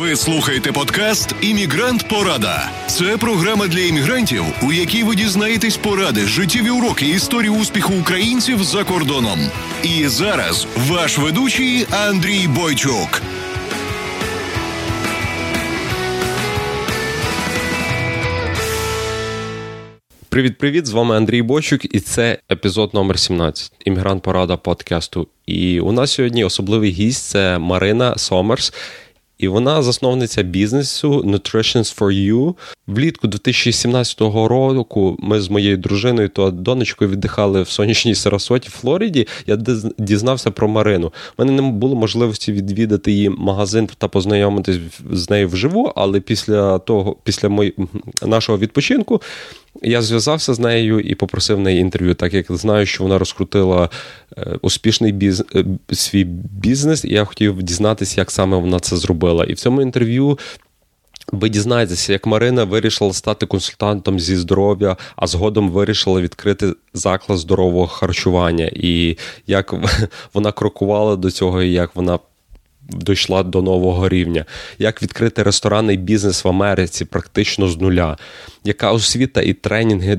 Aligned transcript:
Ви 0.00 0.16
слухаєте 0.16 0.72
подкаст 0.72 1.34
Іммігрант 1.40 2.08
Порада. 2.08 2.70
Це 2.86 3.16
програма 3.16 3.66
для 3.66 3.80
іммігрантів, 3.80 4.44
у 4.62 4.72
якій 4.72 5.02
ви 5.02 5.16
дізнаєтесь 5.16 5.76
поради, 5.76 6.20
життєві 6.20 6.70
уроки 6.70 7.08
історії 7.08 7.50
успіху 7.50 7.92
українців 8.00 8.62
за 8.62 8.84
кордоном. 8.84 9.38
І 9.82 10.08
зараз 10.08 10.66
ваш 10.76 11.18
ведучий 11.18 11.86
Андрій 11.90 12.48
Бойчук. 12.48 13.22
Привіт-привіт! 20.28 20.86
З 20.86 20.92
вами 20.92 21.16
Андрій 21.16 21.42
Бочук, 21.42 21.94
і 21.94 22.00
це 22.00 22.38
епізод 22.52 22.94
номер 22.94 23.18
17 23.18 23.72
Іммігрант 23.84 24.22
Порада 24.22 24.56
подкасту. 24.56 25.28
І 25.46 25.80
у 25.80 25.92
нас 25.92 26.12
сьогодні 26.12 26.44
особливий 26.44 26.90
гість 26.90 27.24
це 27.24 27.58
Марина 27.58 28.18
Сомерс. 28.18 28.72
І 29.40 29.48
вона 29.48 29.82
засновниця 29.82 30.42
бізнесу 30.42 31.22
Nutritions 31.26 31.98
for 31.98 32.30
You. 32.30 32.54
Влітку 32.86 33.26
2017 33.28 34.20
року 34.20 35.16
ми 35.18 35.40
з 35.40 35.50
моєю 35.50 35.76
дружиною 35.76 36.28
та 36.28 36.50
донечкою 36.50 37.10
віддихали 37.10 37.62
в 37.62 37.68
сонячній 37.68 38.14
Сарасоті, 38.14 38.68
Флориді. 38.68 39.26
Я 39.46 39.58
дізнався 39.98 40.50
про 40.50 40.68
Марину. 40.68 41.06
У 41.06 41.10
мене 41.44 41.62
не 41.62 41.70
було 41.70 41.96
можливості 41.96 42.52
відвідати 42.52 43.12
її 43.12 43.28
магазин 43.28 43.88
та 43.98 44.08
познайомитись 44.08 44.78
з 45.12 45.30
нею 45.30 45.48
вживу, 45.48 45.92
але 45.96 46.20
після 46.20 46.78
того, 46.78 47.16
після 47.24 47.48
мої, 47.48 47.74
нашого 48.22 48.58
відпочинку. 48.58 49.22
Я 49.82 50.02
зв'язався 50.02 50.54
з 50.54 50.58
нею 50.58 51.00
і 51.00 51.14
попросив 51.14 51.60
неї 51.60 51.80
інтерв'ю, 51.80 52.14
так 52.14 52.34
як 52.34 52.46
знаю, 52.48 52.86
що 52.86 53.04
вона 53.04 53.18
розкрутила 53.18 53.88
е, 54.38 54.58
успішний 54.62 55.12
біз... 55.12 55.44
Е, 55.54 55.64
свій 55.92 56.24
бізнес, 56.24 57.04
і 57.04 57.08
я 57.08 57.24
хотів 57.24 57.62
дізнатися, 57.62 58.20
як 58.20 58.30
саме 58.30 58.56
вона 58.56 58.80
це 58.80 58.96
зробила. 58.96 59.44
І 59.44 59.52
в 59.52 59.58
цьому 59.58 59.82
інтерв'ю. 59.82 60.38
Ви 61.32 61.48
дізнаєтеся, 61.48 62.12
як 62.12 62.26
Марина 62.26 62.64
вирішила 62.64 63.12
стати 63.12 63.46
консультантом 63.46 64.20
зі 64.20 64.36
здоров'я, 64.36 64.96
а 65.16 65.26
згодом 65.26 65.70
вирішила 65.70 66.20
відкрити 66.20 66.74
заклад 66.94 67.38
здорового 67.38 67.86
харчування, 67.86 68.70
і 68.72 69.18
як 69.46 69.74
вона 70.34 70.52
крокувала 70.52 71.16
до 71.16 71.30
цього, 71.30 71.62
і 71.62 71.72
як 71.72 71.96
вона 71.96 72.18
дійшла 72.92 73.42
до 73.42 73.62
нового 73.62 74.08
рівня, 74.08 74.44
як 74.78 75.02
відкрити 75.02 75.42
ресторанний 75.42 75.96
бізнес 75.96 76.44
в 76.44 76.48
Америці 76.48 77.04
практично 77.04 77.68
з 77.68 77.80
нуля, 77.80 78.16
яка 78.64 78.92
освіта 78.92 79.42
і 79.42 79.52
тренінги 79.52 80.18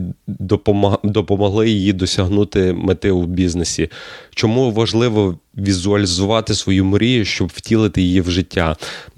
допомогли 1.04 1.70
їй 1.70 1.94
досягнути 1.94 2.74
мети 2.74 3.12
у 3.12 3.26
бізнесі? 3.26 3.90
Чому 4.36 4.72
важливо 4.72 5.38
візуалізувати 5.58 6.54
свою 6.54 6.86
мрію, 6.86 7.26
щоб 7.26 7.48
втілити 7.48 8.02
її 8.02 8.22
в 8.22 8.32
життя? 8.32 8.76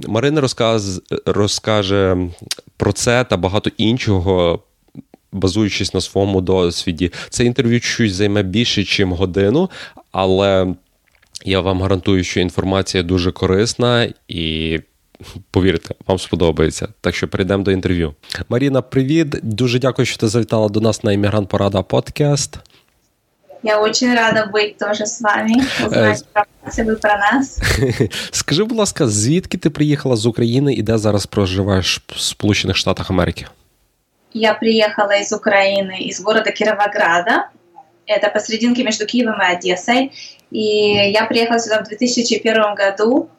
Марина 0.07 0.41
розказ, 0.41 1.01
розкаже 1.25 2.17
про 2.77 2.93
це 2.93 3.23
та 3.23 3.37
багато 3.37 3.69
іншого. 3.77 4.59
Базуючись 5.35 5.93
на 5.93 6.01
своєму 6.01 6.41
досвіді, 6.41 7.11
це 7.29 7.45
інтерв'ю 7.45 7.79
чуть 7.79 8.13
займе 8.13 8.43
більше, 8.43 8.81
ніж 8.81 9.17
годину, 9.17 9.69
але 10.11 10.75
я 11.43 11.61
вам 11.61 11.81
гарантую, 11.81 12.23
що 12.23 12.39
інформація 12.39 13.03
дуже 13.03 13.31
корисна 13.31 14.13
і. 14.27 14.79
Повірте, 15.51 15.95
вам 16.07 16.19
сподобається. 16.19 16.87
Так 17.01 17.15
що 17.15 17.27
перейдемо 17.27 17.63
до 17.63 17.71
інтерв'ю. 17.71 18.13
Маріна, 18.49 18.81
привіт. 18.81 19.27
Дуже 19.43 19.79
дякую, 19.79 20.05
що 20.05 20.17
ти 20.17 20.27
завітала 20.27 20.69
до 20.69 20.81
нас 20.81 21.03
на 21.03 21.11
іммігрант 21.11 21.49
Порада 21.49 21.81
подкаст. 21.81 22.57
Я 23.63 23.79
очень 23.79 24.15
рада 24.15 24.45
бути 24.45 24.75
теж 24.79 24.97
з 24.97 25.21
вами. 25.21 25.51
Узнать 25.85 26.23
ви 26.77 26.95
про 26.95 27.11
нас. 27.11 27.61
Скажи, 28.31 28.63
будь 28.63 28.77
ласка, 28.77 29.07
звідки 29.07 29.57
ти 29.57 29.69
приїхала 29.69 30.15
з 30.15 30.25
України 30.25 30.73
і 30.73 30.81
де 30.81 30.97
зараз 30.97 31.25
проживаєш 31.25 32.01
в 32.07 32.19
Сполучених 32.19 32.77
Штатах 32.77 33.11
Америки? 33.11 33.45
Я 34.33 34.53
приїхала 34.53 35.15
із 35.15 35.33
України, 35.33 35.97
із 35.99 36.21
города 36.21 36.51
Кіровограда. 36.51 37.49
Это 38.05 38.29
посерединке 38.29 38.83
между 38.83 39.05
Киевом 39.05 39.41
и 39.41 39.55
Одессой. 39.55 40.11
И 40.53 41.11
я 41.11 41.25
приехала 41.25 41.59
сюда 41.59 41.81
в 41.81 41.87
2001 41.87 42.75
году, 42.75 43.29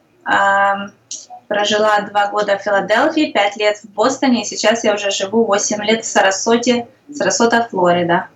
прожила 1.47 2.01
два 2.01 2.27
года 2.27 2.57
в 2.57 2.61
Филадельфии, 2.61 3.31
пять 3.31 3.57
лет 3.57 3.77
в 3.77 3.89
Бостоне, 3.95 4.41
и 4.41 4.45
сейчас 4.45 4.83
я 4.83 4.95
уже 4.95 5.11
живу 5.11 5.45
8 5.45 5.83
лет 5.83 6.03
в 6.03 6.05
Сарасоте, 6.05 6.87
Сарасота, 7.13 7.67
Флорида. 7.71 8.27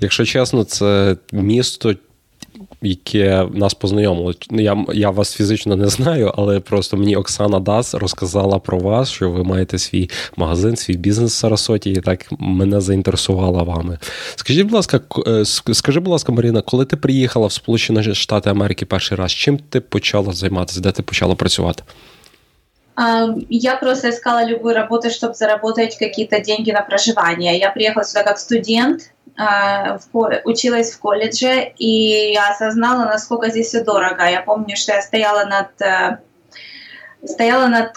Якщо 0.00 0.24
чесно, 0.24 0.64
це 0.64 1.16
місто 1.32 1.94
яке 2.86 3.48
нас 3.54 3.74
познайомило. 3.74 4.34
Ну, 4.50 4.62
я 4.62 4.84
я 4.94 5.10
вас 5.10 5.34
фізично 5.34 5.76
не 5.76 5.88
знаю, 5.88 6.32
але 6.36 6.60
просто 6.60 6.96
мені 6.96 7.16
Оксана 7.16 7.60
Дас 7.60 7.94
розказала 7.94 8.58
про 8.58 8.78
вас, 8.78 9.10
що 9.10 9.30
ви 9.30 9.44
маєте 9.44 9.78
свій 9.78 10.10
магазин, 10.36 10.76
свій 10.76 10.96
бізнес 10.96 11.32
в 11.32 11.36
Сарасоті, 11.36 11.90
і 11.90 12.00
так 12.00 12.26
мене 12.38 12.80
заінтересувала 12.80 13.62
вами. 13.62 13.98
Скажіть, 14.36 14.62
будь 14.62 14.72
ласка, 14.72 15.00
е, 15.26 15.44
скажи, 15.74 16.00
будь 16.00 16.12
ласка, 16.12 16.32
Маріна, 16.32 16.62
коли 16.62 16.84
ти 16.84 16.96
приїхала 16.96 17.46
в 17.46 17.52
Сполучені 17.52 18.14
Штати 18.14 18.50
Америки 18.50 18.86
перший 18.86 19.18
раз, 19.18 19.32
чим 19.32 19.58
ти 19.58 19.80
почала 19.80 20.32
займатися, 20.32 20.80
де 20.80 20.92
ти 20.92 21.02
почала 21.02 21.34
працювати? 21.34 21.82
Я 22.96 23.76
просто 23.76 24.10
искала 24.10 24.44
любую 24.44 24.74
работу, 24.74 25.10
чтобы 25.10 25.34
заработать 25.34 25.98
какие-то 25.98 26.40
деньги 26.40 26.70
на 26.70 26.82
проживание. 26.82 27.58
Я 27.58 27.70
приехала 27.70 28.04
сюда 28.04 28.22
как 28.22 28.38
студент, 28.38 29.10
а, 29.38 29.98
училась 30.44 30.92
в 30.92 30.98
колледже, 30.98 31.72
и 31.76 32.32
я 32.32 32.50
осознала, 32.50 33.04
насколько 33.04 33.50
здесь 33.50 33.68
все 33.68 33.84
дорого. 33.84 34.24
Я 34.24 34.40
помню, 34.40 34.76
что 34.76 34.92
я 34.92 35.02
стояла 35.02 35.44
над 35.44 35.82
э, 35.82 36.18
стояла 37.26 37.66
над 37.66 37.92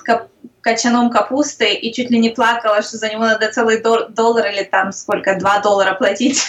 качаном 0.62 1.10
капусты 1.10 1.74
и 1.74 1.94
чуть 1.94 2.10
ли 2.10 2.20
не 2.20 2.30
плакала, 2.30 2.82
что 2.82 2.98
за 2.98 3.10
него 3.10 3.24
надо 3.24 3.50
целый 3.52 3.82
доллар 3.82 4.48
или 4.48 4.64
там 4.64 4.92
сколько, 4.92 5.38
два 5.40 5.60
доллара 5.60 5.96
платить. 5.96 6.44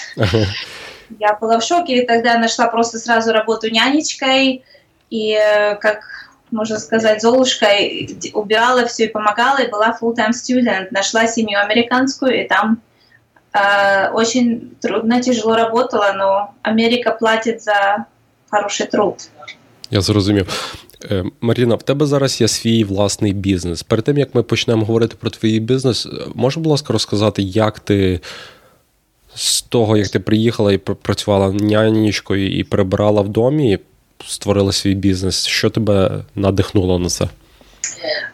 Я 1.19 1.35
была 1.35 1.59
в 1.59 1.65
шоке, 1.65 1.99
и 1.99 2.07
тогда 2.07 2.39
нашла 2.39 2.69
просто 2.69 2.99
сразу 2.99 3.33
работу 3.33 3.69
нянечкой, 3.69 4.65
и 5.11 5.33
э, 5.35 5.77
как 5.77 6.03
можно 6.51 6.79
сказать, 6.79 7.23
Золушкой 7.23 8.09
убирала 8.35 8.87
все 8.87 9.05
и 9.05 9.09
помогала, 9.09 9.59
и 9.59 9.71
была 9.71 9.97
full-time 10.01 10.33
student. 10.33 10.89
Нашла 10.91 11.27
семью 11.27 11.61
американскую, 11.61 12.45
и 12.45 12.49
там 12.49 12.81
Э, 13.53 14.11
очень 14.13 14.71
трудно, 14.81 15.21
тяжело 15.23 15.57
работала, 15.57 16.13
но 16.17 16.55
Америка 16.63 17.17
платит 17.19 17.63
за 17.63 18.07
хороший 18.49 18.87
труд. 18.87 19.15
Я 19.91 20.01
зрозумів. 20.01 20.77
Е, 21.11 21.25
Маріна, 21.41 21.75
в 21.75 21.83
тебе 21.83 22.07
зараз 22.07 22.41
є 22.41 22.49
свій 22.49 22.85
власний 22.85 23.33
бізнес. 23.33 23.83
Перед 23.83 24.05
тим 24.05 24.19
як 24.19 24.35
ми 24.35 24.43
почнемо 24.43 24.85
говорити 24.85 25.17
про 25.21 25.31
твій 25.31 25.61
бізнес, 25.61 26.09
можеш, 26.35 26.57
будь 26.57 26.71
ласка, 26.71 26.93
розказати, 26.93 27.43
як 27.43 27.81
ти 27.81 28.21
з 29.35 29.63
того, 29.63 29.97
як 29.97 30.09
ти 30.09 30.21
приїхала 30.21 30.73
і 30.73 30.79
працювала 30.79 31.53
нянечкою 31.53 32.59
і 32.59 32.65
прибирала 32.65 33.23
в 33.23 33.29
домі, 33.29 33.79
створила 34.27 34.73
свій 34.73 34.95
бізнес? 34.95 35.47
Що 35.47 35.71
тебе 35.71 36.25
надихнуло 36.35 36.99
на 36.99 37.09
це? 37.09 37.29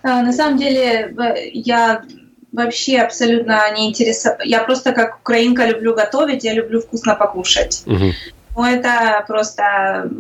На 0.05 0.33
самом 0.33 0.59
деле, 0.59 1.11
я 1.55 2.03
вообще 2.53 2.99
абсолютно 2.99 3.55
не 3.77 3.87
интересовала. 3.87 4.43
Я 4.45 4.65
просто 4.65 4.93
как 4.93 5.19
украинка 5.21 5.67
люблю 5.67 5.95
готовить, 5.95 6.45
я 6.45 6.55
люблю 6.55 6.81
вкусно 6.81 7.17
покушать. 7.17 7.83
Угу. 7.87 8.13
Но 8.57 8.67
это 8.67 9.25
просто 9.29 10.11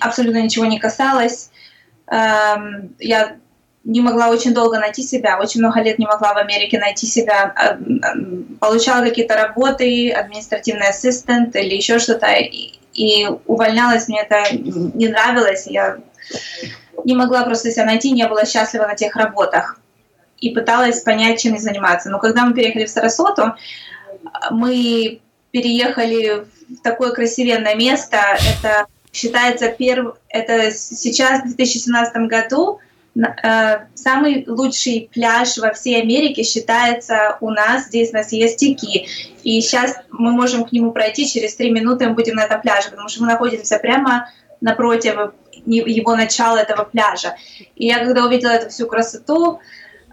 абсолютно 0.00 0.42
ничего 0.42 0.66
не 0.66 0.78
касалось. 0.78 1.50
Эм, 2.06 2.90
я 3.00 3.36
не 3.84 4.00
могла 4.00 4.28
очень 4.28 4.54
долго 4.54 4.78
найти 4.78 5.02
себя, 5.02 5.38
очень 5.38 5.60
много 5.60 5.80
лет 5.80 5.98
не 5.98 6.06
могла 6.06 6.34
в 6.34 6.38
Америке 6.38 6.78
найти 6.78 7.06
себя. 7.06 7.52
А, 7.56 7.78
получала 8.60 9.04
какие-то 9.04 9.34
работы, 9.34 10.10
административный 10.10 10.88
ассистент 10.88 11.56
или 11.56 11.74
еще 11.74 11.98
что-то, 11.98 12.26
и 12.96 13.28
увольнялась, 13.46 14.08
мне 14.08 14.22
это 14.22 14.44
не 14.52 15.08
нравилось, 15.08 15.66
я 15.66 15.98
не 17.04 17.14
могла 17.14 17.44
просто 17.44 17.70
себя 17.70 17.84
найти, 17.84 18.10
не 18.10 18.26
была 18.26 18.44
счастлива 18.44 18.86
на 18.86 18.94
тех 18.94 19.14
работах 19.16 19.80
и 20.38 20.50
пыталась 20.50 21.00
понять, 21.00 21.40
чем 21.40 21.58
заниматься. 21.58 22.10
Но 22.10 22.18
когда 22.18 22.44
мы 22.44 22.54
переехали 22.54 22.84
в 22.84 22.90
Сарасоту, 22.90 23.54
мы 24.50 25.20
переехали 25.50 26.46
в 26.68 26.82
такое 26.82 27.12
красивенное 27.12 27.74
место. 27.74 28.18
Это 28.58 28.86
считается 29.12 29.68
перв... 29.68 30.16
это 30.28 30.70
сейчас, 30.72 31.40
в 31.40 31.56
2017 31.56 32.16
году, 32.28 32.80
самый 33.94 34.44
лучший 34.46 35.08
пляж 35.12 35.56
во 35.58 35.72
всей 35.72 36.00
Америке 36.00 36.42
считается 36.42 37.38
у 37.40 37.50
нас. 37.50 37.86
Здесь 37.86 38.12
есть 38.30 38.54
стеки. 38.54 39.06
И 39.42 39.60
сейчас 39.60 39.96
мы 40.10 40.32
можем 40.32 40.64
к 40.64 40.72
нему 40.72 40.92
пройти, 40.92 41.26
через 41.26 41.54
три 41.56 41.70
минуты 41.70 42.08
мы 42.08 42.14
будем 42.14 42.34
на 42.34 42.44
этом 42.44 42.60
пляже, 42.60 42.90
потому 42.90 43.08
что 43.08 43.22
мы 43.22 43.28
находимся 43.28 43.78
прямо 43.78 44.28
напротив 44.60 45.32
его 45.66 46.16
начала 46.16 46.58
этого 46.58 46.84
пляжа. 46.84 47.36
И 47.74 47.86
я 47.86 47.98
когда 47.98 48.24
увидела 48.24 48.50
эту 48.50 48.70
всю 48.70 48.86
красоту, 48.86 49.60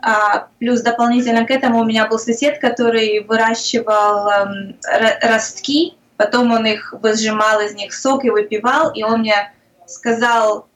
а, 0.01 0.47
плюс 0.59 0.81
дополнительно 0.81 1.45
к 1.45 1.51
этому 1.51 1.79
у 1.79 1.85
меня 1.85 2.07
был 2.07 2.19
сосед, 2.19 2.59
который 2.59 3.21
выращивал 3.21 4.29
эм, 4.29 4.75
ростки, 5.21 5.95
потом 6.17 6.51
он 6.51 6.65
их 6.65 6.93
выжимал 7.01 7.61
из 7.61 7.73
них 7.73 7.93
сок 7.93 8.25
и 8.25 8.29
выпивал, 8.29 8.91
и 8.91 9.03
он 9.03 9.21
мне 9.21 9.53
сказал, 9.87 10.67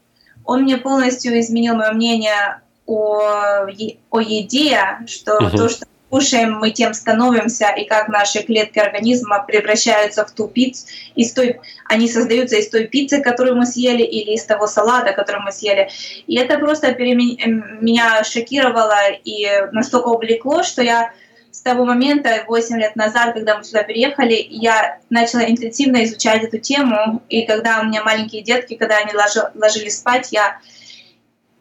он 0.47 0.63
мне 0.63 0.77
полностью 0.77 1.39
изменил 1.39 1.75
мое 1.75 1.91
мнение 1.91 2.61
о, 2.87 3.67
о 4.09 4.19
еде, 4.19 4.79
что 5.05 5.37
угу. 5.37 5.57
то, 5.57 5.69
что 5.69 5.85
кушаем, 6.09 6.53
мы 6.53 6.71
тем 6.71 6.93
становимся, 6.93 7.67
и 7.67 7.83
как 7.83 8.07
наши 8.07 8.41
клетки 8.41 8.79
организма 8.79 9.43
превращаются 9.45 10.25
в 10.25 10.31
ту 10.31 10.47
пиццу, 10.47 10.87
из 11.15 11.33
той, 11.33 11.59
они 11.85 12.07
создаются 12.07 12.55
из 12.55 12.69
той 12.69 12.87
пиццы, 12.87 13.21
которую 13.21 13.57
мы 13.57 13.65
съели, 13.65 14.03
или 14.03 14.31
из 14.31 14.45
того 14.45 14.67
салата, 14.67 15.11
который 15.11 15.41
мы 15.41 15.51
съели. 15.51 15.89
И 16.27 16.37
это 16.37 16.59
просто 16.59 16.93
перемен... 16.93 17.79
меня 17.81 18.23
шокировало 18.23 19.11
и 19.25 19.47
настолько 19.73 20.07
увлекло, 20.07 20.63
что 20.63 20.81
я 20.81 21.11
с 21.57 21.61
того 21.61 21.85
момента, 21.85 22.43
8 22.47 22.77
лет 22.77 22.95
назад, 22.95 23.33
когда 23.33 23.57
мы 23.57 23.63
сюда 23.63 23.81
переехали, 23.81 24.45
я 24.47 24.99
начала 25.09 25.43
интенсивно 25.49 26.05
изучать 26.05 26.43
эту 26.43 26.59
тему. 26.59 27.23
И 27.29 27.47
когда 27.47 27.81
у 27.81 27.85
меня 27.85 28.03
маленькие 28.03 28.43
детки, 28.43 28.75
когда 28.75 28.97
они 28.97 29.11
ложились 29.55 29.97
спать, 29.97 30.31
я 30.31 30.59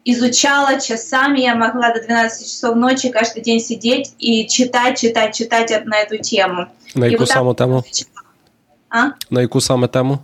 изучала 0.05 0.79
часами, 0.79 1.39
я 1.39 1.55
могла 1.55 1.91
до 1.95 2.03
12 2.03 2.45
часов 2.45 2.75
ночи 2.75 3.09
каждый 3.09 3.41
день 3.41 3.59
сидеть 3.59 4.13
и 4.19 4.47
читать, 4.47 4.99
читать, 4.99 5.35
читать 5.35 5.71
на 5.85 5.97
эту 5.97 6.19
тему. 6.19 6.67
На 6.93 7.05
яку 7.05 7.21
вот 7.21 7.29
саму 7.29 7.55
тему? 7.55 7.83
А? 8.91 9.13
На 9.31 9.39
яку 9.39 9.59
саме 9.59 9.87
тему? 9.87 10.21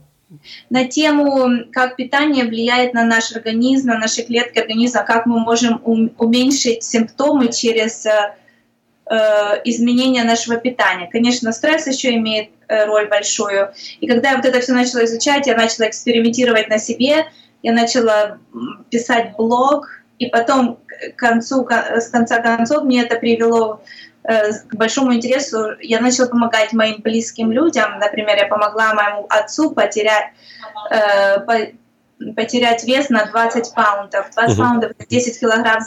На 0.70 0.86
тему, 0.86 1.66
как 1.72 1.96
питание 1.96 2.46
влияет 2.46 2.94
на 2.94 3.06
наш 3.06 3.36
организм, 3.36 3.88
на 3.88 3.98
наши 3.98 4.22
клетки 4.22 4.60
организма, 4.60 5.02
как 5.02 5.26
мы 5.26 5.40
можем 5.40 5.82
уменьшить 5.84 6.84
симптомы 6.84 7.52
через 7.52 8.06
э, 9.10 9.62
изменение 9.66 10.24
нашего 10.24 10.58
питания. 10.58 11.10
Конечно, 11.12 11.52
стресс 11.52 11.88
еще 11.88 12.16
имеет 12.16 12.50
э, 12.68 12.86
роль 12.86 13.08
большую. 13.08 13.74
И 14.00 14.08
когда 14.08 14.32
я 14.32 14.36
вот 14.38 14.46
это 14.46 14.60
все 14.60 14.74
начала 14.74 15.04
изучать, 15.06 15.48
я 15.48 15.56
начала 15.56 15.88
экспериментировать 15.90 16.70
на 16.70 16.78
себе, 16.78 17.28
я 17.62 17.74
начала 17.74 18.38
писать 18.90 19.36
блог, 19.38 19.88
и 20.20 20.28
потом 20.28 20.80
к 21.16 21.16
концу, 21.18 21.68
с 21.70 22.08
конца 22.10 22.40
концов 22.40 22.84
мне 22.84 23.04
это 23.04 23.18
привело 23.18 23.82
э, 24.24 24.54
к 24.54 24.76
большому 24.76 25.14
интересу. 25.14 25.72
Я 25.82 26.00
начала 26.00 26.28
помогать 26.28 26.74
моим 26.74 27.02
близким 27.02 27.52
людям. 27.52 28.00
Например, 28.00 28.38
я 28.38 28.48
помогла 28.48 28.94
моему 28.94 29.26
отцу 29.30 29.72
потерять, 29.72 30.32
потерять 32.36 32.84
вес 32.84 33.10
на 33.10 33.26
20 33.26 33.74
паундов. 33.74 34.32
20 34.34 34.54
угу. 34.54 34.62
паундов— 34.62 34.92
10 35.10 35.40
килограмм, 35.40 35.80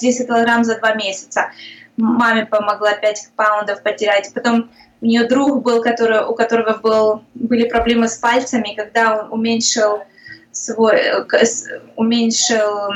10 0.00 0.26
килограмм 0.26 0.64
за 0.64 0.78
два 0.78 0.94
месяца. 0.94 1.50
Маме 1.96 2.46
помогла 2.46 2.94
5 2.94 3.30
паундов 3.36 3.82
потерять. 3.82 4.32
Потом 4.34 4.70
у 5.00 5.06
нее 5.06 5.26
друг 5.26 5.62
был, 5.62 5.82
который, 5.82 6.24
у 6.24 6.34
которого 6.34 6.78
был, 6.78 7.24
были 7.34 7.68
проблемы 7.68 8.08
с 8.08 8.16
пальцами, 8.16 8.74
когда 8.76 9.22
он 9.22 9.32
уменьшил 9.32 10.02
свой, 10.52 10.96
э, 10.96 11.24
уменьшил 11.96 12.92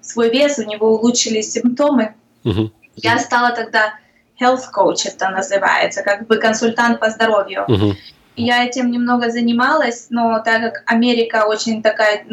свой 0.00 0.30
вес, 0.30 0.58
у 0.58 0.64
него 0.64 0.94
улучшились 0.94 1.52
симптомы. 1.52 2.14
Угу. 2.44 2.70
Я 2.96 3.18
стала 3.18 3.50
тогда 3.50 3.94
health 4.40 4.64
coach, 4.76 5.06
это 5.06 5.28
называется, 5.30 6.02
как 6.02 6.26
бы 6.26 6.36
консультант 6.36 7.00
по 7.00 7.10
здоровью. 7.10 7.64
Угу. 7.68 7.94
Я 8.36 8.64
этим 8.64 8.90
немного 8.90 9.30
занималась, 9.30 10.08
но 10.10 10.40
так 10.44 10.60
как 10.60 10.82
Америка 10.86 11.46
очень 11.46 11.82
такая, 11.82 12.26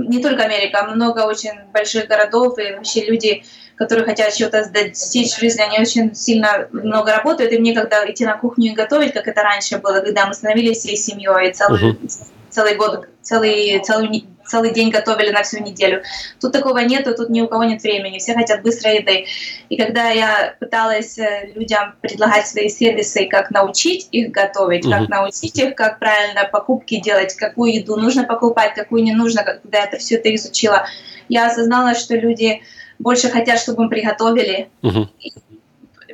не 0.00 0.22
только 0.22 0.44
Америка, 0.44 0.80
а 0.80 0.94
много 0.94 1.20
очень 1.20 1.52
больших 1.72 2.08
городов, 2.08 2.58
и 2.58 2.72
вообще 2.72 3.04
люди, 3.04 3.44
которые 3.76 4.04
хотят 4.04 4.34
чего-то 4.34 4.68
достичь 4.70 5.32
в 5.32 5.40
жизни, 5.40 5.62
они 5.62 5.80
очень 5.80 6.14
сильно 6.14 6.68
много 6.72 7.12
работают, 7.12 7.52
и 7.52 7.58
мне 7.58 7.74
когда 7.74 8.08
идти 8.10 8.24
на 8.24 8.36
кухню 8.36 8.72
и 8.72 8.74
готовить, 8.74 9.12
как 9.12 9.28
это 9.28 9.42
раньше 9.42 9.78
было, 9.78 10.00
когда 10.00 10.26
мы 10.26 10.34
становились 10.34 10.78
всей 10.78 10.96
семьей, 10.96 11.52
целый, 11.52 11.92
uh 11.92 12.26
целый 12.52 12.74
год, 12.76 13.08
целый, 13.22 13.80
целый, 13.82 14.26
целый 14.52 14.72
день 14.72 14.90
готовили 14.90 15.30
на 15.30 15.42
всю 15.42 15.62
неделю. 15.62 16.02
Тут 16.40 16.52
такого 16.52 16.78
нету, 16.78 17.14
тут 17.14 17.30
ни 17.30 17.40
у 17.40 17.48
кого 17.48 17.64
нет 17.64 17.82
времени, 17.82 18.18
все 18.18 18.34
хотят 18.34 18.62
быстрой 18.62 18.98
еды. 18.98 19.24
И 19.70 19.76
когда 19.76 20.10
я 20.10 20.54
пыталась 20.60 21.18
э, 21.18 21.52
людям 21.54 21.94
предлагать 22.02 22.46
свои 22.46 22.68
сервисы, 22.68 23.26
как 23.26 23.50
научить 23.50 24.08
их 24.12 24.30
готовить, 24.30 24.88
как 24.88 25.08
научить 25.08 25.58
их, 25.58 25.74
как 25.74 25.98
правильно 25.98 26.44
покупки 26.52 27.00
делать, 27.00 27.34
какую 27.34 27.72
еду 27.74 27.96
нужно 27.96 28.24
покупать, 28.24 28.74
какую 28.74 29.02
не 29.02 29.12
нужно, 29.12 29.42
когда 29.42 29.78
я 29.78 29.84
это 29.84 29.96
все 29.96 30.16
это 30.16 30.34
изучила, 30.34 30.86
я 31.30 31.46
осознала, 31.46 31.94
что 31.94 32.14
люди 32.14 32.62
больше 32.98 33.30
хотят, 33.30 33.58
чтобы 33.58 33.84
мы 33.84 33.88
приготовили. 33.88 34.68
Uh-huh 34.82 35.08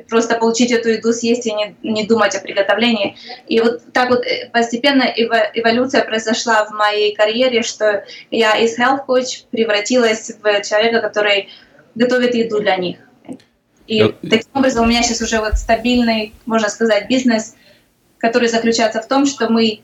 просто 0.09 0.35
получить 0.35 0.71
эту 0.71 0.89
еду, 0.89 1.13
съесть 1.13 1.45
и 1.45 1.53
не, 1.53 1.75
не 1.83 2.05
думать 2.05 2.35
о 2.35 2.39
приготовлении. 2.39 3.15
И 3.47 3.59
вот 3.61 3.81
так 3.93 4.09
вот 4.09 4.25
э, 4.25 4.49
постепенно 4.51 5.03
эволюция 5.03 6.03
произошла 6.03 6.65
в 6.65 6.71
моей 6.71 7.15
карьере, 7.15 7.61
что 7.61 8.03
я 8.31 8.57
из 8.57 8.77
health 8.77 9.05
coach 9.07 9.45
превратилась 9.51 10.31
в 10.41 10.61
человека, 10.63 11.01
который 11.01 11.49
готовит 11.95 12.35
еду 12.35 12.59
для 12.59 12.75
них. 12.77 12.97
И 13.87 14.01
yeah. 14.01 14.15
таким 14.21 14.51
образом 14.53 14.85
у 14.85 14.87
меня 14.87 15.01
сейчас 15.01 15.21
уже 15.21 15.39
вот 15.39 15.55
стабильный, 15.55 16.33
можно 16.45 16.69
сказать, 16.69 17.07
бизнес, 17.07 17.55
который 18.19 18.47
заключается 18.47 19.01
в 19.01 19.07
том, 19.07 19.25
что 19.25 19.49
мы 19.49 19.81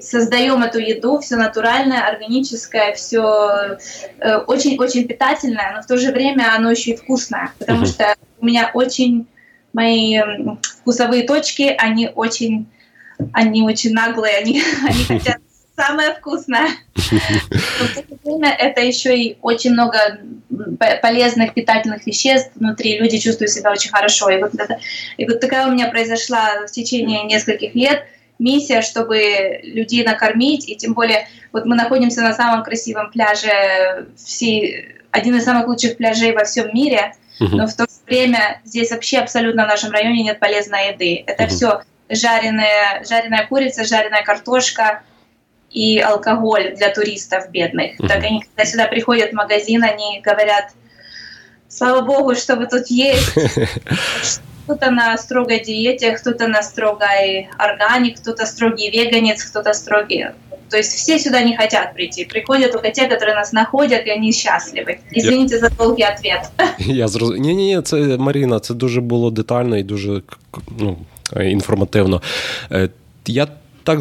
создаем 0.00 0.62
эту 0.62 0.78
еду, 0.78 1.18
все 1.18 1.36
натуральное, 1.36 2.06
органическое, 2.06 2.92
все 2.94 3.78
очень-очень 4.46 5.04
э, 5.04 5.06
питательное, 5.06 5.72
но 5.74 5.82
в 5.82 5.86
то 5.86 5.96
же 5.96 6.12
время 6.12 6.54
оно 6.54 6.70
еще 6.70 6.92
и 6.92 6.96
вкусное, 6.96 7.52
потому 7.58 7.82
uh-huh. 7.82 7.86
что 7.86 8.14
у 8.42 8.44
меня 8.44 8.70
очень 8.74 9.26
мои 9.72 10.20
вкусовые 10.60 11.22
точки, 11.22 11.74
они 11.78 12.10
очень, 12.14 12.66
они 13.32 13.62
очень 13.62 13.92
наглые, 13.92 14.36
они, 14.36 14.62
они 14.86 15.04
хотят 15.04 15.38
самое 15.76 16.14
вкусное. 16.14 16.66
Но 17.12 17.86
в 17.86 17.94
то 17.94 18.02
же 18.02 18.18
время 18.24 18.50
это 18.50 18.82
еще 18.82 19.16
и 19.16 19.38
очень 19.40 19.72
много 19.72 20.18
полезных 21.00 21.54
питательных 21.54 22.06
веществ 22.06 22.50
внутри. 22.56 22.98
Люди 22.98 23.18
чувствуют 23.18 23.52
себя 23.52 23.70
очень 23.70 23.90
хорошо. 23.90 24.28
И 24.30 24.38
вот, 24.38 24.54
это, 24.54 24.78
и 25.16 25.24
вот 25.24 25.40
такая 25.40 25.66
у 25.66 25.72
меня 25.72 25.88
произошла 25.88 26.66
в 26.66 26.70
течение 26.70 27.24
нескольких 27.24 27.74
лет 27.74 28.04
миссия, 28.38 28.82
чтобы 28.82 29.60
людей 29.62 30.04
накормить, 30.04 30.68
и 30.68 30.74
тем 30.74 30.94
более 30.94 31.28
вот 31.52 31.64
мы 31.64 31.76
находимся 31.76 32.22
на 32.22 32.34
самом 32.34 32.64
красивом 32.64 33.12
пляже, 33.12 34.08
все, 34.16 34.96
один 35.12 35.36
из 35.36 35.44
самых 35.44 35.68
лучших 35.68 35.96
пляжей 35.96 36.32
во 36.32 36.44
всем 36.44 36.74
мире, 36.74 37.14
uh-huh. 37.40 37.48
но 37.48 37.66
в 37.66 37.74
то 37.74 37.84
же 37.84 38.04
время 38.06 38.60
здесь 38.64 38.90
вообще 38.90 39.18
абсолютно 39.18 39.64
в 39.64 39.68
нашем 39.68 39.90
районе 39.90 40.22
нет 40.22 40.38
полезной 40.38 40.92
еды. 40.92 41.24
Это 41.26 41.44
uh-huh. 41.44 41.48
все 41.48 41.82
жареная, 42.08 43.04
жареная 43.08 43.46
курица, 43.46 43.84
жареная 43.84 44.22
картошка 44.22 45.02
и 45.70 45.98
алкоголь 45.98 46.74
для 46.76 46.90
туристов 46.90 47.50
бедных. 47.50 47.98
Uh-huh. 47.98 48.08
Так 48.08 48.24
они, 48.24 48.42
когда 48.42 48.64
сюда 48.64 48.86
приходят 48.86 49.30
в 49.30 49.34
магазин, 49.34 49.82
они 49.84 50.20
говорят, 50.20 50.72
слава 51.68 52.02
богу, 52.02 52.34
что 52.34 52.56
вы 52.56 52.66
тут 52.66 52.88
есть, 52.88 53.32
Кто-то 54.64 54.90
на 54.92 55.18
строгой 55.18 55.60
диете, 55.60 56.12
кто-то 56.12 56.46
на 56.46 56.62
строгой 56.62 57.50
органик, 57.58 58.20
кто-то 58.20 58.46
строгий 58.46 58.90
веганец, 58.90 59.42
кто-то 59.42 59.72
строгий 59.72 60.26
то 60.72 60.78
есть 60.78 60.94
все 60.94 61.18
сюда 61.18 61.42
не 61.42 61.56
хотят 61.56 61.94
прийти. 61.94 62.24
Приходят 62.24 62.72
только 62.72 62.90
те, 62.90 63.06
которые 63.06 63.34
нас 63.34 63.52
находят, 63.52 64.06
і 64.06 64.10
вони 64.10 64.32
щасливі. 64.32 64.98
Извините 65.16 65.58
за 65.58 65.68
довгий 65.68 66.04
ответ. 66.04 66.50
Я 66.78 67.08
зрозумів. 67.08 67.42
Ні, 67.42 67.54
ні, 67.54 67.82
це 67.82 67.96
Маріна, 67.96 68.60
це 68.60 68.74
дуже 68.74 69.00
було 69.00 69.30
детально 69.30 69.76
і 69.76 69.82
дуже 69.82 70.22
ну, 70.78 70.96
інформативно. 71.40 72.22
Я 73.26 73.46
так 73.84 74.00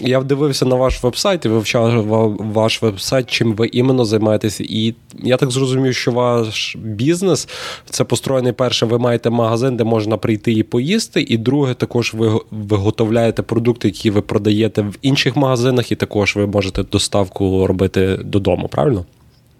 я 0.00 0.20
дивився 0.20 0.66
на 0.66 0.76
ваш 0.76 1.02
вебсайт 1.02 1.44
і 1.44 1.48
вивчав 1.48 2.04
ваш 2.38 2.82
вебсайт, 2.82 3.30
чим 3.30 3.54
ви 3.54 3.68
іменно 3.72 4.04
займаєтеся. 4.04 4.64
І 4.68 4.94
я 5.22 5.36
так 5.36 5.50
зрозумів, 5.50 5.94
що 5.94 6.12
ваш 6.12 6.76
бізнес 6.76 7.48
це 7.90 8.04
построєний 8.04 8.52
перше, 8.52 8.86
ви 8.86 8.98
маєте 8.98 9.30
магазин, 9.30 9.76
де 9.76 9.84
можна 9.84 10.16
прийти 10.16 10.52
і 10.52 10.62
поїсти. 10.62 11.20
І 11.28 11.36
друге, 11.36 11.74
також 11.74 12.14
ви 12.14 12.40
виготовляєте 12.50 13.42
продукти, 13.42 13.88
які 13.88 14.10
ви 14.10 14.22
продаєте 14.22 14.82
в 14.82 14.94
інших 15.02 15.36
магазинах, 15.36 15.92
і 15.92 15.96
також 15.96 16.36
ви 16.36 16.46
можете 16.46 16.82
доставку 16.82 17.66
робити 17.66 18.16
додому, 18.24 18.68
правильно? 18.68 19.04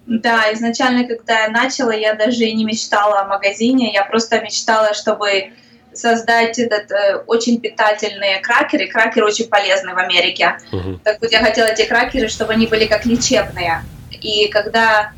Да, 0.07 0.51
изначально, 0.53 1.05
когда 1.07 1.41
я 1.41 1.49
начала, 1.49 1.93
я 1.93 2.13
даже 2.13 2.45
и 2.45 2.55
не 2.55 2.63
мечтала 2.63 3.23
о 3.23 3.27
магазине, 3.27 3.91
я 3.93 4.05
просто 4.05 4.37
мечтала, 4.37 4.93
чтобы 4.93 5.51
создать 5.97 6.59
этот 6.59 6.91
э, 6.91 7.23
очень 7.27 7.59
питательные 7.59 8.39
кракеры. 8.39 8.87
Кракеры 8.87 9.25
очень 9.25 9.47
полезны 9.47 9.93
в 9.93 9.97
Америке. 9.97 10.57
Uh-huh. 10.71 10.99
Так 11.03 11.21
вот 11.21 11.31
я 11.31 11.43
хотела 11.43 11.67
эти 11.67 11.85
кракеры, 11.85 12.27
чтобы 12.27 12.53
они 12.53 12.67
были 12.67 12.85
как 12.85 13.05
лечебные. 13.05 13.83
И 14.21 14.47
когда 14.47 15.11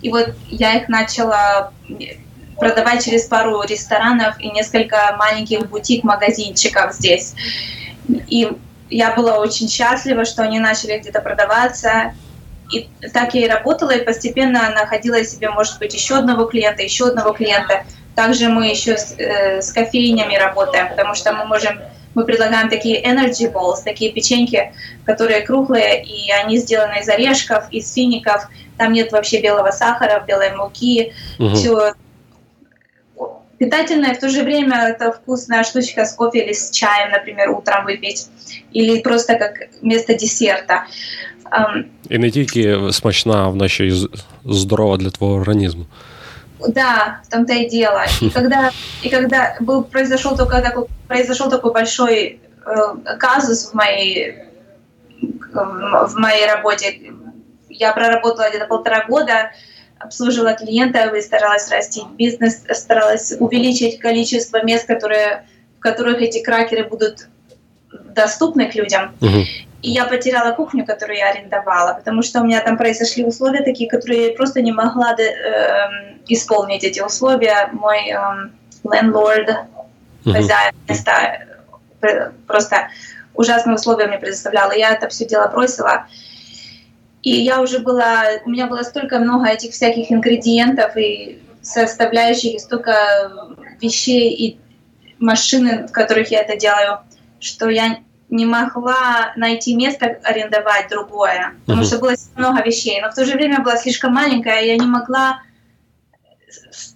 и 0.00 0.10
вот 0.10 0.30
я 0.48 0.74
их 0.74 0.88
начала 0.88 1.72
продавать 2.58 3.04
через 3.04 3.26
пару 3.26 3.62
ресторанов 3.62 4.38
и 4.40 4.50
несколько 4.50 5.14
маленьких 5.16 5.68
бутик-магазинчиков 5.68 6.92
здесь. 6.92 7.34
И 8.28 8.50
я 8.90 9.14
была 9.14 9.38
очень 9.38 9.68
счастлива, 9.68 10.24
что 10.24 10.42
они 10.42 10.58
начали 10.58 10.98
где-то 10.98 11.20
продаваться. 11.20 12.14
И 12.72 12.88
так 13.12 13.34
я 13.34 13.46
и 13.46 13.48
работала, 13.48 13.92
и 13.92 14.04
постепенно 14.04 14.70
находила 14.70 15.24
себе, 15.24 15.50
может 15.50 15.78
быть, 15.78 15.94
еще 15.94 16.16
одного 16.16 16.44
клиента, 16.44 16.82
еще 16.82 17.08
одного 17.08 17.32
клиента. 17.32 17.84
Также 18.17 18.47
мы 18.49 18.67
еще 18.67 18.97
с, 18.97 19.15
э, 19.17 19.61
с 19.61 19.71
кофейнями 19.71 20.35
работаем, 20.35 20.89
потому 20.89 21.15
что 21.15 21.33
мы 21.33 21.45
можем 21.45 21.79
мы 22.15 22.25
предлагаем 22.25 22.69
такие 22.69 23.03
energy 23.03 23.51
balls, 23.51 23.83
такие 23.83 24.11
печеньки, 24.11 24.71
которые 25.03 25.41
круглые, 25.41 26.03
и 26.03 26.31
они 26.31 26.57
сделаны 26.57 26.99
из 26.99 27.09
орешков, 27.09 27.63
из 27.71 27.91
фиников, 27.91 28.47
там 28.77 28.93
нет 28.93 29.11
вообще 29.11 29.41
белого 29.41 29.71
сахара, 29.71 30.23
белой 30.27 30.55
муки, 30.55 31.13
угу. 31.39 31.55
все 31.55 31.93
питательное, 33.57 34.13
в 34.13 34.19
то 34.19 34.29
же 34.29 34.43
время 34.43 34.89
это 34.89 35.11
вкусная 35.11 35.63
штучка 35.63 36.05
с 36.05 36.13
кофе 36.13 36.43
или 36.43 36.53
с 36.53 36.71
чаем, 36.71 37.11
например, 37.11 37.49
утром 37.49 37.85
выпить, 37.85 38.27
или 38.73 38.99
просто 38.99 39.35
как 39.35 39.53
вместо 39.81 40.13
десерта. 40.13 40.85
І 42.09 42.17
не 42.17 42.31
тільки 42.31 42.79
смачна, 42.91 43.33
а 43.33 43.47
вона 43.47 43.67
ще 43.67 43.85
й 43.85 44.09
здорова 44.45 44.97
для 44.97 45.09
твого 45.09 45.33
організму. 45.33 45.85
Да, 46.66 47.20
в 47.24 47.30
том-то 47.30 47.52
и 47.52 47.68
дело. 47.68 48.02
И 48.20 48.30
когда, 48.30 48.70
и 49.02 49.08
когда 49.08 49.56
был, 49.60 49.84
произошел 49.84 50.36
только 50.36 50.60
такой, 50.60 50.86
произошел 51.06 51.48
такой 51.48 51.72
большой 51.72 52.40
э, 52.66 53.16
казус 53.18 53.70
в 53.70 53.74
моей, 53.74 54.44
в 55.52 56.14
моей 56.16 56.46
работе, 56.46 57.12
я 57.68 57.92
проработала 57.92 58.48
где-то 58.48 58.66
полтора 58.66 59.04
года, 59.06 59.52
обслуживала 59.98 60.54
клиентов 60.54 61.14
и 61.14 61.20
старалась 61.20 61.70
расти 61.70 62.02
бизнес, 62.16 62.62
старалась 62.70 63.32
увеличить 63.38 63.98
количество 63.98 64.64
мест, 64.64 64.86
которые, 64.86 65.46
в 65.78 65.80
которых 65.80 66.20
эти 66.20 66.42
кракеры 66.42 66.88
будут 66.88 67.28
доступны 68.18 68.70
к 68.70 68.74
людям. 68.74 69.14
Uh-huh. 69.20 69.44
И 69.82 69.90
я 69.90 70.04
потеряла 70.04 70.52
кухню, 70.52 70.84
которую 70.84 71.18
я 71.18 71.30
арендовала, 71.30 71.94
потому 71.94 72.22
что 72.22 72.40
у 72.40 72.44
меня 72.44 72.60
там 72.60 72.76
произошли 72.76 73.24
условия 73.24 73.62
такие, 73.62 73.88
которые 73.88 74.28
я 74.28 74.34
просто 74.34 74.60
не 74.60 74.72
могла 74.72 75.14
э, 75.14 76.18
исполнить 76.26 76.84
эти 76.84 77.00
условия. 77.00 77.70
Мой 77.72 78.10
э, 78.10 78.16
landlord, 78.84 79.48
uh-huh. 79.48 80.32
хозяин 80.32 80.74
места, 80.88 81.46
э, 82.02 82.30
просто 82.46 82.88
ужасные 83.34 83.76
условия 83.76 84.08
мне 84.08 84.18
предоставлял. 84.18 84.72
И 84.72 84.78
я 84.78 84.90
это 84.90 85.08
все 85.08 85.24
дело 85.24 85.46
бросила. 85.48 86.06
И 87.22 87.30
я 87.30 87.60
уже 87.60 87.78
была, 87.78 88.24
у 88.44 88.50
меня 88.50 88.66
было 88.66 88.82
столько 88.82 89.18
много 89.18 89.46
этих 89.46 89.72
всяких 89.72 90.10
ингредиентов 90.10 90.96
и 90.96 91.40
составляющих, 91.62 92.54
и 92.54 92.58
столько 92.58 92.94
вещей 93.80 94.30
и 94.30 94.58
машины, 95.18 95.86
в 95.86 95.92
которых 95.92 96.30
я 96.30 96.40
это 96.40 96.56
делаю, 96.56 97.00
что 97.40 97.68
я 97.68 97.98
не 98.30 98.44
могла 98.44 99.32
найти 99.36 99.74
место 99.74 100.18
арендовать 100.22 100.88
другое, 100.90 101.54
потому 101.66 101.82
uh-huh. 101.82 101.86
что 101.86 101.98
было 101.98 102.14
много 102.36 102.62
вещей, 102.62 103.00
но 103.00 103.10
в 103.10 103.14
то 103.14 103.24
же 103.24 103.32
время 103.32 103.60
была 103.60 103.76
слишком 103.76 104.12
маленькая, 104.12 104.62
и 104.62 104.68
я 104.68 104.76
не 104.76 104.86
могла 104.86 105.42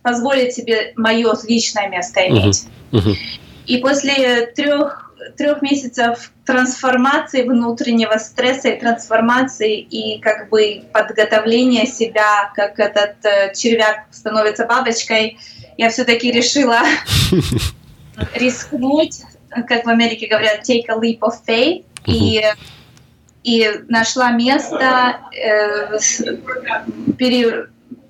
позволить 0.02 0.54
себе 0.54 0.92
мое 0.96 1.32
личное 1.48 1.88
место 1.88 2.26
иметь. 2.28 2.66
Uh-huh. 2.90 2.98
Uh-huh. 2.98 3.14
И 3.66 3.78
после 3.78 4.46
трех 4.46 5.02
трех 5.36 5.62
месяцев 5.62 6.32
трансформации 6.44 7.42
внутреннего 7.42 8.18
стресса 8.18 8.70
и 8.70 8.80
трансформации 8.80 9.78
и 9.78 10.20
как 10.20 10.48
бы 10.48 10.84
подготовления 10.92 11.86
себя, 11.86 12.50
как 12.54 12.78
этот 12.78 13.24
э, 13.24 13.54
червяк 13.54 14.06
становится 14.10 14.66
бабочкой, 14.66 15.38
я 15.76 15.90
все-таки 15.90 16.30
решила 16.30 16.80
рискнуть, 18.34 19.22
как 19.66 19.84
в 19.84 19.88
Америке 19.88 20.26
говорят, 20.26 20.60
take 20.68 20.86
a 20.88 20.98
leap 20.98 21.20
of 21.20 21.34
faith, 21.46 21.84
и 22.06 22.42
и 23.42 23.68
нашла 23.88 24.30
место, 24.30 25.16
э, 25.32 25.98
пере, 27.18 27.66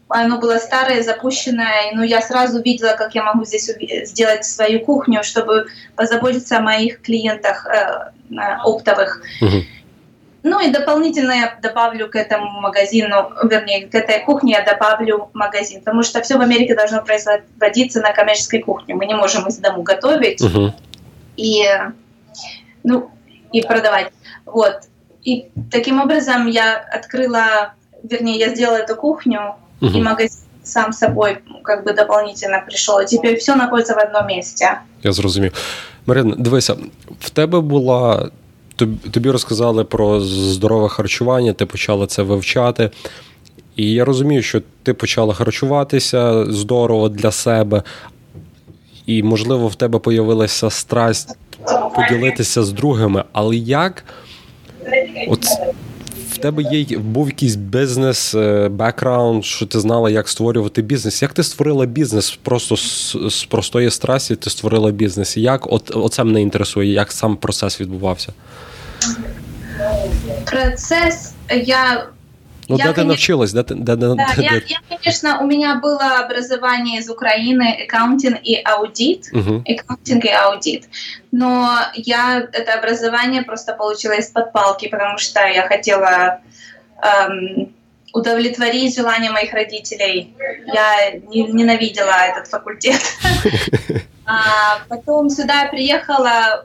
оно 0.09 0.39
было 0.39 0.59
старое, 0.59 1.03
запущенное, 1.03 1.93
но 1.95 2.05
я 2.05 2.21
сразу 2.21 2.61
видела, 2.61 2.95
как 2.99 3.15
я 3.15 3.23
могу 3.23 3.45
здесь 3.45 3.71
сделать 4.07 4.45
свою 4.45 4.81
кухню, 4.81 5.23
чтобы 5.23 5.67
позаботиться 5.97 6.59
о 6.59 6.61
моих 6.61 7.01
клиентах 7.01 7.67
э, 7.67 8.13
оптовых. 8.63 9.23
Угу. 9.41 9.63
Ну 10.45 10.61
и 10.61 10.71
дополнительно 10.71 11.33
я 11.33 11.57
добавлю 11.63 12.11
к 12.11 12.17
этому 12.17 12.61
магазину, 12.61 13.33
вернее, 13.49 13.87
к 13.87 13.95
этой 13.95 14.25
кухне 14.25 14.55
я 14.55 14.65
добавлю 14.65 15.31
магазин, 15.35 15.81
потому 15.81 16.03
что 16.03 16.21
все 16.21 16.37
в 16.37 16.41
Америке 16.41 16.75
должно 16.75 17.01
производиться 17.03 18.01
на 18.01 18.13
коммерческой 18.13 18.59
кухне. 18.59 18.95
Мы 18.95 19.07
не 19.07 19.15
можем 19.15 19.47
из 19.47 19.59
дому 19.59 19.83
готовить 19.83 20.43
угу. 20.43 20.75
и, 21.38 21.63
ну, 22.84 23.10
и 23.54 23.62
продавать. 23.62 24.12
Вот. 24.46 24.75
И 25.24 25.50
таким 25.72 26.01
образом 26.01 26.48
я 26.48 26.77
открыла, 26.77 27.74
вернее, 28.04 28.38
я 28.38 28.56
сделала 28.56 28.77
эту 28.77 28.96
кухню, 28.96 29.56
угу. 29.82 29.98
и 29.98 30.01
магазин 30.01 30.39
сам 30.63 30.94
собой 30.94 31.38
как 31.63 31.86
бы 31.86 31.94
дополнительно 31.94 32.62
прийшов. 32.68 33.01
І 33.01 33.06
тепер 33.06 33.36
все 33.36 33.54
знаходиться 33.54 33.94
в 33.94 34.08
одному 34.08 34.27
місці. 34.27 34.66
Я 35.04 35.12
зрозумів. 35.12 35.54
Марина, 36.06 36.36
дивися, 36.36 36.75
в 37.20 37.30
тебе 37.30 37.60
була. 37.62 38.30
Тобі 39.12 39.32
розказали 39.32 39.84
про 39.84 40.22
здорове 40.22 40.89
харчування, 40.89 41.54
ти 41.54 41.66
почала 41.66 42.08
це 42.08 42.22
вивчати. 42.22 42.92
І 43.75 43.92
я 43.92 44.06
розумію, 44.06 44.42
що 44.42 44.62
ти 44.84 44.94
почала 44.94 45.34
харчуватися 45.34 46.46
здорово 46.46 47.10
для 47.10 47.32
себе, 47.32 47.84
і, 49.06 49.23
можливо, 49.23 49.68
в 49.68 49.75
тебе 49.75 49.99
появилася 49.99 50.71
страсть 50.71 51.37
поділитися 51.97 52.62
з 52.62 52.73
другими. 52.73 53.25
Але 53.32 53.56
як 53.56 54.04
от 55.28 55.47
тебе 56.42 56.62
є 56.62 56.99
був 56.99 57.26
якийсь 57.26 57.56
бізнес, 57.56 58.35
е, 58.35 58.68
бекграунд, 58.68 59.44
що 59.44 59.66
ти 59.66 59.80
знала, 59.80 60.11
як 60.11 60.28
створювати 60.28 60.82
бізнес. 60.82 61.23
Як 61.23 61.32
ти 61.32 61.42
створила 61.42 61.87
бізнес? 61.87 62.38
Просто 62.42 62.76
з, 62.76 63.16
з 63.28 63.44
простої 63.44 63.90
страсті 63.90 64.37
ти 64.37 64.50
створила 64.50 64.90
бізнес. 64.90 65.37
Як 65.37 65.73
от 65.73 65.90
оце 65.94 66.25
мене 66.25 66.42
інтересує, 66.42 66.92
як 66.92 67.12
сам 67.12 67.37
процес 67.37 67.80
відбувався? 67.80 68.32
Процес 70.44 71.32
я 71.64 72.06
Ну, 72.69 72.76
я, 72.76 72.85
да 72.85 72.92
ты 72.92 73.04
научилась, 73.04 73.52
да? 73.52 73.64
да, 73.64 73.75
да, 73.75 73.97
да, 73.97 74.14
да 74.14 74.33
я, 74.37 74.54
я, 74.54 74.78
конечно, 74.88 75.40
у 75.40 75.47
меня 75.47 75.76
было 75.76 76.21
образование 76.21 77.00
из 77.00 77.11
Украины, 77.11 77.85
accounting 77.85 78.38
и 78.42 78.61
аудит, 78.62 79.28
угу. 79.33 79.64
accounting 79.67 80.25
и 80.25 80.31
аудит, 80.31 80.85
но 81.33 81.76
я 81.95 82.49
это 82.52 82.75
образование 82.75 83.42
просто 83.42 83.73
получила 83.73 84.12
из-под 84.12 84.52
палки, 84.52 84.88
потому 84.88 85.19
что 85.19 85.45
я 85.47 85.66
хотела 85.66 86.40
эм, 87.02 87.75
удовлетворить 88.12 88.95
желание 88.95 89.31
моих 89.31 89.52
родителей. 89.52 90.35
Я 90.66 91.19
ненавидела 91.28 92.12
этот 92.28 92.49
факультет. 92.49 93.00
А 94.25 94.78
потом 94.88 95.28
сюда 95.31 95.62
я 95.64 95.69
приехала, 95.69 96.64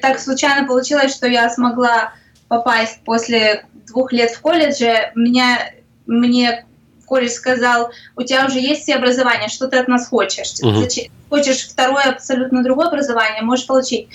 так 0.00 0.20
случайно 0.20 0.66
получилось, 0.68 1.12
что 1.12 1.26
я 1.26 1.50
смогла 1.50 2.12
попасть 2.46 3.00
после 3.04 3.66
двух 3.94 4.12
лет 4.12 4.32
в 4.32 4.40
колледже, 4.40 5.12
меня, 5.14 5.70
мне 6.06 6.66
колледж 7.06 7.30
сказал, 7.30 7.90
у 8.16 8.22
тебя 8.22 8.46
уже 8.46 8.58
есть 8.58 8.82
все 8.82 8.96
образование, 8.96 9.48
что 9.48 9.68
ты 9.68 9.78
от 9.78 9.88
нас 9.88 10.08
хочешь? 10.08 10.54
Угу. 10.60 10.88
Хочешь 11.30 11.68
второе 11.68 12.04
абсолютно 12.04 12.62
другое 12.62 12.88
образование, 12.88 13.42
можешь 13.42 13.66
получить. 13.66 14.08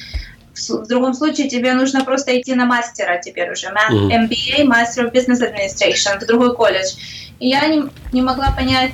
В 0.53 0.87
другом 0.87 1.13
случае 1.13 1.47
тебе 1.49 1.73
нужно 1.73 2.03
просто 2.03 2.37
идти 2.37 2.53
на 2.53 2.65
мастера 2.65 3.17
теперь 3.17 3.51
уже, 3.51 3.67
MBA, 3.67 4.65
Master 4.65 5.05
of 5.05 5.13
Business 5.13 5.39
Administration, 5.39 6.19
в 6.19 6.27
другой 6.27 6.53
колледж. 6.53 6.95
И 7.39 7.47
я 7.47 7.65
не, 7.67 7.83
не 8.11 8.21
могла 8.21 8.51
понять, 8.51 8.91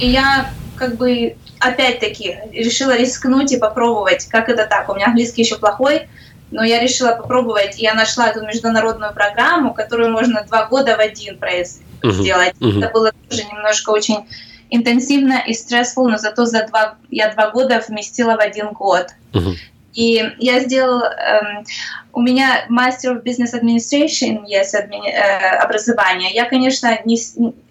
и 0.00 0.08
я 0.08 0.50
как 0.76 0.96
бы 0.96 1.36
опять-таки 1.60 2.38
решила 2.52 2.96
рискнуть 2.96 3.52
и 3.52 3.56
попробовать, 3.56 4.26
как 4.26 4.48
это 4.48 4.66
так. 4.66 4.88
У 4.88 4.94
меня 4.94 5.06
английский 5.06 5.42
еще 5.42 5.56
плохой, 5.56 6.08
но 6.50 6.64
я 6.64 6.80
решила 6.80 7.12
попробовать, 7.12 7.78
я 7.78 7.94
нашла 7.94 8.28
эту 8.28 8.44
международную 8.46 9.12
программу, 9.12 9.74
которую 9.74 10.10
можно 10.10 10.44
два 10.44 10.66
года 10.66 10.96
в 10.96 11.00
один 11.00 11.38
произ... 11.38 11.80
uh-huh. 12.02 12.12
сделать. 12.12 12.54
Uh-huh. 12.60 12.78
Это 12.78 12.90
было 12.92 13.12
тоже 13.28 13.44
немножко 13.44 13.90
очень 13.90 14.26
интенсивно 14.70 15.42
и 15.46 15.54
стрессфул, 15.54 16.08
но 16.08 16.18
зато 16.18 16.44
за 16.44 16.66
два, 16.66 16.96
я 17.10 17.32
два 17.32 17.50
года 17.50 17.82
вместила 17.86 18.36
в 18.36 18.40
один 18.40 18.72
год. 18.72 19.08
Uh-huh. 19.32 19.54
И 19.94 20.22
я 20.38 20.60
сделала, 20.60 21.12
эм, 21.12 21.64
у 22.12 22.20
меня 22.20 22.66
мастер 22.68 23.18
в 23.18 23.22
бизнес 23.22 23.54
administration 23.54 24.44
есть 24.46 24.74
адми, 24.74 25.10
э, 25.10 25.56
образование. 25.58 26.30
Я, 26.32 26.44
конечно, 26.44 27.00
не, 27.04 27.18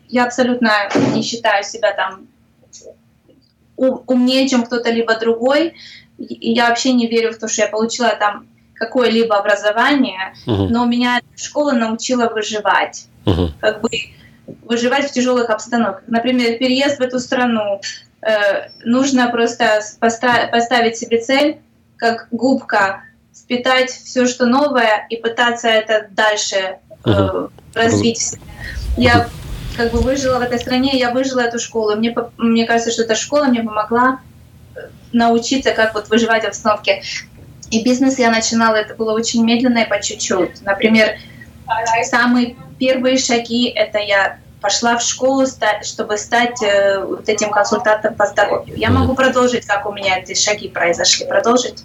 я 0.10 0.26
абсолютно 0.26 0.72
не 1.14 1.22
считаю 1.22 1.64
себя 1.64 1.94
там 1.94 2.28
умнее, 3.78 4.50
чем 4.50 4.64
кто-то 4.64 4.90
либо 4.90 5.18
другой. 5.18 5.76
И 6.18 6.52
я 6.52 6.70
вообще 6.70 6.94
не 6.94 7.08
верю 7.08 7.32
в 7.32 7.38
то, 7.38 7.48
что 7.48 7.62
я 7.62 7.68
получила 7.68 8.10
там 8.10 8.48
какое-либо 8.78 9.38
образование, 9.38 10.34
uh-huh. 10.46 10.68
но 10.70 10.86
меня 10.86 11.22
школа 11.36 11.72
научила 11.72 12.30
выживать. 12.30 13.08
Uh-huh. 13.26 13.50
Как 13.60 13.82
бы 13.82 13.90
выживать 14.64 15.10
в 15.10 15.14
тяжелых 15.14 15.50
обстановках. 15.50 16.04
Например, 16.08 16.58
переезд 16.58 17.00
в 17.00 17.02
эту 17.02 17.20
страну. 17.20 17.82
Э, 18.22 18.70
нужно 18.84 19.30
просто 19.30 19.82
поста- 20.00 20.48
поставить 20.48 20.98
себе 20.98 21.20
цель, 21.20 21.58
как 21.98 22.28
губка, 22.32 23.04
впитать 23.36 23.90
все, 23.92 24.26
что 24.26 24.46
новое, 24.46 25.06
и 25.10 25.18
пытаться 25.18 25.68
это 25.68 26.08
дальше 26.12 26.56
э, 26.56 26.78
uh-huh. 27.04 27.52
развить. 27.74 28.36
Я 28.96 29.28
как 29.76 29.92
бы 29.92 30.00
выжила 30.00 30.40
в 30.40 30.42
этой 30.42 30.60
стране, 30.60 30.98
я 30.98 31.12
выжила 31.12 31.42
эту 31.42 31.60
школу. 31.60 31.96
Мне, 31.96 32.16
мне 32.38 32.66
кажется, 32.66 32.92
что 32.92 33.04
эта 33.04 33.16
школа 33.16 33.46
мне 33.46 33.62
помогла 33.62 34.20
научиться, 35.12 35.72
как 35.72 35.94
вот 35.94 36.10
выживать 36.10 36.44
в 36.44 36.48
обстановке. 36.48 37.02
И 37.70 37.84
бизнес 37.84 38.18
я 38.18 38.32
начинала, 38.32 38.76
это 38.76 38.96
было 38.96 39.14
очень 39.14 39.44
медленно 39.44 39.80
и 39.80 39.90
по 39.90 40.02
чуть-чуть. 40.02 40.62
Например, 40.62 41.18
самые 42.04 42.56
первые 42.80 43.18
шаги, 43.18 43.68
это 43.70 43.98
я 44.00 44.40
пошла 44.62 44.98
в 44.98 45.02
школу, 45.02 45.46
чтобы 45.84 46.18
стать 46.18 46.62
э, 46.64 47.04
вот 47.04 47.30
этим 47.30 47.52
консультантом 47.52 48.16
по 48.16 48.26
здоровью. 48.26 48.76
Я 48.76 48.90
могу 48.90 49.14
продолжить, 49.14 49.66
как 49.66 49.86
у 49.86 49.94
меня 49.94 50.18
эти 50.20 50.34
шаги 50.34 50.68
произошли. 50.68 51.26
Продолжить? 51.26 51.84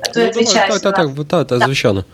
А 0.00 0.06
то 0.06 0.18
ну, 0.18 0.22
я 0.22 0.30
отвечаю. 0.30 0.72
Так, 0.72 0.82
так, 0.82 0.96
так, 0.96 1.28
так, 1.28 1.48
так, 1.48 1.64
звичайно. 1.66 2.04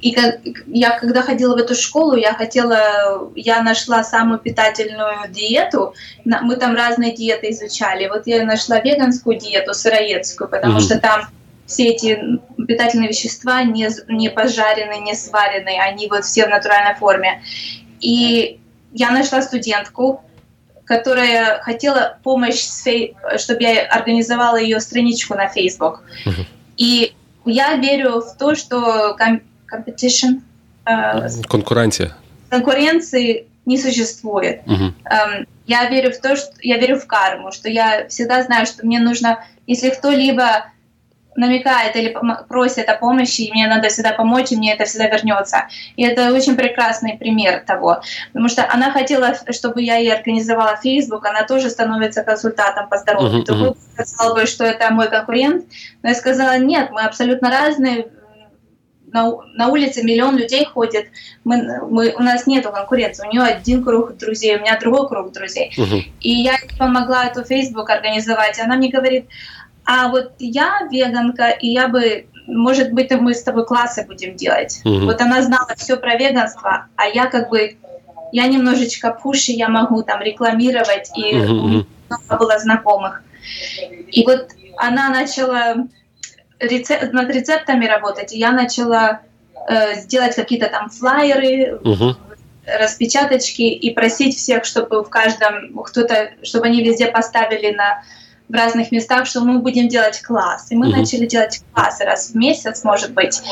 И 0.00 0.12
как, 0.12 0.36
я 0.66 0.98
когда 0.98 1.22
ходила 1.22 1.54
в 1.54 1.58
эту 1.58 1.74
школу, 1.74 2.14
я 2.14 2.34
хотела, 2.34 3.30
я 3.34 3.62
нашла 3.62 4.04
самую 4.04 4.38
питательную 4.38 5.28
диету. 5.30 5.94
Мы 6.24 6.56
там 6.56 6.76
разные 6.76 7.14
диеты 7.14 7.50
изучали. 7.50 8.06
Вот 8.08 8.26
я 8.26 8.44
нашла 8.44 8.78
веганскую 8.78 9.38
диету, 9.38 9.74
сыроедскую, 9.74 10.48
потому 10.48 10.78
mm-hmm. 10.78 10.82
что 10.82 11.00
там 11.00 11.28
все 11.66 11.88
эти 11.88 12.20
питательные 12.66 13.08
вещества 13.08 13.62
не, 13.64 13.88
не 14.08 14.30
пожаренные, 14.30 15.00
не 15.00 15.14
сваренные, 15.14 15.80
они 15.80 16.08
вот 16.08 16.24
все 16.24 16.46
в 16.46 16.50
натуральной 16.50 16.94
форме. 16.94 17.42
И 18.00 18.60
я 18.92 19.10
нашла 19.10 19.42
студентку, 19.42 20.22
которая 20.84 21.60
хотела 21.60 22.18
помощь, 22.22 22.62
чтобы 23.38 23.62
я 23.62 23.86
организовала 23.86 24.56
ее 24.56 24.80
страничку 24.80 25.34
на 25.34 25.48
Facebook. 25.48 26.02
Uh-huh. 26.24 26.46
И 26.76 27.14
я 27.44 27.74
верю 27.76 28.20
в 28.20 28.36
то, 28.36 28.54
что 28.54 29.16
competition, 29.18 30.42
э, 30.84 31.42
конкуренция, 31.48 32.16
конкуренции 32.48 33.48
не 33.64 33.78
существует. 33.78 34.62
Uh-huh. 34.66 35.46
Я 35.66 35.88
верю 35.90 36.12
в 36.12 36.20
то, 36.20 36.36
что 36.36 36.52
я 36.60 36.78
верю 36.78 37.00
в 37.00 37.06
карму, 37.08 37.50
что 37.50 37.68
я 37.68 38.06
всегда 38.08 38.44
знаю, 38.44 38.66
что 38.66 38.86
мне 38.86 39.00
нужно, 39.00 39.44
если 39.66 39.90
кто-либо 39.90 40.66
намекает 41.36 41.96
или 41.96 42.16
просит 42.48 42.88
о 42.88 42.96
помощи, 42.96 43.42
и 43.42 43.52
мне 43.52 43.66
надо 43.68 43.88
всегда 43.88 44.12
помочь, 44.12 44.52
и 44.52 44.56
мне 44.56 44.74
это 44.74 44.84
всегда 44.84 45.08
вернется. 45.08 45.68
И 45.96 46.04
это 46.04 46.32
очень 46.32 46.56
прекрасный 46.56 47.16
пример 47.18 47.64
того. 47.66 48.00
Потому 48.32 48.48
что 48.48 48.66
она 48.70 48.90
хотела, 48.90 49.34
чтобы 49.50 49.82
я 49.82 49.96
ей 49.96 50.12
организовала 50.12 50.76
Facebook, 50.76 51.24
она 51.26 51.44
тоже 51.44 51.70
становится 51.70 52.22
консультантом 52.22 52.88
по 52.88 52.98
здоровью. 52.98 53.42
Uh-huh, 53.42 53.76
uh-huh. 53.96 54.04
сказал 54.04 54.34
бы, 54.34 54.46
что 54.46 54.64
это 54.64 54.90
мой 54.90 55.08
конкурент, 55.08 55.64
но 56.02 56.10
я 56.10 56.14
сказала, 56.14 56.58
нет, 56.58 56.90
мы 56.90 57.02
абсолютно 57.02 57.50
разные, 57.50 58.06
на, 59.12 59.32
на 59.54 59.68
улице 59.68 60.02
миллион 60.02 60.36
людей 60.36 60.64
ходит, 60.64 61.08
мы, 61.44 61.80
мы, 61.88 62.12
у 62.16 62.22
нас 62.22 62.46
нет 62.46 62.66
конкуренции, 62.66 63.26
у 63.26 63.30
нее 63.30 63.42
один 63.42 63.84
круг 63.84 64.16
друзей, 64.16 64.56
у 64.56 64.60
меня 64.60 64.78
другой 64.78 65.08
круг 65.08 65.32
друзей. 65.32 65.72
Uh-huh. 65.76 66.02
И 66.20 66.30
я 66.30 66.56
помогла 66.78 67.26
эту 67.26 67.44
Facebook 67.44 67.88
организовать, 67.88 68.58
и 68.58 68.62
она 68.62 68.76
мне 68.76 68.90
говорит, 68.90 69.26
а 69.86 70.08
вот 70.08 70.32
я 70.40 70.86
веганка, 70.90 71.50
и 71.50 71.68
я 71.68 71.88
бы, 71.88 72.26
может 72.46 72.92
быть, 72.92 73.10
мы 73.12 73.34
с 73.34 73.42
тобой 73.42 73.64
классы 73.64 74.04
будем 74.04 74.34
делать. 74.34 74.80
Угу. 74.84 75.06
Вот 75.06 75.20
она 75.20 75.42
знала 75.42 75.68
все 75.76 75.96
про 75.96 76.16
веганство, 76.16 76.86
а 76.96 77.06
я 77.06 77.26
как 77.26 77.48
бы, 77.48 77.76
я 78.32 78.48
немножечко 78.48 79.12
пуще, 79.12 79.52
я 79.52 79.68
могу 79.68 80.02
там 80.02 80.20
рекламировать, 80.20 81.10
и 81.16 81.36
угу. 81.36 81.86
много 82.08 82.36
было 82.38 82.58
знакомых. 82.58 83.22
И 84.10 84.24
вот 84.26 84.48
она 84.76 85.08
начала 85.08 85.76
рецеп, 86.58 87.12
над 87.12 87.30
рецептами 87.30 87.86
работать, 87.86 88.32
и 88.32 88.38
я 88.38 88.50
начала 88.50 89.20
э, 89.68 89.94
сделать 90.00 90.34
какие-то 90.34 90.68
там 90.68 90.90
флайеры, 90.90 91.76
угу 91.76 92.16
распечаточки 92.66 93.62
и 93.62 93.94
просить 93.94 94.36
всех, 94.36 94.64
чтобы 94.64 95.04
в 95.04 95.08
каждом 95.08 95.72
кто-то, 95.84 96.32
чтобы 96.42 96.66
они 96.66 96.82
везде 96.82 97.06
поставили 97.06 97.72
на 97.72 98.02
в 98.48 98.52
разных 98.52 98.92
местах, 98.92 99.26
что 99.26 99.40
мы 99.40 99.58
будем 99.58 99.88
делать 99.88 100.22
класс. 100.22 100.70
И 100.70 100.76
мы 100.76 100.86
mm-hmm. 100.86 100.96
начали 100.96 101.26
делать 101.26 101.62
классы 101.72 102.04
раз 102.04 102.30
в 102.30 102.34
месяц, 102.36 102.84
может 102.84 103.12
быть, 103.12 103.42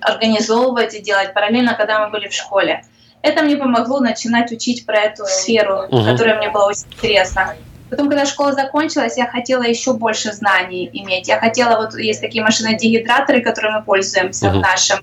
организовывать 0.00 0.94
и 0.94 1.00
делать 1.00 1.32
параллельно, 1.32 1.74
когда 1.74 2.04
мы 2.04 2.10
были 2.10 2.28
в 2.28 2.34
школе. 2.34 2.84
Это 3.22 3.42
мне 3.42 3.56
помогло 3.56 4.00
начинать 4.00 4.52
учить 4.52 4.84
про 4.84 4.98
эту 4.98 5.24
сферу, 5.24 5.84
mm-hmm. 5.88 6.10
которая 6.10 6.36
мне 6.38 6.50
была 6.50 6.66
очень 6.66 6.84
интересна. 6.92 7.54
Потом, 7.88 8.08
когда 8.08 8.26
школа 8.26 8.52
закончилась, 8.52 9.16
я 9.16 9.26
хотела 9.26 9.62
еще 9.62 9.94
больше 9.94 10.32
знаний 10.32 10.90
иметь. 10.92 11.28
Я 11.28 11.38
хотела, 11.38 11.80
вот 11.80 11.94
есть 11.94 12.20
такие 12.20 12.42
машины-дегидраторы, 12.44 13.40
которыми 13.40 13.76
мы 13.76 13.82
пользуемся 13.82 14.46
mm-hmm. 14.46 14.58
в 14.58 14.60
нашем 14.60 14.98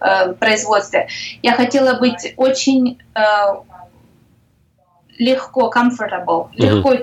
э, 0.00 0.32
производстве. 0.34 1.08
Я 1.42 1.54
хотела 1.54 1.98
быть 1.98 2.34
очень 2.36 2.98
э, 3.14 3.20
легко, 5.18 5.72
comfortable, 5.74 6.50
mm-hmm. 6.50 6.56
легко 6.56 6.94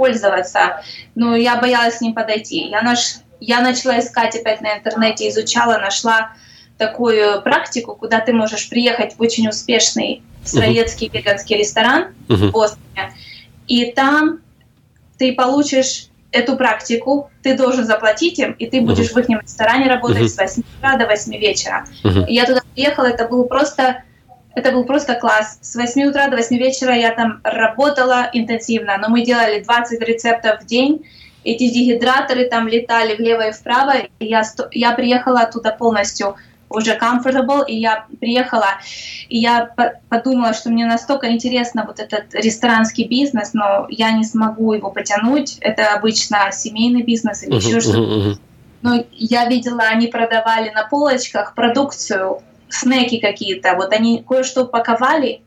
пользоваться, 0.00 0.80
но 1.14 1.36
я 1.36 1.56
боялась 1.56 1.98
с 1.98 2.00
ним 2.00 2.14
подойти. 2.14 2.68
Я, 2.68 2.80
наш, 2.80 3.16
я 3.38 3.60
начала 3.60 4.00
искать 4.00 4.34
опять 4.34 4.62
на 4.62 4.78
интернете, 4.78 5.28
изучала, 5.28 5.76
нашла 5.76 6.32
такую 6.78 7.42
практику, 7.42 7.94
куда 7.94 8.20
ты 8.20 8.32
можешь 8.32 8.70
приехать 8.70 9.16
в 9.16 9.20
очень 9.20 9.46
успешный 9.46 10.22
сыроедский 10.42 11.08
uh-huh. 11.08 11.18
веганский 11.18 11.58
ресторан 11.58 12.14
uh-huh. 12.28 12.48
в 12.48 12.50
Бостоне, 12.50 13.12
и 13.68 13.92
там 13.92 14.38
ты 15.18 15.34
получишь 15.34 16.06
эту 16.32 16.56
практику, 16.56 17.30
ты 17.42 17.54
должен 17.54 17.84
заплатить 17.84 18.38
им, 18.38 18.52
и 18.52 18.64
ты 18.64 18.80
будешь 18.80 19.10
uh-huh. 19.10 19.22
в 19.22 19.30
их 19.30 19.42
ресторане 19.42 19.90
работать 19.90 20.32
uh-huh. 20.32 20.46
с 20.46 20.56
8 20.56 20.62
утра 20.78 20.96
до 20.96 21.06
8 21.06 21.36
вечера. 21.36 21.84
Uh-huh. 22.02 22.24
Я 22.26 22.46
туда 22.46 22.62
приехала, 22.72 23.04
это 23.04 23.28
был 23.28 23.44
просто 23.44 24.02
это 24.60 24.72
был 24.72 24.84
просто 24.84 25.14
класс. 25.14 25.58
С 25.62 25.74
8 25.74 26.02
утра 26.04 26.28
до 26.28 26.36
8 26.36 26.56
вечера 26.56 26.94
я 26.94 27.12
там 27.12 27.40
работала 27.42 28.30
интенсивно, 28.32 28.98
но 28.98 29.08
мы 29.08 29.22
делали 29.22 29.60
20 29.60 30.00
рецептов 30.02 30.62
в 30.62 30.66
день. 30.66 31.06
Эти 31.42 31.70
дегидраторы 31.70 32.44
там 32.44 32.68
летали 32.68 33.16
влево 33.16 33.48
и 33.48 33.52
вправо, 33.52 33.94
и 34.18 34.24
я, 34.26 34.42
я 34.72 34.92
приехала 34.92 35.40
оттуда 35.40 35.72
полностью 35.72 36.36
уже 36.68 36.96
comfortable, 36.96 37.64
и 37.66 37.76
я 37.76 38.06
приехала, 38.20 38.78
и 39.28 39.38
я 39.38 39.74
подумала, 40.08 40.52
что 40.52 40.70
мне 40.70 40.86
настолько 40.86 41.32
интересно 41.32 41.84
вот 41.86 41.98
этот 41.98 42.32
ресторанский 42.34 43.08
бизнес, 43.08 43.54
но 43.54 43.86
я 43.88 44.12
не 44.12 44.24
смогу 44.24 44.74
его 44.74 44.90
потянуть. 44.90 45.56
Это 45.60 45.94
обычно 45.94 46.52
семейный 46.52 47.02
бизнес 47.02 47.42
или 47.42 47.54
uh-huh, 47.54 47.66
еще 47.66 47.80
что-то. 47.80 47.98
Uh-huh. 47.98 48.38
Но 48.82 49.04
я 49.10 49.46
видела, 49.46 49.82
они 49.82 50.06
продавали 50.06 50.70
на 50.70 50.84
полочках 50.84 51.54
продукцию, 51.54 52.42
снеки 52.70 53.18
какие-то, 53.18 53.74
вот 53.74 53.92
они 53.92 54.24
кое-что 54.26 54.64
упаковали, 54.64 55.42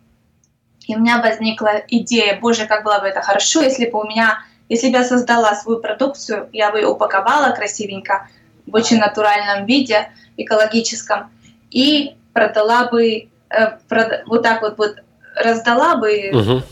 и 0.87 0.95
у 0.95 0.99
меня 0.99 1.21
возникла 1.21 1.81
идея, 1.87 2.37
боже, 2.39 2.65
как 2.65 2.83
было 2.83 2.99
бы 2.99 3.07
это 3.07 3.21
хорошо, 3.21 3.61
если 3.61 3.89
бы 3.89 4.01
у 4.01 4.03
меня, 4.05 4.39
если 4.69 4.89
бы 4.89 4.97
я 4.97 5.03
создала 5.03 5.55
свою 5.55 5.79
продукцию, 5.79 6.49
я 6.51 6.71
бы 6.71 6.79
ее 6.79 6.87
упаковала 6.87 7.53
красивенько, 7.53 8.27
в 8.65 8.75
очень 8.75 8.97
натуральном 8.97 9.65
виде, 9.65 10.09
экологическом, 10.37 11.31
и 11.69 12.15
продала 12.33 12.87
бы, 12.87 13.27
э, 13.49 13.77
прод, 13.87 14.23
вот 14.25 14.43
так 14.43 14.61
вот, 14.61 14.77
вот 14.77 14.95
раздала 15.35 15.95
бы, 15.97 16.29
uh-huh. 16.29 16.63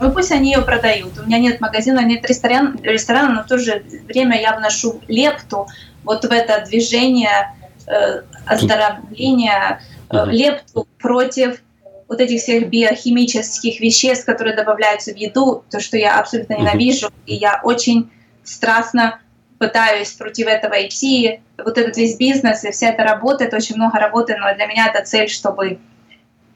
ну 0.00 0.12
пусть 0.12 0.32
они 0.32 0.52
ее 0.52 0.62
продают. 0.62 1.18
У 1.18 1.26
меня 1.26 1.38
нет 1.38 1.60
магазина, 1.60 2.04
нет 2.04 2.24
ресторана, 2.26 2.76
ресторана, 2.82 3.34
но 3.34 3.42
в 3.42 3.46
то 3.46 3.58
же 3.58 3.82
время 4.06 4.40
я 4.40 4.56
вношу 4.56 5.00
лепту 5.08 5.66
вот 6.04 6.24
в 6.24 6.30
это 6.30 6.64
движение 6.66 7.54
э, 7.86 8.22
оздоровления, 8.46 9.80
uh-huh. 10.10 10.30
лепту 10.30 10.86
против 10.98 11.62
вот 12.08 12.20
этих 12.20 12.40
всех 12.40 12.68
биохимических 12.68 13.80
веществ, 13.80 14.24
которые 14.24 14.56
добавляются 14.56 15.12
в 15.12 15.16
еду, 15.16 15.64
то, 15.70 15.80
что 15.80 15.96
я 15.96 16.18
абсолютно 16.18 16.54
ненавижу, 16.54 17.08
uh-huh. 17.08 17.26
и 17.26 17.34
я 17.34 17.60
очень 17.62 18.10
страстно 18.44 19.20
пытаюсь 19.58 20.12
против 20.12 20.46
этого 20.46 20.86
идти. 20.86 21.40
Вот 21.56 21.76
этот 21.76 21.96
весь 21.96 22.16
бизнес 22.16 22.64
и 22.64 22.70
вся 22.70 22.90
эта 22.90 23.02
работа, 23.02 23.44
это 23.44 23.56
очень 23.56 23.76
много 23.76 23.98
работы, 23.98 24.36
но 24.36 24.54
для 24.54 24.66
меня 24.66 24.86
это 24.86 25.04
цель, 25.04 25.28
чтобы 25.28 25.78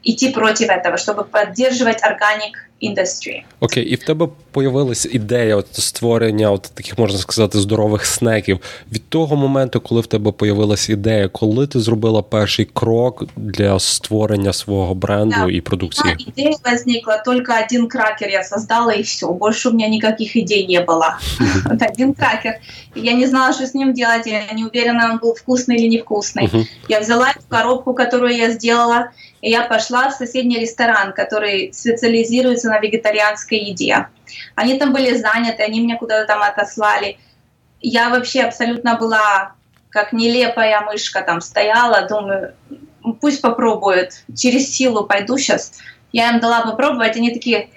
идти 0.03 0.31
против 0.31 0.69
этого, 0.69 0.97
чтобы 0.97 1.23
поддерживать 1.23 2.03
органик 2.03 2.69
industry. 2.82 3.42
Окей, 3.60 3.84
і 3.84 3.94
в 3.94 4.04
тебе 4.04 4.28
появилася 4.50 5.08
ідея 5.12 5.56
от 5.56 5.66
створення 5.72 6.50
от 6.50 6.62
таких, 6.74 6.98
можна 6.98 7.18
сказати, 7.18 7.58
здорових 7.58 8.06
снеків. 8.06 8.60
Від 8.92 9.08
того 9.08 9.36
моменту, 9.36 9.80
коли 9.80 10.00
в 10.00 10.06
тебе 10.06 10.32
появилася 10.32 10.92
ідея, 10.92 11.28
коли 11.28 11.66
ти 11.66 11.80
зробила 11.80 12.22
перший 12.22 12.64
крок 12.64 13.24
для 13.36 13.78
створення 13.78 14.52
свого 14.52 14.94
бренду 14.94 15.36
да. 15.46 15.52
и 15.52 15.60
продукции? 15.60 16.16
Да, 16.18 16.32
идея 16.32 16.56
возникла, 16.64 17.22
только 17.24 17.52
один 17.64 17.88
кракер 17.88 18.30
я 18.30 18.44
создала, 18.44 18.92
и 18.92 19.02
все. 19.02 19.26
Больше 19.26 19.68
у 19.68 19.72
меня 19.72 19.88
никаких 19.88 20.36
идей 20.36 20.66
не 20.66 20.80
было. 20.80 21.18
Один 21.80 22.14
кракер. 22.14 22.54
Я 22.94 23.12
не 23.12 23.26
знала, 23.26 23.52
что 23.52 23.64
с 23.64 23.74
ним 23.74 23.92
делать, 23.92 24.26
я 24.26 24.52
не 24.52 24.64
уверена, 24.64 25.10
он 25.12 25.18
был 25.18 25.34
вкусный 25.34 25.76
или 25.76 25.88
невкусный. 25.88 26.50
Я 26.88 27.00
взяла 27.00 27.30
эту 27.30 27.42
коробку, 27.48 27.94
которую 27.94 28.36
я 28.36 28.50
сделала, 28.50 29.10
и 29.40 29.50
я 29.50 29.64
пошла 29.64 30.10
в 30.10 30.14
соседний 30.14 30.58
ресторан, 30.58 31.12
который 31.12 31.72
специализируется 31.72 32.68
на 32.73 32.79
вегетарианской 32.79 33.59
еде. 33.59 34.07
Они 34.55 34.77
там 34.77 34.93
были 34.93 35.15
заняты, 35.15 35.63
они 35.63 35.81
меня 35.81 35.97
куда-то 35.97 36.27
там 36.27 36.41
отослали. 36.41 37.17
Я 37.81 38.09
вообще 38.09 38.41
абсолютно 38.41 38.97
была 38.97 39.53
как 39.89 40.11
нелепая 40.11 40.81
мышка 40.81 41.21
там 41.21 41.39
стояла, 41.39 42.07
думаю, 42.07 42.55
пусть 43.21 43.41
попробуют, 43.41 44.23
через 44.35 44.73
силу 44.73 45.05
пойду 45.05 45.37
сейчас. 45.37 45.73
Я 46.11 46.31
им 46.31 46.39
дала 46.39 46.61
попробовать, 46.61 47.15
они 47.15 47.31
такие, 47.31 47.69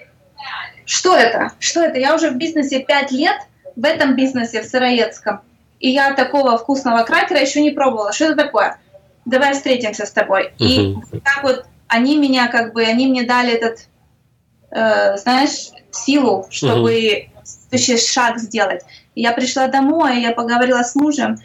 что 0.85 1.15
это? 1.15 1.51
Что 1.59 1.83
это? 1.83 1.99
Я 1.99 2.15
уже 2.15 2.31
в 2.31 2.37
бизнесе 2.37 2.79
пять 2.79 3.11
лет, 3.11 3.37
в 3.75 3.85
этом 3.85 4.15
бизнесе, 4.15 4.63
в 4.63 4.65
сыроедском, 4.65 5.41
и 5.79 5.89
я 5.89 6.13
такого 6.13 6.57
вкусного 6.57 7.03
кракера 7.03 7.39
еще 7.39 7.61
не 7.61 7.69
пробовала. 7.69 8.13
Что 8.13 8.25
это 8.25 8.35
такое? 8.45 8.79
давай 9.27 9.53
встретимся 9.53 10.05
с 10.05 10.11
тобой. 10.11 10.53
Uh-huh. 10.57 10.65
И 10.65 10.95
так 11.23 11.43
вот 11.43 11.65
они 11.87 12.17
меня 12.17 12.47
как 12.47 12.73
бы, 12.73 12.83
они 12.83 13.07
мне 13.07 13.23
дали 13.23 13.53
этот 13.53 13.87
э, 14.71 15.17
знаешь, 15.17 15.71
силу, 15.91 16.45
чтобы 16.49 16.91
uh-huh. 16.91 17.27
следующий 17.43 17.97
шаг 17.97 18.39
сделать. 18.39 18.83
Я 19.15 19.31
пришла 19.31 19.67
домой, 19.67 20.21
я 20.21 20.31
поговорила 20.31 20.83
с 20.83 20.95
мужем, 20.95 21.37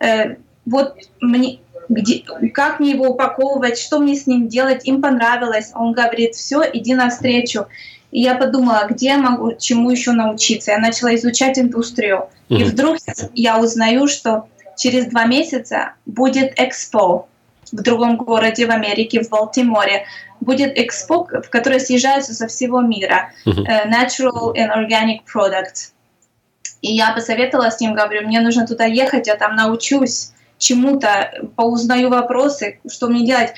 э, 0.00 0.36
вот 0.64 0.96
мне, 1.20 1.60
где, 1.88 2.24
как 2.52 2.80
мне 2.80 2.90
его 2.90 3.08
упаковывать, 3.08 3.78
что 3.78 3.98
мне 3.98 4.16
с 4.16 4.26
ним 4.26 4.48
делать, 4.48 4.86
им 4.86 5.00
понравилось. 5.00 5.70
Он 5.74 5.92
говорит, 5.92 6.34
все, 6.34 6.62
иди 6.72 6.94
навстречу. 6.94 7.66
И 8.10 8.20
я 8.20 8.34
подумала, 8.34 8.86
где 8.88 9.06
я 9.06 9.18
могу, 9.18 9.54
чему 9.58 9.90
еще 9.90 10.12
научиться. 10.12 10.72
Я 10.72 10.78
начала 10.78 11.14
изучать 11.14 11.58
индустрию. 11.58 12.28
Mm-hmm. 12.48 12.56
И 12.56 12.64
вдруг 12.64 12.96
я 13.34 13.58
узнаю, 13.58 14.08
что 14.08 14.48
через 14.76 15.06
два 15.06 15.26
месяца 15.26 15.94
будет 16.04 16.52
экспо 16.56 17.28
в 17.72 17.82
другом 17.82 18.16
городе 18.16 18.66
в 18.66 18.70
Америке, 18.70 19.22
в 19.22 19.28
Балтиморе 19.28 20.04
Будет 20.39 20.77
экспо, 20.77 21.25
в 21.25 21.49
которой 21.49 21.79
съезжаются 21.79 22.33
со 22.33 22.47
всего 22.47 22.81
мира. 22.81 23.31
Mm-hmm. 23.45 23.87
Natural 23.87 24.53
and 24.55 24.69
Organic 24.75 25.19
Products. 25.31 25.91
И 26.81 26.93
я 26.93 27.13
посоветовала 27.13 27.69
с 27.69 27.79
ним, 27.79 27.93
говорю, 27.93 28.27
мне 28.27 28.41
нужно 28.41 28.65
туда 28.65 28.85
ехать, 28.85 29.27
я 29.27 29.35
там 29.35 29.55
научусь 29.55 30.31
чему-то, 30.57 31.31
поузнаю 31.55 32.09
вопросы, 32.09 32.79
что 32.89 33.07
мне 33.07 33.25
делать. 33.25 33.53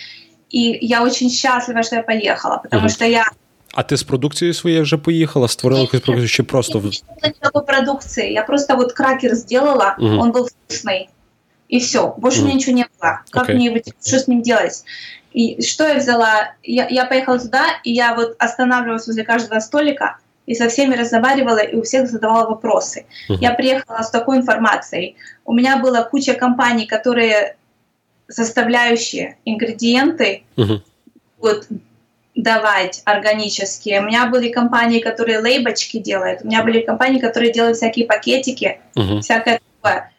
И 0.50 0.78
я 0.82 1.04
очень 1.04 1.30
счастлива, 1.30 1.84
что 1.84 1.96
я 1.96 2.04
поехала, 2.04 2.58
потому 2.58 2.86
угу. 2.86 2.90
что 2.90 3.06
я 3.06 3.26
а 3.74 3.84
ти 3.84 3.98
з 3.98 4.04
продукцією 4.04 4.54
своєю 4.54 4.84
вже 4.84 4.98
поїхала, 4.98 5.48
створила 5.48 5.82
якусь 5.82 6.00
продукцію, 6.00 6.30
чи 6.30 6.44
просто... 6.44 6.80
Не 6.80 7.28
никакой 7.28 7.66
продукции. 7.66 8.32
Я 8.32 8.44
просто 8.44 8.76
вот 8.76 8.94
кракер 8.94 9.36
сделала, 9.36 9.96
угу. 10.00 10.22
он 10.22 10.32
был 10.32 10.48
вкусный. 10.48 11.10
И 11.70 11.80
все, 11.80 12.14
больше 12.18 12.42
угу. 12.42 12.54
ничего 12.54 12.78
не 12.78 12.86
было. 13.00 13.22
Как 13.32 13.50
okay. 13.50 13.56
мне 13.56 13.82
что 14.06 14.20
с 14.20 14.28
ним 14.28 14.42
делать? 14.42 14.84
И 15.33 15.63
что 15.63 15.87
я 15.87 15.95
взяла? 15.97 16.55
Я, 16.63 16.89
я 16.89 17.05
поехала 17.05 17.39
туда, 17.39 17.65
и 17.85 17.93
я 17.93 18.15
вот 18.15 18.37
останавливалась 18.39 19.07
возле 19.07 19.25
каждого 19.25 19.61
столика, 19.61 20.19
и 20.47 20.55
со 20.55 20.69
всеми 20.69 20.95
разговаривала, 20.95 21.59
и 21.59 21.77
у 21.77 21.83
всех 21.83 22.09
задавала 22.09 22.49
вопросы. 22.49 23.05
Uh-huh. 23.29 23.37
Я 23.39 23.53
приехала 23.53 24.03
с 24.03 24.11
такой 24.11 24.39
информацией. 24.39 25.17
У 25.45 25.53
меня 25.53 25.77
была 25.77 26.03
куча 26.05 26.35
компаний, 26.35 26.87
которые 26.87 27.57
составляющие 28.29 29.37
ингредиенты 29.45 30.45
uh-huh. 30.57 30.81
вот, 31.39 31.67
давать 32.35 33.03
органические. 33.05 34.01
У 34.01 34.05
меня 34.05 34.27
были 34.27 34.49
компании, 34.49 35.01
которые 35.01 35.39
лейбочки 35.41 35.99
делают. 35.99 36.41
У 36.43 36.47
меня 36.47 36.63
были 36.63 36.81
компании, 36.81 37.19
которые 37.19 37.53
делают 37.53 37.77
всякие 37.77 38.07
пакетики, 38.07 38.81
uh-huh. 38.95 39.21
всякое 39.21 39.61
такое. 39.83 40.11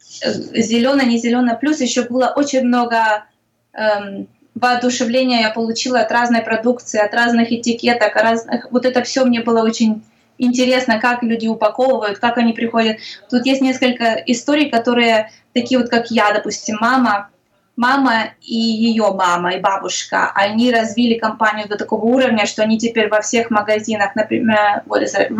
Зеленое, 0.00 1.06
не 1.06 1.18
зеленое. 1.18 1.58
Плюс 1.58 1.80
еще 1.80 2.04
было 2.04 2.32
очень 2.34 2.62
много 2.62 3.26
эм, 3.74 4.28
воодушевление 4.56 5.42
я 5.42 5.50
получила 5.50 6.00
от 6.00 6.10
разной 6.10 6.40
продукции, 6.40 6.98
от 6.98 7.14
разных 7.14 7.52
этикеток, 7.52 8.16
разных... 8.16 8.66
вот 8.72 8.84
это 8.84 9.02
все 9.02 9.24
мне 9.24 9.42
было 9.42 9.62
очень 9.62 10.02
интересно, 10.38 10.98
как 10.98 11.22
люди 11.22 11.46
упаковывают, 11.46 12.18
как 12.18 12.38
они 12.38 12.52
приходят. 12.52 12.96
Тут 13.30 13.46
есть 13.46 13.60
несколько 13.60 14.14
историй, 14.26 14.70
которые 14.70 15.30
такие 15.52 15.78
вот, 15.78 15.88
как 15.88 16.10
я, 16.10 16.32
допустим, 16.32 16.78
мама, 16.80 17.28
мама 17.76 18.30
и 18.42 18.54
ее 18.54 19.12
мама 19.12 19.54
и 19.54 19.60
бабушка, 19.60 20.32
они 20.34 20.72
развили 20.72 21.18
компанию 21.18 21.68
до 21.68 21.76
такого 21.76 22.06
уровня, 22.06 22.46
что 22.46 22.62
они 22.62 22.78
теперь 22.78 23.08
во 23.08 23.20
всех 23.20 23.50
магазинах, 23.50 24.16
например, 24.16 24.82
what 24.86 25.02
is 25.02 25.14
it, 25.14 25.30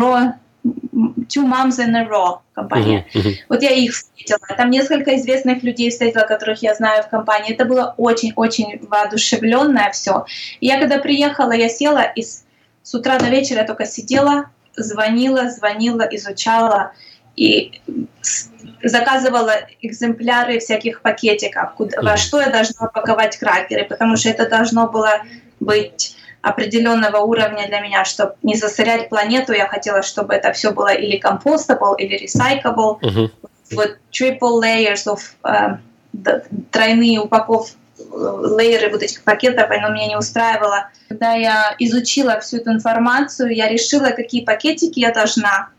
Two 1.27 1.45
Moms 1.45 1.79
in 1.79 1.95
a 1.95 2.07
Row 2.07 2.39
компания. 2.53 3.05
Uh-huh, 3.13 3.21
uh-huh. 3.21 3.35
Вот 3.49 3.61
я 3.61 3.71
их 3.71 3.93
встретила. 3.93 4.39
Там 4.57 4.69
несколько 4.69 5.15
известных 5.15 5.63
людей 5.63 5.89
встретила, 5.89 6.23
которых 6.23 6.61
я 6.61 6.73
знаю 6.75 7.03
в 7.03 7.09
компании. 7.09 7.53
Это 7.53 7.65
было 7.65 7.93
очень-очень 7.97 8.79
воодушевленное 8.87 9.91
все. 9.91 10.25
И 10.59 10.67
я 10.67 10.79
когда 10.79 10.97
приехала, 10.99 11.51
я 11.51 11.69
села 11.69 12.03
и 12.03 12.21
с, 12.21 12.43
с 12.83 12.93
утра 12.93 13.19
до 13.19 13.29
вечера 13.29 13.63
только 13.63 13.85
сидела, 13.85 14.45
звонила, 14.75 15.49
звонила, 15.49 16.07
изучала 16.11 16.93
и 17.35 17.81
заказывала 18.83 19.53
экземпляры 19.81 20.59
всяких 20.59 21.01
пакетиков, 21.01 21.73
куда, 21.75 22.01
во 22.01 22.17
что 22.17 22.41
я 22.41 22.49
должна 22.49 22.87
упаковать 22.87 23.37
кракеры, 23.37 23.85
потому 23.85 24.17
что 24.17 24.29
это 24.29 24.49
должно 24.49 24.89
было 24.89 25.21
быть 25.59 26.16
определенного 26.47 27.17
уровня 27.17 27.67
для 27.67 27.79
меня, 27.79 28.05
чтобы 28.05 28.35
не 28.43 28.55
засорять 28.55 29.09
планету. 29.09 29.53
Я 29.53 29.67
хотела, 29.67 30.01
чтобы 30.01 30.33
это 30.33 30.51
все 30.53 30.71
было 30.71 30.93
или 30.93 31.19
compostable, 31.19 31.95
или 31.97 32.25
recyclable. 32.25 32.99
Uh-huh. 33.01 33.29
Вот 33.71 33.97
triple 34.11 34.61
layers 34.61 35.05
of 35.07 35.19
uh, 35.43 35.77
тройные 36.71 37.19
упаковки 37.19 37.75
лейеры 38.57 38.91
вот 38.91 39.03
этих 39.03 39.23
пакетов, 39.23 39.69
оно 39.71 39.89
меня 39.89 40.07
не 40.07 40.17
устраивало. 40.17 40.89
Когда 41.09 41.33
я 41.33 41.75
изучила 41.79 42.39
всю 42.39 42.57
эту 42.57 42.71
информацию, 42.71 43.55
я 43.55 43.67
решила, 43.67 44.11
какие 44.11 44.43
пакетики 44.43 44.99
я 44.99 45.11
должна 45.11 45.69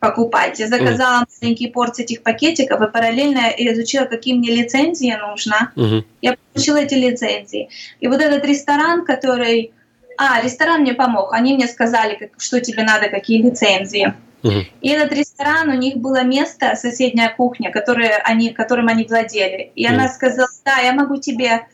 покупать. 0.00 0.58
Я 0.60 0.68
заказала 0.68 1.22
mm. 1.22 1.26
маленькие 1.42 1.70
порции 1.70 2.04
этих 2.04 2.22
пакетиков 2.22 2.80
и 2.80 2.90
параллельно 2.90 3.52
изучила, 3.56 4.04
какие 4.04 4.34
мне 4.34 4.50
лицензии 4.50 5.12
нужно. 5.20 5.72
Mm-hmm. 5.74 6.04
Я 6.22 6.36
получила 6.52 6.76
эти 6.76 6.94
лицензии. 6.94 7.68
И 8.00 8.06
вот 8.06 8.20
этот 8.20 8.44
ресторан, 8.44 9.04
который 9.04 9.72
а, 10.18 10.40
ресторан 10.42 10.80
мне 10.80 10.94
помог. 10.94 11.32
Они 11.32 11.54
мне 11.54 11.68
сказали, 11.68 12.32
что 12.38 12.60
тебе 12.60 12.82
надо, 12.82 13.08
какие 13.08 13.40
лицензии. 13.40 14.14
Uh-huh. 14.42 14.64
И 14.80 14.88
этот 14.88 15.16
ресторан, 15.16 15.68
у 15.68 15.74
них 15.74 15.98
было 15.98 16.24
место, 16.24 16.74
соседняя 16.74 17.32
кухня, 17.34 17.70
которое 17.70 18.16
они, 18.24 18.50
которым 18.50 18.88
они 18.88 19.04
владели. 19.04 19.70
И 19.76 19.86
uh-huh. 19.86 19.90
она 19.90 20.08
сказала, 20.08 20.48
да, 20.64 20.78
я 20.78 20.92
могу 20.92 21.16
тебе 21.18 21.66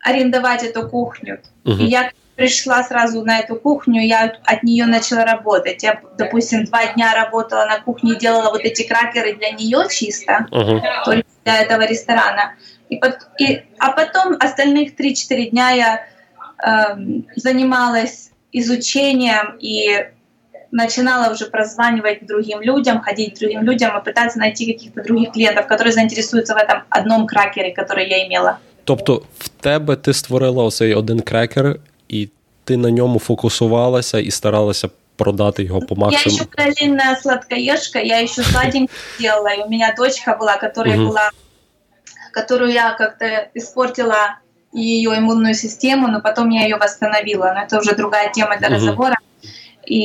арендовать 0.00 0.64
эту 0.64 0.86
кухню. 0.86 1.40
Uh-huh. 1.64 1.78
И 1.78 1.86
я 1.86 2.10
пришла 2.36 2.82
сразу 2.82 3.24
на 3.24 3.38
эту 3.38 3.56
кухню, 3.56 4.02
я 4.02 4.34
от 4.44 4.62
нее 4.62 4.84
начала 4.84 5.24
работать. 5.24 5.82
Я, 5.82 6.00
допустим, 6.18 6.64
два 6.64 6.86
дня 6.92 7.14
работала 7.14 7.64
на 7.64 7.80
кухне, 7.80 8.16
делала 8.16 8.50
вот 8.50 8.60
эти 8.60 8.86
кракеры 8.86 9.34
для 9.34 9.52
нее 9.52 9.86
чисто, 9.90 10.46
uh-huh. 10.50 10.80
только 11.06 11.28
для 11.44 11.62
этого 11.62 11.86
ресторана. 11.86 12.54
И, 12.90 13.00
и, 13.38 13.64
а 13.78 13.92
потом 13.92 14.36
остальных 14.38 14.94
3-4 14.94 15.50
дня 15.50 15.70
я 15.70 16.06
занималась 17.35 18.31
изучением 18.51 19.57
и 19.59 20.05
начинала 20.71 21.31
уже 21.33 21.45
прозванивать 21.45 22.25
другим 22.25 22.61
людям, 22.61 23.01
ходить 23.01 23.35
к 23.35 23.39
другим 23.39 23.63
людям 23.63 23.97
и 23.97 24.03
пытаться 24.03 24.39
найти 24.39 24.73
каких-то 24.73 25.03
других 25.03 25.31
клиентов, 25.31 25.67
которые 25.67 25.93
заинтересуются 25.93 26.53
в 26.53 26.57
этом 26.57 26.83
одном 26.89 27.27
кракере, 27.27 27.71
который 27.73 28.07
я 28.07 28.25
имела. 28.27 28.59
Тобто 28.83 29.23
в 29.37 29.49
тебе 29.49 29.95
ти 29.95 30.13
створила 30.13 30.63
оцей 30.63 30.93
один 30.95 31.19
крекер, 31.19 31.79
і 32.07 32.29
ти 32.63 32.77
на 32.77 32.91
ньому 32.91 33.19
фокусувалася 33.19 34.19
і 34.19 34.31
старалася 34.31 34.89
продати 35.15 35.63
його 35.63 35.81
по 35.81 35.95
максимуму. 35.95 36.37
Я 36.37 36.43
еще 36.43 36.45
параллельно 36.45 37.15
сладкоежка, 37.21 37.99
я 37.99 38.19
еще 38.19 38.43
сладенький 38.43 38.95
делала, 39.19 39.49
и 39.49 39.63
у 39.63 39.69
меня 39.69 39.93
дочка 39.97 40.37
была, 40.39 40.57
которая 40.57 40.97
угу. 40.97 41.07
была, 41.09 41.29
которую 42.33 42.71
я 42.71 42.91
как-то 42.93 43.49
испортила 43.53 44.39
и 44.76 44.80
ее 44.80 45.16
иммунную 45.16 45.54
систему, 45.54 46.08
но 46.08 46.20
потом 46.20 46.50
я 46.50 46.64
ее 46.64 46.76
восстановила. 46.76 47.52
Но 47.54 47.62
это 47.62 47.78
уже 47.78 47.96
другая 47.96 48.30
тема 48.30 48.58
для 48.58 48.68
угу. 48.68 48.76
разговора. 48.76 49.16
И 49.86 49.98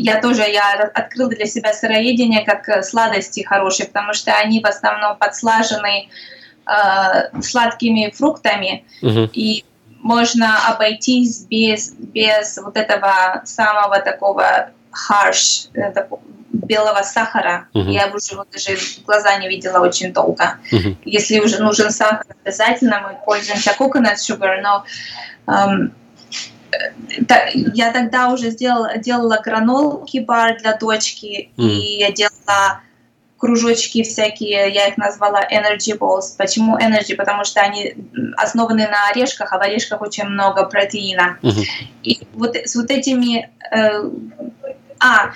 я 0.00 0.20
тоже 0.20 0.42
я 0.42 0.90
открыла 0.94 1.30
для 1.30 1.46
себя 1.46 1.72
сыроедение 1.72 2.44
как 2.44 2.68
э, 2.68 2.82
сладости 2.84 3.42
хорошие, 3.42 3.88
потому 3.88 4.14
что 4.14 4.32
они 4.36 4.60
в 4.60 4.66
основном 4.66 5.16
подслажены 5.16 6.08
э, 6.66 7.40
сладкими 7.40 8.12
фруктами, 8.14 8.84
угу. 9.02 9.28
и 9.32 9.64
можно 10.00 10.68
обойтись 10.68 11.44
без, 11.46 11.92
без 11.92 12.58
вот 12.58 12.76
этого 12.76 13.42
самого 13.44 13.98
такого 14.00 14.70
harsh, 14.92 15.68
э, 15.74 15.92
белого 16.52 17.02
сахара. 17.02 17.68
Uh-huh. 17.74 17.90
Я 17.90 18.08
уже 18.08 18.36
вот 18.36 18.48
даже 18.50 18.78
глаза 19.04 19.36
не 19.38 19.48
видела 19.48 19.80
очень 19.80 20.12
долго. 20.12 20.58
Uh-huh. 20.70 20.96
Если 21.04 21.40
уже 21.40 21.62
нужен 21.62 21.90
сахар, 21.90 22.26
обязательно 22.44 23.00
мы 23.00 23.18
пользуемся 23.24 23.74
coconut 23.78 24.16
sugar, 24.16 24.60
но 24.62 24.84
эм, 25.46 25.94
та, 27.26 27.46
я 27.52 27.92
тогда 27.92 28.28
уже 28.28 28.50
сделала, 28.50 28.96
делала 28.98 29.40
гранолки 29.42 30.18
бар 30.18 30.58
для 30.58 30.76
дочки, 30.76 31.50
uh-huh. 31.56 31.64
и 31.64 31.98
я 31.98 32.12
делала 32.12 32.80
кружочки 33.38 34.04
всякие, 34.04 34.72
я 34.72 34.86
их 34.86 34.96
назвала 34.96 35.42
energy 35.42 35.98
balls. 35.98 36.36
Почему 36.38 36.78
energy? 36.78 37.16
Потому 37.16 37.44
что 37.44 37.60
они 37.60 37.96
основаны 38.36 38.86
на 38.86 39.08
орешках, 39.08 39.52
а 39.52 39.58
в 39.58 39.62
орешках 39.62 40.00
очень 40.00 40.26
много 40.26 40.64
протеина. 40.66 41.38
Uh-huh. 41.42 41.64
И 42.04 42.20
вот 42.34 42.54
с 42.54 42.76
вот 42.76 42.90
этими... 42.90 43.50
Э, 43.72 44.08
а, 45.02 45.32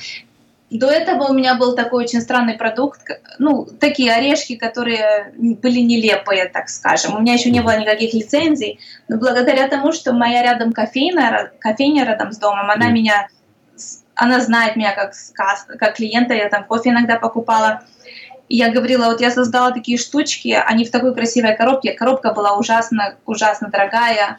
до 0.70 0.90
этого 0.90 1.24
у 1.24 1.32
меня 1.32 1.54
был 1.54 1.76
такой 1.76 2.04
очень 2.04 2.20
странный 2.20 2.54
продукт, 2.54 3.00
ну, 3.38 3.66
такие 3.78 4.12
орешки, 4.12 4.56
которые 4.56 5.32
были 5.36 5.80
нелепые, 5.80 6.46
так 6.46 6.68
скажем. 6.68 7.14
У 7.14 7.20
меня 7.20 7.34
еще 7.34 7.50
не 7.50 7.60
было 7.60 7.78
никаких 7.78 8.14
лицензий, 8.14 8.80
но 9.08 9.16
благодаря 9.16 9.68
тому, 9.68 9.92
что 9.92 10.12
моя 10.12 10.42
рядом 10.42 10.72
кофейня, 10.72 11.52
кофейня 11.60 12.04
рядом 12.04 12.32
с 12.32 12.38
домом, 12.38 12.68
она 12.70 12.90
меня, 12.90 13.28
она 14.14 14.40
знает 14.40 14.74
меня 14.74 14.92
как, 14.92 15.12
как 15.78 15.96
клиента, 15.96 16.34
я 16.34 16.48
там 16.48 16.64
кофе 16.64 16.90
иногда 16.90 17.16
покупала. 17.16 17.82
И 18.48 18.56
я 18.56 18.70
говорила, 18.70 19.06
вот 19.06 19.20
я 19.20 19.30
создала 19.30 19.72
такие 19.72 19.98
штучки, 19.98 20.48
они 20.48 20.84
в 20.84 20.90
такой 20.90 21.14
красивой 21.14 21.56
коробке. 21.56 21.92
Коробка 21.92 22.32
была 22.32 22.56
ужасно, 22.56 23.16
ужасно 23.24 23.68
дорогая, 23.68 24.38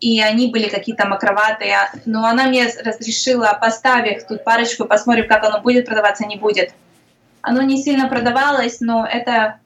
и 0.00 0.20
они 0.20 0.50
были 0.50 0.68
какие-то 0.68 1.06
макроватые, 1.06 1.76
но 2.06 2.24
она 2.24 2.46
мне 2.46 2.66
разрешила, 2.84 3.56
поставь 3.60 4.10
их 4.10 4.26
тут 4.26 4.44
парочку, 4.44 4.86
посмотрим, 4.86 5.28
как 5.28 5.44
оно 5.44 5.60
будет 5.60 5.86
продаваться, 5.86 6.26
не 6.26 6.36
будет. 6.36 6.72
Оно 7.42 7.62
не 7.62 7.82
сильно 7.82 8.08
продавалось, 8.08 8.80
но 8.80 9.06
это, 9.06 9.60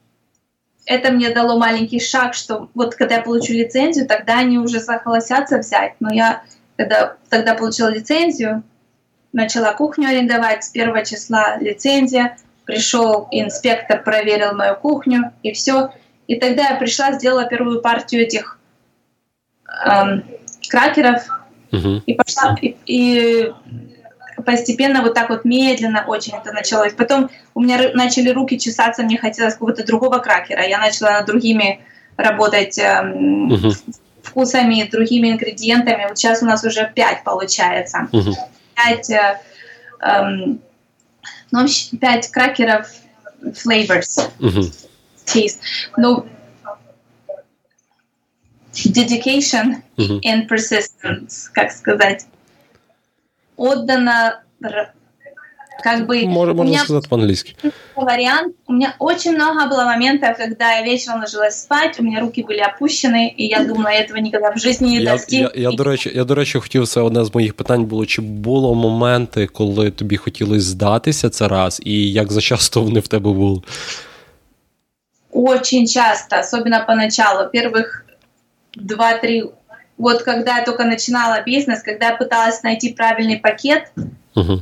это 0.87 1.12
мне 1.12 1.31
дало 1.31 1.59
маленький 1.59 2.01
шаг, 2.01 2.35
что 2.35 2.68
вот 2.75 2.94
когда 2.94 3.16
я 3.16 3.23
получу 3.23 3.53
лицензию, 3.53 4.07
тогда 4.07 4.38
они 4.38 4.59
уже 4.59 4.81
согласятся 4.81 5.59
взять. 5.59 5.94
Но 6.01 6.12
я 6.12 6.42
когда 6.77 7.16
тогда 7.29 7.55
получила 7.55 7.88
лицензию, 7.88 8.62
начала 9.33 9.73
кухню 9.73 10.09
арендовать 10.09 10.64
с 10.64 10.68
первого 10.68 11.05
числа 11.05 11.57
лицензия, 11.59 12.37
пришел 12.64 13.29
инспектор, 13.31 14.03
проверил 14.03 14.55
мою 14.55 14.77
кухню 14.77 15.33
и 15.42 15.53
все. 15.53 15.90
И 16.27 16.37
тогда 16.37 16.70
я 16.70 16.77
пришла, 16.77 17.12
сделала 17.12 17.44
первую 17.44 17.83
партию 17.83 18.23
этих 18.23 18.59
эм, 19.85 20.25
кракеров 20.68 21.23
угу. 21.73 22.03
и 22.07 22.14
пошла 22.14 22.57
и, 22.61 22.77
и 22.87 23.53
постепенно 24.44 25.03
вот 25.03 25.14
так 25.14 25.31
вот 25.31 25.44
медленно 25.44 26.05
очень 26.07 26.35
это 26.35 26.53
началось. 26.53 26.92
Потом 26.92 27.31
у 27.55 27.61
меня 27.61 27.90
начали 27.94 28.31
руки 28.31 28.59
чесаться, 28.59 29.03
мне 29.03 29.18
хотелось 29.18 29.55
какого-то 29.55 29.85
другого 29.85 30.18
кракера. 30.18 30.66
Я 30.66 30.79
начала 30.79 31.12
над 31.12 31.27
другими 31.27 31.81
работать 32.16 32.79
эм, 32.79 33.53
угу. 33.53 33.73
вкусами, 34.23 34.88
другими 34.90 35.31
ингредиентами. 35.31 36.07
Вот 36.09 36.18
сейчас 36.18 36.42
у 36.42 36.47
нас 36.47 36.64
уже 36.64 36.90
пять 36.94 37.25
получается. 37.25 38.09
Угу. 38.12 38.35
Пять, 38.75 39.11
э, 39.11 39.40
эм, 40.01 40.61
ну, 41.51 41.66
пять 42.01 42.31
кракеров 42.31 42.88
flavors. 43.42 44.29
Угу. 44.40 44.70
Taste. 45.27 45.59
Ну, 45.97 46.27
dedication 48.73 49.84
mm-hmm. 49.97 50.19
and 50.23 50.47
persistence, 50.47 51.49
как 51.54 51.71
сказать. 51.71 52.25
Отдано 53.58 54.41
как 55.82 56.08
бы... 56.08 56.25
Можно, 56.25 56.54
можно 56.54 56.78
сказать 56.78 57.10
по-английски. 57.10 57.56
Вариант. 57.95 58.56
У 58.67 58.73
меня 58.73 58.95
очень 58.99 59.34
много 59.34 59.67
было 59.67 59.86
моментов, 59.86 60.38
когда 60.38 60.73
я 60.73 60.84
вечером 60.84 61.21
ложилась 61.21 61.62
спать, 61.62 61.99
у 61.99 62.04
меня 62.04 62.19
руки 62.19 62.43
были 62.43 62.60
опущены, 62.60 63.34
і 63.38 63.47
я 63.47 63.63
думала, 63.63 63.91
я 63.91 64.02
этого 64.02 64.17
ніколи 64.17 64.52
в 64.56 64.60
житті 64.60 64.86
не 64.86 65.12
достиг. 65.12 65.39
Я, 65.39 65.52
я, 65.56 65.69
я, 65.69 65.71
до 65.71 65.84
речі, 65.84 66.12
я, 66.15 66.23
до 66.23 66.36
речі, 66.36 66.60
хотів, 66.60 66.88
це 66.88 67.02
одне 67.02 67.25
з 67.25 67.36
моїх 67.36 67.54
питань 67.54 67.86
було, 67.86 68.06
чи 68.06 68.21
було 68.21 68.75
моменти, 68.75 69.47
коли 69.47 69.91
тобі 69.91 70.17
хотілося 70.17 70.62
здатися 70.62 71.30
це 71.30 71.47
раз, 71.47 71.82
і 71.86 72.12
як 72.12 72.32
зачасто 72.32 72.82
вони 72.82 72.99
в 72.99 73.08
тебе 73.08 73.32
були? 73.32 73.62
Очень 75.32 75.88
часто, 75.88 76.39
особенно 76.39 76.86
поначалу. 76.88 77.49
Первых 77.54 78.03
два-три... 78.76 79.44
Вот 79.96 80.22
когда 80.22 80.58
я 80.58 80.64
только 80.64 80.84
начинала 80.84 81.42
бизнес, 81.42 81.82
когда 81.82 82.08
я 82.08 82.16
пыталась 82.16 82.62
найти 82.64 82.92
правильный 82.92 83.37
пакет, 83.37 83.92
uh-huh. 84.34 84.60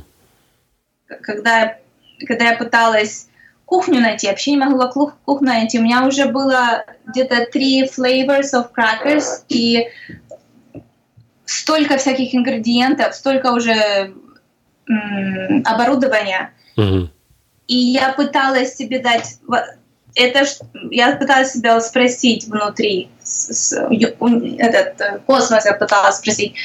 когда, 1.21 1.59
я, 1.59 1.77
когда 2.27 2.51
я 2.51 2.57
пыталась 2.57 3.27
кухню 3.65 3.99
найти, 3.99 4.27
вообще 4.27 4.51
не 4.51 4.57
могла 4.57 4.89
кухню 4.89 5.47
найти. 5.47 5.79
У 5.79 5.81
меня 5.81 6.05
уже 6.05 6.25
было 6.25 6.85
где-то 7.07 7.47
три 7.51 7.85
flavors 7.85 8.53
of 8.53 8.67
crackers 8.77 9.43
и 9.49 9.87
столько 11.45 11.97
всяких 11.97 12.35
ингредиентов, 12.35 13.15
столько 13.15 13.53
уже 13.53 14.13
м- 14.87 15.63
оборудования. 15.65 16.53
Uh-huh. 16.77 17.09
И 17.65 17.75
я 17.75 18.13
пыталась 18.13 18.75
себе 18.75 18.99
дать 18.99 19.39
это 20.15 20.45
я 20.91 21.15
пыталась 21.15 21.53
себя 21.53 21.79
спросить 21.81 22.45
внутри, 22.45 23.09
с, 23.23 23.73
этот 23.73 25.01
э, 25.01 25.19
космос 25.25 25.65
я 25.65 25.73
пыталась 25.73 26.17
спросить, 26.17 26.55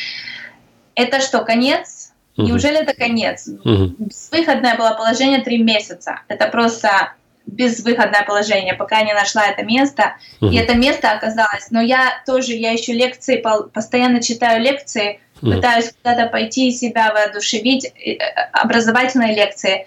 это 0.94 1.20
что, 1.20 1.44
конец? 1.44 2.12
Угу. 2.36 2.46
Неужели 2.46 2.78
это 2.78 2.94
конец? 2.94 3.48
Угу. 3.48 3.94
Безвыходное 3.98 4.76
было 4.76 4.90
положение 4.90 5.42
три 5.42 5.62
месяца. 5.62 6.20
Это 6.28 6.48
просто 6.48 7.12
безвыходное 7.46 8.24
положение, 8.24 8.74
пока 8.74 9.02
не 9.02 9.14
нашла 9.14 9.46
это 9.46 9.64
место. 9.64 10.16
Угу. 10.40 10.50
И 10.50 10.56
это 10.56 10.74
место 10.74 11.10
оказалось. 11.10 11.70
Но 11.70 11.80
я 11.80 12.22
тоже, 12.26 12.52
я 12.52 12.72
еще 12.72 12.92
лекции, 12.92 13.42
постоянно 13.72 14.22
читаю 14.22 14.62
лекции, 14.62 15.20
угу. 15.40 15.52
пытаюсь 15.52 15.92
куда-то 15.92 16.26
пойти 16.26 16.70
себя 16.70 17.12
воодушевить, 17.12 17.86
э, 17.86 18.16
образовательные 18.52 19.34
лекции. 19.34 19.86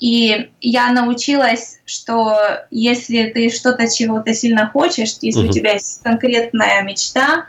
И 0.00 0.50
я 0.62 0.90
научилась, 0.92 1.78
что 1.84 2.34
если 2.70 3.24
ты 3.24 3.50
что-то 3.50 3.86
чего-то 3.88 4.32
сильно 4.32 4.68
хочешь, 4.68 5.14
если 5.20 5.42
угу. 5.42 5.50
у 5.50 5.52
тебя 5.52 5.74
есть 5.74 6.02
конкретная 6.02 6.82
мечта, 6.82 7.44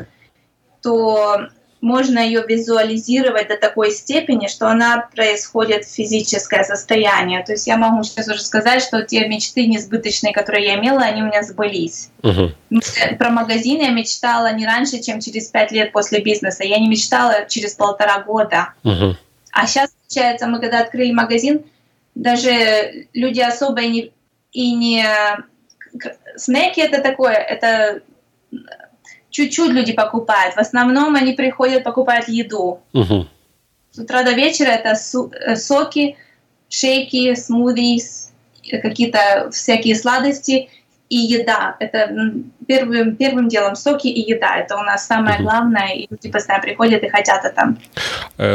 то 0.81 1.47
можно 1.81 2.19
ее 2.19 2.43
визуализировать 2.47 3.47
до 3.47 3.57
такой 3.57 3.91
степени, 3.91 4.47
что 4.47 4.67
она 4.67 5.09
происходит 5.15 5.85
в 5.85 5.93
физическое 5.93 6.63
состояние. 6.63 7.43
То 7.43 7.53
есть 7.53 7.65
я 7.67 7.77
могу 7.77 8.03
сейчас 8.03 8.27
уже 8.27 8.41
сказать, 8.41 8.83
что 8.83 9.01
те 9.01 9.27
мечты 9.27 9.65
несбыточные, 9.65 10.31
которые 10.31 10.65
я 10.65 10.75
имела, 10.75 11.01
они 11.01 11.23
у 11.23 11.25
меня 11.25 11.41
сбылись. 11.41 12.09
Угу. 12.21 12.51
Про 13.17 13.29
магазин 13.31 13.81
я 13.81 13.89
мечтала 13.89 14.53
не 14.53 14.65
раньше, 14.65 15.01
чем 15.01 15.19
через 15.19 15.47
пять 15.47 15.71
лет 15.71 15.91
после 15.91 16.21
бизнеса. 16.21 16.63
Я 16.63 16.77
не 16.77 16.87
мечтала 16.87 17.45
через 17.47 17.73
полтора 17.73 18.19
года. 18.19 18.73
Угу. 18.83 19.15
А 19.53 19.67
сейчас, 19.67 19.89
получается, 20.07 20.47
мы 20.47 20.59
когда 20.59 20.81
открыли 20.81 21.11
магазин, 21.11 21.63
даже 22.21 23.07
люди 23.13 23.39
особо 23.39 23.81
и 23.81 23.89
не, 23.89 24.11
и 24.51 24.73
не... 24.73 25.05
Снеки 26.37 26.79
это 26.79 27.01
такое, 27.01 27.33
это 27.33 28.01
чуть-чуть 29.29 29.71
люди 29.71 29.93
покупают. 29.93 30.55
В 30.55 30.59
основном 30.59 31.15
они 31.15 31.33
приходят, 31.33 31.83
покупают 31.83 32.27
еду. 32.27 32.79
Угу. 32.93 33.27
С 33.91 33.99
утра 33.99 34.23
до 34.23 34.31
вечера 34.31 34.69
это 34.69 34.91
э, 34.91 35.55
соки, 35.55 36.15
шейки, 36.69 37.35
смузи, 37.35 38.01
какие-то 38.81 39.49
всякие 39.51 39.95
сладости 39.95 40.69
и 41.09 41.17
еда. 41.17 41.75
Это 41.79 42.09
первым, 42.67 43.15
первым 43.17 43.49
делом 43.49 43.75
соки 43.75 44.07
и 44.07 44.31
еда. 44.31 44.55
Это 44.57 44.77
у 44.77 44.83
нас 44.83 45.07
самое 45.07 45.41
главное, 45.41 45.93
и 45.95 46.07
люди 46.09 46.31
постоянно 46.31 46.63
приходят 46.63 47.03
и 47.03 47.09
хотят 47.09 47.43
это. 47.45 47.75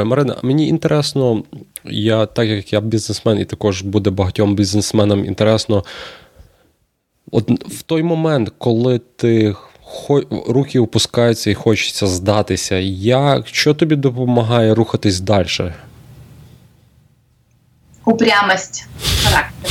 Марина, 0.05 0.37
мені 0.43 0.69
інтересно, 0.69 1.43
я, 1.91 2.27
так 2.27 2.49
як 2.49 2.73
я 2.73 2.81
бізнесмен, 2.81 3.39
і 3.39 3.45
також 3.45 3.83
буде 3.83 4.11
багатьом 4.11 4.55
бізнесменам 4.55 5.25
інтересно. 5.25 5.85
От 7.33 7.51
в 7.51 7.83
той 7.83 8.03
момент, 8.03 8.53
коли 8.59 9.01
ти 9.17 9.55
руки 10.47 10.79
опускаються 10.79 11.51
і 11.51 11.55
хочеться 11.55 12.07
здатися, 12.07 12.77
як, 12.77 13.49
що 13.49 13.75
тобі 13.75 13.97
допомагає 13.97 14.75
рухатись 14.75 15.21
далі? 15.21 15.73
Упрямость 18.05 18.87
характер. 19.25 19.71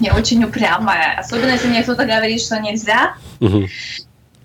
Я 0.00 0.14
очень 0.14 0.44
упрямая. 0.44 1.20
Особенно, 1.20 1.52
если 1.52 1.68
мне 1.68 1.82
кто-то 1.82 2.02
говорит, 2.02 2.40
что 2.40 2.58
нельзя. 2.60 3.14
Угу. 3.40 3.68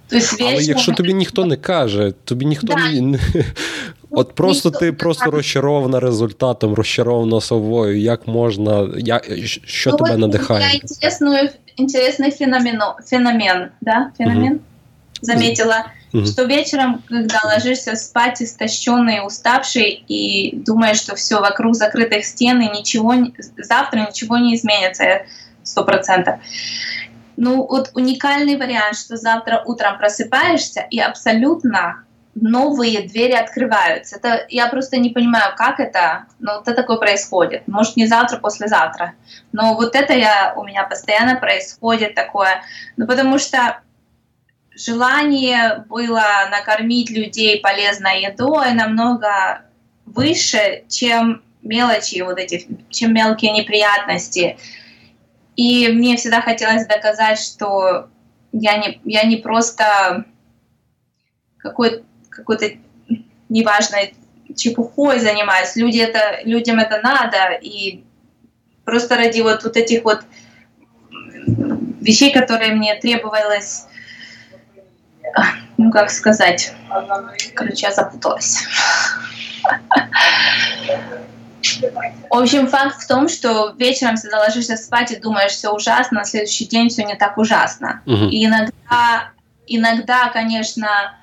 То 0.08 0.18
есть 0.18 0.32
вечно... 0.32 0.48
Але 0.48 0.64
якщо 0.64 0.94
тобі 0.94 1.14
ніхто 1.14 1.46
не 1.46 1.56
каже, 1.56 2.14
тобі 2.26 2.46
ніхто 2.46 2.68
да. 2.68 2.92
не. 3.02 3.20
От 4.11 4.35
просто 4.35 4.69
ніхто 4.69 4.81
ти 4.81 4.93
просто 4.93 5.25
каже. 5.25 5.37
розчарована 5.37 6.01
результатом, 6.01 6.75
розчарована 6.75 7.41
собою. 7.41 8.01
Як 8.01 8.27
можна, 8.27 8.89
як, 8.97 9.31
що 9.65 9.91
ну, 9.91 9.97
тебе 9.97 10.17
надихає? 10.17 10.75
Інтересний, 10.75 11.51
інтересний 11.77 12.31
феномен, 12.31 12.81
феномен, 13.05 13.69
да? 13.81 14.11
феномен? 14.19 14.53
Угу. 14.53 14.61
Заметила, 15.23 15.85
угу. 16.15 16.27
что 16.27 16.45
вечером, 16.45 17.03
когда 17.09 17.41
ложишься 17.45 17.97
спать 17.97 18.43
истощенный, 18.43 19.27
уставший 19.27 20.05
и 20.09 20.53
думаешь, 20.57 21.01
что 21.01 21.15
все 21.15 21.41
вокруг 21.41 21.75
закрытых 21.75 22.23
стен 22.23 22.61
и 22.61 22.79
ничего, 22.79 23.15
завтра 23.59 24.01
ничего 24.01 24.39
не 24.39 24.55
изменится, 24.55 25.23
сто 25.63 25.85
процентов 25.85 26.35
ну, 27.37 27.67
вот 27.67 27.91
уникальный 27.95 28.57
вариант, 28.57 28.97
что 28.97 29.17
завтра 29.17 29.63
утром 29.65 29.99
просыпаешься 29.99 30.87
и 30.91 30.99
абсолютно 30.99 32.05
новые 32.36 33.08
двери 33.08 33.34
открываются. 33.34 34.18
Это 34.18 34.46
я 34.50 34.68
просто 34.68 34.98
не 34.98 35.10
понимаю, 35.10 35.54
как 35.58 35.80
это, 35.80 36.26
но 36.40 36.56
вот 36.56 36.68
это 36.68 36.82
такое 36.82 36.98
происходит. 36.98 37.68
Может, 37.68 37.98
не 37.98 38.08
завтра, 38.08 38.38
послезавтра. 38.38 39.14
Но 39.52 39.76
вот 39.76 39.96
это 39.96 40.14
я, 40.14 40.54
у 40.56 40.64
меня 40.64 40.84
постоянно 40.84 41.36
происходит 41.36 42.16
такое. 42.16 42.64
Ну, 42.96 43.06
потому 43.06 43.38
что 43.38 43.82
желание 44.74 45.84
было 45.90 46.24
накормить 46.50 47.10
людей 47.10 47.60
полезной 47.60 48.24
едой 48.24 48.74
намного 48.74 49.64
выше, 50.06 50.84
чем 50.88 51.44
мелочи 51.62 52.22
вот 52.22 52.38
эти, 52.40 52.68
чем 52.90 53.14
мелкие 53.14 53.52
неприятности. 53.52 54.58
И 55.56 55.90
мне 55.90 56.16
всегда 56.16 56.42
хотелось 56.42 56.88
доказать, 56.88 57.40
что 57.40 58.08
я 58.54 58.78
не, 58.78 59.02
я 59.04 59.24
не 59.24 59.38
просто 59.38 60.26
какой, 61.58 62.04
какой-то 62.32 62.66
неважной 63.50 64.16
чепухой 64.56 65.20
занимаюсь. 65.20 65.76
Люди 65.76 66.00
это, 66.00 66.42
людям 66.44 66.80
это 66.80 67.00
надо, 67.02 67.54
и 67.62 68.04
просто 68.84 69.16
ради 69.16 69.42
вот, 69.42 69.64
вот 69.64 69.78
этих 69.78 70.04
вот 70.04 70.24
вещей, 72.02 72.34
которые 72.34 72.74
мне 72.74 72.96
требовалось 72.96 73.86
ну 75.78 75.92
как 75.92 76.10
сказать, 76.12 76.74
короче, 77.56 77.88
я 77.88 77.92
запуталась. 77.92 78.68
В 82.30 82.36
общем, 82.36 82.68
факт 82.68 83.02
в 83.02 83.08
том, 83.08 83.28
что 83.30 83.74
вечером 83.78 84.16
ты 84.16 84.36
ложишься 84.36 84.78
спать 84.78 85.12
и 85.12 85.16
думаешь, 85.18 85.52
все 85.52 85.70
ужасно, 85.70 86.20
на 86.20 86.26
следующий 86.26 86.66
день 86.66 86.90
все 86.90 87.04
не 87.04 87.16
так 87.16 87.38
ужасно. 87.38 88.02
Угу. 88.06 88.30
И 88.30 88.46
иногда, 88.46 89.32
иногда, 89.68 90.30
конечно, 90.30 91.16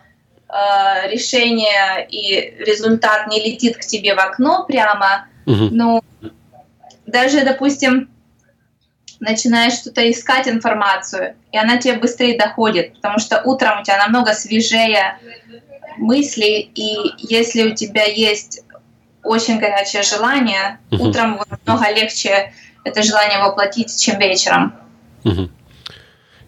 э, 0.49 1.11
решение 1.11 2.07
и 2.09 2.55
результат 2.59 3.29
не 3.29 3.41
летит 3.43 3.77
к 3.77 3.81
тебе 3.81 4.15
в 4.15 4.19
окно 4.19 4.65
прямо, 4.67 5.27
угу. 5.47 5.69
но 5.71 6.03
даже, 7.07 7.45
допустим, 7.45 8.11
начинаешь 9.21 9.75
что-то 9.75 10.09
искать 10.11 10.49
информацию, 10.49 11.35
и 11.53 11.59
она 11.59 11.79
тебе 11.79 11.95
быстрее 11.95 12.39
доходит, 12.39 12.95
потому 12.95 13.19
что 13.19 13.43
утром 13.45 13.81
у 13.81 13.85
тебя 13.85 13.99
намного 13.99 14.33
свежее 14.33 15.19
мысли, 15.97 16.71
и 16.75 16.97
если 17.19 17.71
у 17.71 17.75
тебя 17.75 18.05
есть 18.05 18.63
очень 19.25 19.59
горячее 19.59 20.03
желание, 20.03 20.79
угу. 20.91 21.09
утром 21.09 21.41
намного 21.67 21.91
легче 21.91 22.53
это 22.85 23.03
желание 23.03 23.41
воплотить, 23.41 24.01
чем 24.01 24.19
вечером. 24.19 24.75
Угу. 25.25 25.49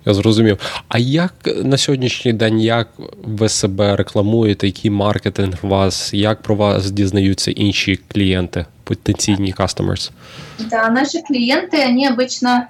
Я 0.06 0.14
зрозумів. 0.14 0.60
А 0.88 0.98
як 0.98 1.34
на 1.64 1.78
сьогоднішній 1.78 2.34
день 2.34 2.60
як 2.60 2.88
ви 3.24 3.50
себе 3.50 3.96
рекламуєте, 3.96 4.68
який 4.68 4.92
маркетинг 4.92 5.56
у 5.62 5.68
вас, 5.68 6.14
як 6.14 6.42
про 6.42 6.56
вас 6.56 6.92
дізнаються 6.92 7.52
інші 7.52 7.96
клієнти, 7.96 8.66
потенційні 8.84 9.54
customers? 9.54 10.12
Да, 10.60 10.90
наши 10.90 11.18
клиенты, 11.18 11.90
они 11.90 12.08
обычно, 12.08 12.68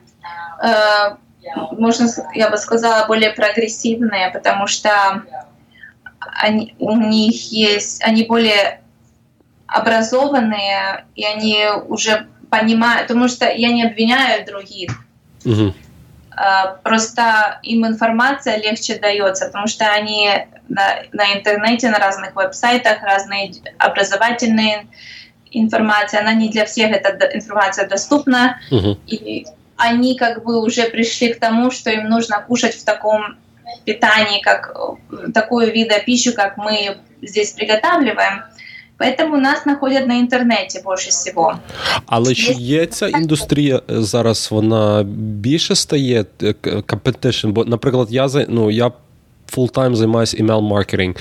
э, 0.63 1.15
можно, 1.77 2.07
я 2.35 2.49
бы 2.49 2.57
сказала, 2.57 3.07
более 3.07 3.29
прогрессивные, 3.29 4.31
потому 4.33 4.67
что 4.67 4.89
они, 6.43 6.73
у 6.79 6.97
них 6.97 7.53
есть, 7.53 8.03
они 8.07 8.23
более 8.23 8.79
образованные, 9.67 11.03
и 11.15 11.23
они 11.23 11.67
уже 11.89 12.25
понимают, 12.49 13.07
потому 13.07 13.27
что 13.27 13.45
я 13.45 13.71
не 13.71 13.83
обвиняю 13.83 14.45
других. 14.45 14.91
Угу. 15.45 15.73
Просто 16.82 17.60
им 17.62 17.86
информация 17.86 18.56
легче 18.56 18.98
дается, 18.98 19.46
потому 19.46 19.66
что 19.66 19.86
они 19.90 20.30
на, 20.68 21.02
на 21.12 21.34
интернете, 21.34 21.90
на 21.90 21.98
разных 21.98 22.34
веб-сайтах, 22.34 23.02
разные 23.02 23.52
образовательные 23.78 24.86
информации, 25.50 26.18
она 26.18 26.32
не 26.32 26.48
для 26.48 26.64
всех 26.64 26.92
эта 26.92 27.10
информация 27.34 27.88
доступна, 27.88 28.58
угу. 28.70 28.98
и 29.06 29.44
они 29.76 30.16
как 30.16 30.44
бы 30.44 30.62
уже 30.62 30.84
пришли 30.84 31.32
к 31.34 31.40
тому, 31.40 31.70
что 31.70 31.90
им 31.90 32.08
нужно 32.08 32.40
кушать 32.40 32.74
в 32.74 32.84
таком 32.84 33.36
питании, 33.84 34.40
как 34.40 34.74
такую 35.34 35.72
вида 35.72 35.98
пищу, 36.00 36.32
как 36.32 36.56
мы 36.56 36.98
здесь 37.22 37.52
приготавливаем. 37.52 38.44
Поэтому 39.00 39.40
нас 39.40 39.62
знаходять 39.62 40.06
на 40.06 40.14
інтернеті 40.14 40.80
більше 40.86 41.10
всього. 41.10 41.58
Але 42.06 42.34
чи 42.34 42.52
є 42.52 42.86
ця 42.86 43.08
індустрія 43.08 43.82
зараз? 43.88 44.48
Вона 44.50 45.02
більше 45.16 45.74
стає 45.74 46.24
competition? 46.62 47.48
Бо, 47.52 47.64
наприклад, 47.64 48.08
я 48.10 48.28
ну, 48.48 48.70
я 48.70 48.92
фултайм 49.50 49.96
займаюся 49.96 50.36
email-маркетинг. 50.36 51.16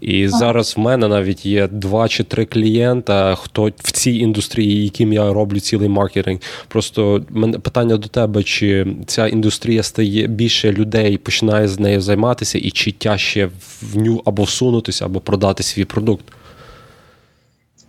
І 0.00 0.24
ага. 0.24 0.38
зараз 0.38 0.74
в 0.76 0.80
мене 0.80 1.08
навіть 1.08 1.46
є 1.46 1.68
два 1.68 2.08
чи 2.08 2.24
три 2.24 2.44
клієнта, 2.44 3.34
хто 3.34 3.64
в 3.64 3.92
цій 3.92 4.12
індустрії, 4.12 4.84
яким 4.84 5.12
я 5.12 5.32
роблю 5.32 5.60
цілий 5.60 5.88
маркетинг. 5.88 6.38
Просто 6.68 7.24
мене 7.30 7.58
питання 7.58 7.96
до 7.96 8.08
тебе, 8.08 8.42
чи 8.42 8.86
ця 9.06 9.26
індустрія 9.26 9.82
стає 9.82 10.26
більше 10.26 10.72
людей 10.72 11.18
починає 11.18 11.68
з 11.68 11.78
нею 11.78 12.00
займатися, 12.00 12.58
і 12.58 12.70
чи 12.70 12.92
тяжче 12.92 13.50
в 13.82 13.96
ню 13.96 14.22
або 14.24 14.42
всунутися, 14.42 15.04
або 15.04 15.20
продати 15.20 15.62
свій 15.62 15.84
продукт. 15.84 16.24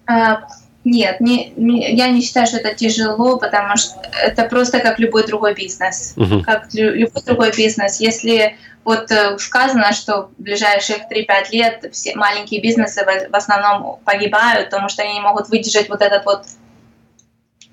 А, 0.08 0.48
нет, 0.84 1.20
не, 1.20 1.52
не, 1.56 1.96
я 1.96 2.10
не 2.10 2.22
считаю, 2.22 2.46
что 2.46 2.58
это 2.58 2.76
тяжело, 2.76 3.40
потому 3.40 3.76
что 3.76 4.00
это 4.22 4.44
просто 4.44 4.80
как 4.80 5.00
любой 5.00 5.26
другой 5.26 5.56
бизнес. 5.56 6.14
Uh-huh. 6.16 6.44
Как 6.44 6.68
любой 6.74 7.24
другой 7.24 7.52
бизнес. 7.52 8.00
Если 8.00 8.56
вот 8.84 9.10
э, 9.10 9.36
сказано, 9.40 9.92
что 9.94 10.30
в 10.38 10.42
ближайших 10.44 10.98
3-5 11.12 11.26
лет 11.52 11.86
все 11.92 12.16
маленькие 12.16 12.62
бизнесы 12.62 13.04
в 13.04 13.36
основном 13.36 14.00
погибают, 14.06 14.70
потому 14.70 14.90
что 14.90 15.02
они 15.02 15.16
не 15.16 15.22
могут 15.22 15.50
выдержать 15.50 15.90
вот 15.90 16.04
этот 16.04 16.24
вот 16.24 16.46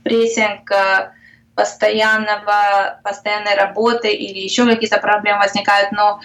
прессинг 0.03 0.71
э, 0.71 1.11
постоянного, 1.55 2.99
постоянной 3.05 3.55
работы 3.55 4.11
или 4.11 4.38
еще 4.38 4.64
какие-то 4.64 4.99
проблемы 4.99 5.40
возникают, 5.40 5.92
но 5.92 6.21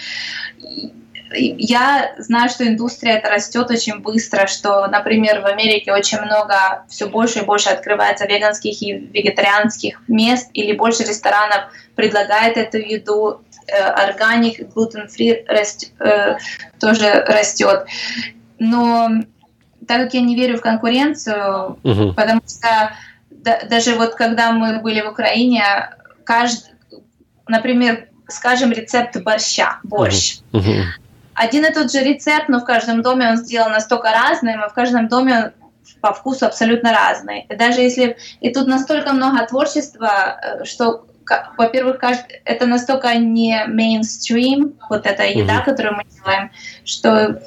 я 1.34 2.16
знаю, 2.18 2.50
что 2.50 2.68
индустрия 2.68 3.18
это 3.18 3.30
растет 3.30 3.70
очень 3.70 4.00
быстро, 4.00 4.48
что, 4.48 4.88
например, 4.88 5.42
в 5.42 5.46
Америке 5.46 5.92
очень 5.92 6.20
много, 6.20 6.86
все 6.90 7.08
больше 7.08 7.40
и 7.40 7.46
больше 7.46 7.70
открывается 7.70 8.26
веганских 8.26 8.82
и 8.82 8.94
вегетарианских 8.94 10.02
мест, 10.08 10.50
или 10.54 10.74
больше 10.74 11.04
ресторанов 11.04 11.72
предлагает 11.96 12.58
эту 12.58 12.78
еду, 12.78 13.42
э, 13.68 13.78
органик, 13.78 14.74
глутен-фри 14.74 15.46
э, 15.48 16.38
тоже 16.80 17.26
растет. 17.28 17.86
Но 18.60 19.10
так 19.88 20.04
как 20.04 20.14
я 20.14 20.22
не 20.22 20.36
верю 20.36 20.58
в 20.58 20.62
конкуренцию, 20.62 21.78
угу. 21.84 22.14
потому 22.14 22.42
что 22.48 22.92
да, 23.30 23.62
даже 23.70 23.96
вот 23.96 24.16
когда 24.16 24.52
мы 24.52 24.80
были 24.80 25.02
в 25.02 25.10
Украине, 25.10 25.64
каждый, 26.24 26.74
например, 27.48 28.10
скажем, 28.28 28.72
рецепт 28.72 29.16
борща, 29.22 29.80
борщ. 29.84 30.40
Угу 30.52 30.74
один 31.38 31.66
и 31.66 31.72
тот 31.72 31.92
же 31.92 32.00
рецепт, 32.00 32.50
но 32.50 32.60
в 32.60 32.66
каждом 32.66 33.04
доме 33.04 33.30
он 33.30 33.38
сделан 33.38 33.72
настолько 33.72 34.10
разным, 34.12 34.64
и 34.64 34.70
в 34.70 34.74
каждом 34.74 35.08
доме 35.08 35.38
он 35.38 35.52
по 36.02 36.12
вкусу 36.12 36.48
абсолютно 36.48 36.92
разный. 36.92 37.46
И 37.48 37.56
даже 37.56 37.82
если... 37.82 38.18
И 38.42 38.52
тут 38.52 38.68
настолько 38.68 39.14
много 39.14 39.46
творчества, 39.46 40.40
э, 40.42 40.66
что, 40.66 41.06
во-первых, 41.58 42.00
это 42.44 42.66
настолько 42.66 43.14
не 43.16 43.66
мейнстрим, 43.68 44.74
вот 44.90 45.06
эта 45.06 45.26
еда, 45.26 45.60
mm-hmm. 45.60 45.66
которую 45.66 45.96
мы 45.98 46.06
делаем, 46.06 46.52
что 46.84 47.40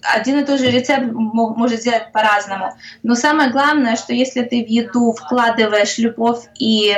один 0.00 0.38
и 0.38 0.44
тот 0.44 0.60
же 0.60 0.70
рецепт 0.70 1.12
может 1.12 1.80
сделать 1.80 2.10
по-разному. 2.12 2.72
Но 3.02 3.16
самое 3.16 3.50
главное, 3.50 3.96
что 3.96 4.14
если 4.14 4.42
ты 4.42 4.64
в 4.64 4.68
еду 4.68 5.12
вкладываешь 5.12 5.98
любовь 5.98 6.44
и 6.58 6.96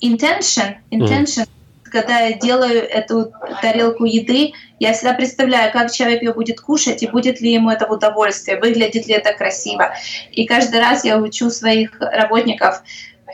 intention, 0.00 0.78
intention, 0.90 1.44
mm 1.44 1.48
когда 1.92 2.20
я 2.20 2.38
делаю 2.38 2.82
эту 2.88 3.32
тарелку 3.60 4.04
еды, 4.04 4.52
я 4.80 4.94
всегда 4.94 5.12
представляю, 5.12 5.70
как 5.72 5.92
человек 5.92 6.22
ее 6.22 6.32
будет 6.32 6.60
кушать 6.60 7.02
и 7.02 7.06
будет 7.06 7.40
ли 7.40 7.52
ему 7.52 7.70
это 7.70 7.86
в 7.86 7.92
удовольствие, 7.92 8.58
выглядит 8.58 9.06
ли 9.06 9.14
это 9.14 9.34
красиво. 9.34 9.92
И 10.32 10.46
каждый 10.46 10.80
раз 10.80 11.04
я 11.04 11.18
учу 11.18 11.50
своих 11.50 12.00
работников 12.00 12.82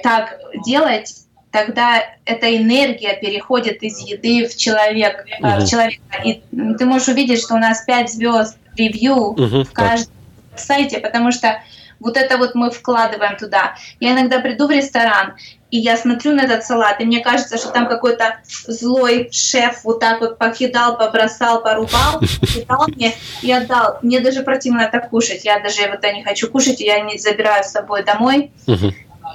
так 0.03 0.39
делать, 0.67 1.15
тогда 1.51 2.03
эта 2.25 2.55
энергия 2.57 3.17
переходит 3.19 3.83
из 3.83 3.99
еды 4.01 4.47
в, 4.47 4.57
человек, 4.57 5.25
угу. 5.41 5.61
в 5.61 5.69
человека. 5.69 6.03
И 6.25 6.43
ты 6.51 6.85
можешь 6.85 7.09
увидеть, 7.09 7.41
что 7.41 7.55
у 7.55 7.59
нас 7.59 7.83
5 7.85 8.11
звезд 8.11 8.59
ревью 8.77 9.17
угу, 9.17 9.65
в 9.65 9.73
каждом 9.73 10.13
так. 10.51 10.59
сайте, 10.61 10.99
потому 10.99 11.33
что 11.33 11.63
вот 12.01 12.17
это 12.17 12.39
вот 12.39 12.55
мы 12.55 12.71
вкладываем 12.71 13.37
туда. 13.37 13.75
Я 14.01 14.13
иногда 14.13 14.41
приду 14.41 14.67
в 14.67 14.71
ресторан, 14.71 15.35
и 15.71 15.79
я 15.79 15.97
смотрю 15.97 16.35
на 16.35 16.43
этот 16.43 16.65
салат, 16.65 17.01
и 17.01 17.05
мне 17.05 17.21
кажется, 17.21 17.59
что 17.59 17.71
там 17.71 17.89
какой-то 17.89 18.39
злой 18.67 19.29
шеф 19.33 19.81
вот 19.85 20.01
так 20.01 20.21
вот 20.21 20.39
покидал, 20.39 20.97
побросал, 20.97 21.63
порубал, 21.63 22.21
дал 22.69 22.87
мне 22.89 23.15
и 23.43 23.53
отдал. 23.53 23.99
Мне 24.03 24.21
даже 24.21 24.43
противно 24.43 24.83
это 24.83 25.01
кушать. 25.01 25.45
Я 25.45 25.61
даже 25.61 25.83
это 25.83 26.13
не 26.13 26.25
хочу 26.25 26.51
кушать, 26.51 26.81
я 26.81 27.01
не 27.01 27.19
забираю 27.19 27.65
с 27.65 27.69
собой 27.69 28.03
домой. 28.03 28.51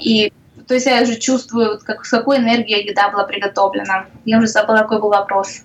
И 0.01 0.33
то 0.67 0.73
есть 0.73 0.85
я 0.87 1.01
уже 1.01 1.17
чувствую, 1.17 1.79
как, 1.83 2.05
с 2.05 2.09
какой 2.09 2.37
энергией 2.37 2.87
еда 2.87 3.09
была 3.09 3.25
приготовлена. 3.25 4.07
Я 4.25 4.39
уже 4.39 4.47
забыла, 4.47 4.77
какой 4.77 5.01
был 5.01 5.09
вопрос. 5.09 5.61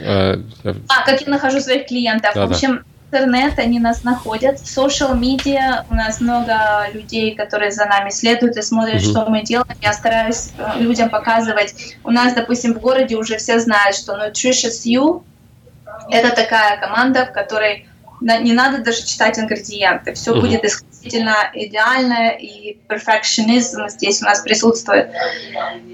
Э, 0.00 0.34
а, 0.64 1.04
как 1.06 1.20
я 1.20 1.28
нахожу 1.28 1.60
своих 1.60 1.86
клиентов. 1.86 2.34
В 2.34 2.40
общем, 2.40 2.84
интернет, 3.14 3.58
они 3.58 3.78
нас 3.78 4.02
находят. 4.02 4.58
В 4.58 4.64
social 4.64 5.18
media 5.18 5.84
у 5.90 5.94
нас 5.94 6.20
много 6.20 6.88
людей, 6.92 7.34
которые 7.34 7.70
за 7.70 7.86
нами 7.86 8.10
следуют 8.10 8.56
и 8.56 8.62
смотрят, 8.62 9.02
mm-hmm. 9.02 9.10
что 9.10 9.26
мы 9.26 9.42
делаем. 9.42 9.76
Я 9.80 9.92
стараюсь 9.92 10.50
э, 10.58 10.80
людям 10.80 11.10
показывать. 11.10 11.96
У 12.02 12.10
нас, 12.10 12.34
допустим, 12.34 12.74
в 12.74 12.80
городе 12.80 13.16
уже 13.16 13.36
все 13.36 13.58
знают, 13.60 13.96
что 13.96 14.14
Nutritious 14.14 14.84
You– 14.84 15.22
это 16.10 16.34
такая 16.34 16.80
команда, 16.80 17.26
в 17.26 17.32
которой 17.32 17.86
не 18.20 18.52
надо 18.52 18.78
даже 18.78 19.04
читать 19.04 19.38
ингредиенты. 19.38 20.14
Все 20.14 20.32
mm-hmm. 20.32 20.40
будет 20.40 20.64
исключительно 20.64 21.50
идеально, 21.54 22.30
и 22.30 22.78
перфекционизм 22.88 23.88
здесь 23.88 24.22
у 24.22 24.24
нас 24.24 24.40
присутствует. 24.40 25.10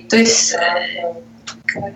То 0.09 0.17
есть, 0.17 0.55
э, 0.55 1.15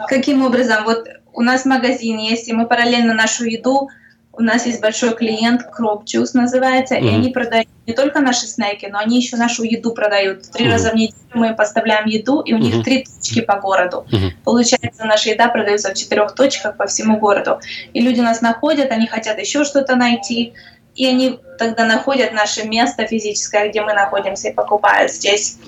каким 0.08 0.44
образом? 0.44 0.84
Вот 0.84 1.08
у 1.32 1.40
нас 1.40 1.64
магазин 1.64 2.18
есть, 2.18 2.48
и 2.48 2.52
мы 2.52 2.66
параллельно 2.66 3.14
нашу 3.14 3.44
еду– 3.44 3.88
у 4.36 4.42
нас 4.42 4.66
есть 4.66 4.80
большой 4.80 5.14
клиент, 5.14 5.62
Crop 5.62 6.04
Juice 6.04 6.30
называется, 6.34 6.94
mm-hmm. 6.94 7.04
и 7.04 7.14
они 7.14 7.30
продают 7.30 7.68
не 7.86 7.92
только 7.92 8.20
наши 8.20 8.46
снеки, 8.46 8.86
но 8.86 8.98
они 8.98 9.18
еще 9.18 9.36
нашу 9.36 9.62
еду 9.62 9.92
продают. 9.92 10.50
Три 10.50 10.66
mm-hmm. 10.66 10.70
раза 10.70 10.90
в 10.90 10.94
неделю 10.94 11.14
мы 11.34 11.54
поставляем 11.54 12.06
еду, 12.06 12.40
и 12.40 12.52
у 12.54 12.58
них 12.58 12.76
mm-hmm. 12.76 12.82
три 12.82 13.04
точки 13.04 13.40
по 13.40 13.60
городу. 13.60 14.06
Mm-hmm. 14.10 14.30
Получается, 14.44 15.04
наша 15.04 15.30
еда 15.30 15.48
продается 15.48 15.90
в 15.90 15.94
четырех 15.94 16.34
точках 16.34 16.76
по 16.76 16.86
всему 16.86 17.18
городу. 17.18 17.60
И 17.92 18.00
люди 18.00 18.20
нас 18.20 18.40
находят, 18.40 18.90
они 18.90 19.06
хотят 19.06 19.38
еще 19.38 19.64
что-то 19.64 19.96
найти, 19.96 20.54
и 20.94 21.06
они 21.06 21.40
тогда 21.58 21.84
находят 21.84 22.32
наше 22.32 22.66
место 22.66 23.06
физическое, 23.06 23.68
где 23.68 23.82
мы 23.82 23.94
находимся, 23.94 24.48
и 24.48 24.52
покупают 24.52 25.12
здесь. 25.12 25.58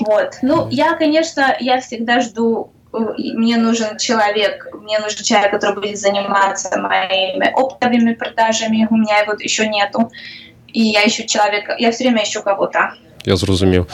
Вот. 0.00 0.38
Ну, 0.42 0.68
я, 0.70 0.94
конечно, 0.94 1.56
я 1.58 1.80
всегда 1.80 2.20
жду 2.20 2.70
мне 3.18 3.56
нужен 3.56 3.98
человек, 3.98 4.68
мне 4.84 4.98
нужен 4.98 5.24
человек, 5.24 5.50
который 5.50 5.74
будет 5.74 5.98
заниматься 5.98 6.78
моими 6.78 7.50
оптовыми 7.52 8.12
продажами, 8.14 8.86
у 8.90 8.96
меня 8.96 9.20
его 9.20 9.32
еще 9.32 9.66
нету, 9.66 10.10
и 10.68 10.80
я 10.80 11.06
ищу 11.06 11.26
человека, 11.26 11.74
я 11.78 11.90
все 11.90 12.04
время 12.04 12.24
ищу 12.24 12.42
кого-то. 12.42 12.94
Я 13.26 13.36
зрозумів. 13.36 13.86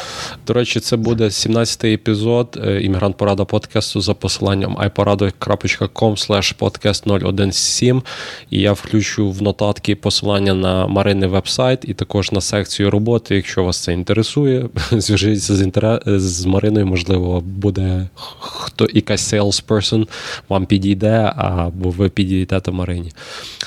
До 0.47 0.53
речі, 0.53 0.81
це 0.81 0.97
буде 0.97 1.25
17-й 1.25 1.95
епізод 1.95 2.61
е, 2.67 2.81
іммігрант 2.81 3.17
Порада 3.17 3.45
подкасту 3.45 4.01
за 4.01 4.15
посиланням 4.15 4.77
iporado.com 4.77 6.57
podcast 6.59 7.53
017. 7.53 8.05
І 8.51 8.61
я 8.61 8.73
включу 8.73 9.31
в 9.31 9.43
нотатки 9.43 9.95
посилання 9.95 10.55
на 10.55 10.87
Марини 10.87 11.27
вебсайт 11.27 11.79
і 11.83 11.95
також 11.95 12.33
на 12.33 12.41
секцію 12.41 12.91
роботи. 12.91 13.37
Якщо 13.37 13.65
вас 13.65 13.79
це 13.79 13.93
інтересує, 13.93 14.69
зв'яжіться 14.93 15.57
з 15.57 15.63
інтер... 15.63 16.03
з 16.07 16.47
Мариною, 16.47 16.87
можливо, 16.87 17.41
буде 17.41 18.09
хто 18.41 18.89
якась 18.93 19.35
salesperson 19.35 20.09
вам 20.49 20.67
підійде, 20.67 21.33
або 21.37 21.91
ви 21.91 22.09
підійдете 22.09 22.71
Марині. 22.71 23.13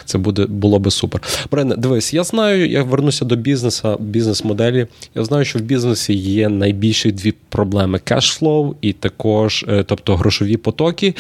Це 0.05 0.18
буде 0.18 0.45
було 0.45 0.80
би 0.80 0.91
супер. 0.91 1.22
Марина, 1.51 1.76
дивись, 1.76 2.14
я 2.14 2.24
знаю, 2.24 2.70
я 2.70 2.84
вернуся 2.84 3.26
до 3.26 3.36
бізнесу, 3.36 3.97
бізнес-моделі. 3.99 4.88
Я 5.16 5.24
знаю, 5.24 5.45
що 5.45 5.53
що 5.54 5.60
в 5.60 5.62
бізнесі 5.62 6.14
є 6.14 6.49
найбільші 6.49 7.12
дві 7.12 7.32
проблеми: 7.32 7.99
cash 8.00 8.33
flow, 8.33 8.76
і 8.82 8.93
також, 8.93 9.66
е, 9.68 9.84
тобто 9.84 10.16
грошові 10.16 10.58
потоки, 10.58 11.16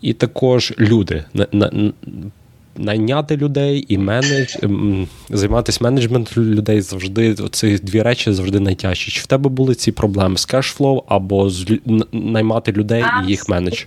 і 0.00 0.12
також 0.12 0.72
люди. 0.78 1.24
Найняти 2.76 3.36
людей 3.36 3.84
і 3.88 3.98
менедж 3.98 4.56
займатися 5.30 5.78
менеджментом 5.82 6.44
людей 6.44 6.80
завжди 6.80 7.34
ці 7.34 7.78
дві 7.78 8.02
речі 8.02 8.32
завжди 8.32 8.60
найтяжчі. 8.60 9.10
Чи 9.10 9.20
в 9.20 9.26
тебе 9.26 9.50
були 9.50 9.74
ці 9.74 9.92
проблеми 9.92 10.36
з 10.36 10.44
cash 10.44 10.73
flow 10.73 11.02
або 11.08 11.50
з 11.50 11.78
наймати 12.12 12.72
людей 12.72 13.04
і 13.24 13.30
їх 13.30 13.48
менедж? 13.48 13.84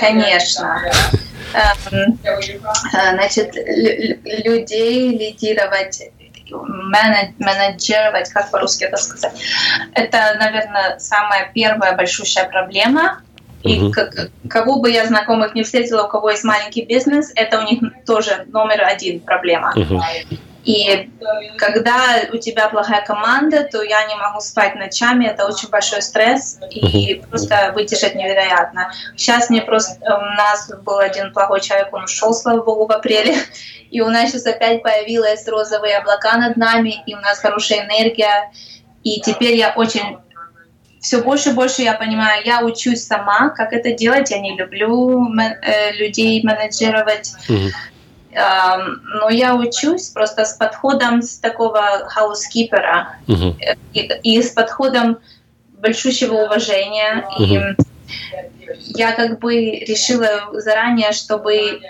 Конечно. 0.00 0.64
Значит, 3.14 3.54
людей 4.46 5.18
лидировать 5.18 6.02
менеджировать, 6.50 8.30
как 8.30 8.50
по-русски 8.50 8.84
это 8.84 8.96
сказать. 8.96 9.32
Это, 9.94 10.36
наверное, 10.38 10.98
самая 10.98 11.50
первая 11.52 11.96
большущая 11.96 12.48
проблема. 12.48 13.22
И 13.62 13.80
угу. 13.80 13.90
как, 13.90 14.30
кого 14.48 14.80
бы 14.80 14.90
я 14.90 15.06
знакомых 15.06 15.54
не 15.54 15.64
встретила, 15.64 16.04
у 16.04 16.08
кого 16.08 16.30
есть 16.30 16.44
маленький 16.44 16.84
бизнес, 16.84 17.32
это 17.34 17.58
у 17.58 17.62
них 17.64 17.80
тоже 18.06 18.46
номер 18.52 18.84
один 18.84 19.20
проблема. 19.20 19.72
Угу. 19.74 20.00
И 20.68 21.08
когда 21.56 22.20
у 22.30 22.36
тебя 22.36 22.68
плохая 22.68 23.02
команда, 23.02 23.64
то 23.64 23.82
я 23.82 24.04
не 24.04 24.14
могу 24.16 24.40
спать 24.40 24.74
ночами, 24.74 25.24
это 25.24 25.46
очень 25.46 25.70
большой 25.70 26.02
стресс, 26.02 26.58
и 26.70 27.22
просто 27.30 27.72
выдержать 27.74 28.14
невероятно. 28.14 28.92
Сейчас 29.16 29.48
мне 29.48 29.62
просто, 29.62 29.98
у 30.04 30.36
нас 30.36 30.70
был 30.84 30.98
один 30.98 31.32
плохой 31.32 31.62
человек, 31.62 31.88
он 31.94 32.04
ушел, 32.04 32.34
слава 32.34 32.62
богу, 32.62 32.86
в 32.86 32.92
апреле, 32.92 33.38
и 33.90 34.02
у 34.02 34.10
нас 34.10 34.30
сейчас 34.30 34.44
опять 34.44 34.82
появилась 34.82 35.48
розовые 35.48 35.96
облака 35.96 36.36
над 36.36 36.58
нами, 36.58 37.02
и 37.06 37.14
у 37.14 37.20
нас 37.20 37.38
хорошая 37.38 37.86
энергия, 37.86 38.52
и 39.02 39.22
теперь 39.22 39.56
я 39.56 39.72
очень 39.74 40.18
все 41.00 41.22
больше 41.22 41.50
и 41.50 41.52
больше 41.52 41.80
я 41.80 41.94
понимаю, 41.94 42.42
я 42.44 42.62
учусь 42.62 43.04
сама, 43.04 43.50
как 43.50 43.72
это 43.72 43.92
делать. 43.92 44.30
Я 44.32 44.40
не 44.40 44.58
люблю 44.58 45.32
э, 45.38 45.92
людей 45.92 46.42
менеджировать. 46.42 47.32
Mm-hmm. 47.48 47.70
Но 48.30 49.30
я 49.30 49.54
учусь 49.54 50.08
просто 50.08 50.44
с 50.44 50.52
подходом 50.52 51.22
с 51.22 51.38
такого 51.38 52.08
хаускипера 52.08 53.16
uh-huh. 53.26 53.76
и, 53.94 54.00
и 54.22 54.42
с 54.42 54.50
подходом 54.50 55.18
большущего 55.78 56.44
уважения. 56.44 57.26
Uh-huh. 57.38 57.74
И 57.76 57.76
я 58.96 59.12
как 59.12 59.38
бы 59.38 59.54
решила 59.54 60.50
заранее, 60.52 61.12
чтобы 61.12 61.80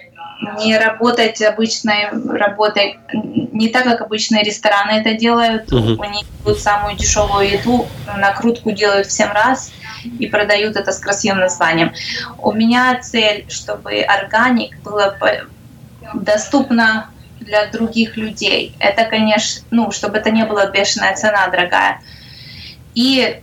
не 0.58 0.78
работать 0.78 1.42
обычной 1.42 2.08
работой, 2.38 3.00
не 3.12 3.68
так, 3.68 3.84
как 3.84 4.00
обычные 4.02 4.44
рестораны 4.44 5.00
это 5.00 5.14
делают. 5.14 5.72
Uh-huh. 5.72 5.96
У 5.98 6.04
них 6.04 6.58
самую 6.58 6.96
дешевую 6.96 7.50
еду, 7.50 7.86
накрутку 8.16 8.70
делают 8.70 9.08
всем 9.08 9.32
раз 9.32 9.72
и 10.18 10.26
продают 10.28 10.76
это 10.76 10.92
с 10.92 10.98
красивым 10.98 11.40
названием. 11.40 11.92
У 12.38 12.52
меня 12.52 13.00
цель, 13.02 13.46
чтобы 13.48 14.00
органик 14.02 14.80
было 14.82 15.16
доступно 16.14 17.10
для 17.40 17.66
других 17.66 18.16
людей. 18.16 18.74
Это, 18.78 19.04
конечно, 19.04 19.64
ну, 19.70 19.90
чтобы 19.90 20.18
это 20.18 20.30
не 20.30 20.44
была 20.44 20.66
бешеная 20.66 21.14
цена 21.14 21.46
дорогая. 21.48 22.00
И 22.94 23.40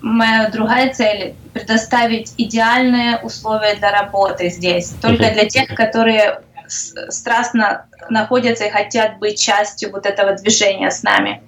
моя 0.00 0.48
другая 0.50 0.92
цель– 0.92 1.34
предоставить 1.52 2.32
идеальные 2.38 3.18
условия 3.18 3.74
для 3.74 3.90
работы 3.90 4.48
здесь. 4.48 4.90
Только 5.00 5.30
для 5.30 5.46
тех, 5.46 5.68
которые 5.74 6.40
страстно 6.66 7.86
находятся 8.08 8.64
и 8.64 8.70
хотят 8.70 9.18
быть 9.18 9.38
частью 9.38 9.92
вот 9.92 10.06
этого 10.06 10.34
движения 10.34 10.90
с 10.90 11.02
нами. 11.02 11.42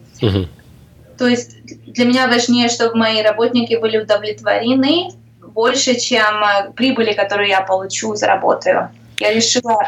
То 1.17 1.27
есть 1.29 1.57
для 1.87 2.05
меня 2.05 2.27
важнее, 2.27 2.69
чтобы 2.69 2.97
мои 2.97 3.23
работники 3.23 3.77
были 3.77 3.99
удовлетворены 3.99 5.11
больше, 5.41 5.95
чем 5.99 6.73
прибыли, 6.75 7.13
которые 7.13 7.51
я 7.51 7.61
получу, 7.61 8.15
заработаю. 8.17 8.91
Я 9.19 9.33
решила 9.33 9.79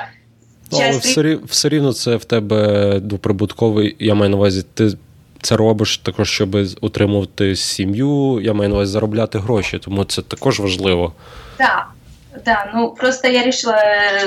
Ну, 0.71 0.79
але 0.81 0.97
все, 0.97 1.39
все 1.45 1.69
рівно 1.69 1.93
це 1.93 2.15
в 2.15 2.25
тебе 2.25 3.01
прибутковий, 3.21 3.95
я 3.99 4.13
маю 4.13 4.29
на 4.29 4.37
увазі, 4.37 4.63
ти 4.73 4.91
це 5.41 5.57
робиш 5.57 5.97
також, 5.97 6.29
щоб 6.29 6.55
утримувати 6.81 7.55
сім'ю, 7.55 8.39
я 8.41 8.53
маю 8.53 8.69
на 8.69 8.75
увазі 8.75 8.91
заробляти 8.91 9.39
гроші, 9.39 9.79
тому 9.79 10.03
це 10.03 10.21
також 10.21 10.59
важливо. 10.59 11.13
Так, 11.57 11.87
да, 12.45 12.71
ну 12.73 12.91
просто 12.91 13.27
я 13.27 13.43
решила 13.43 13.77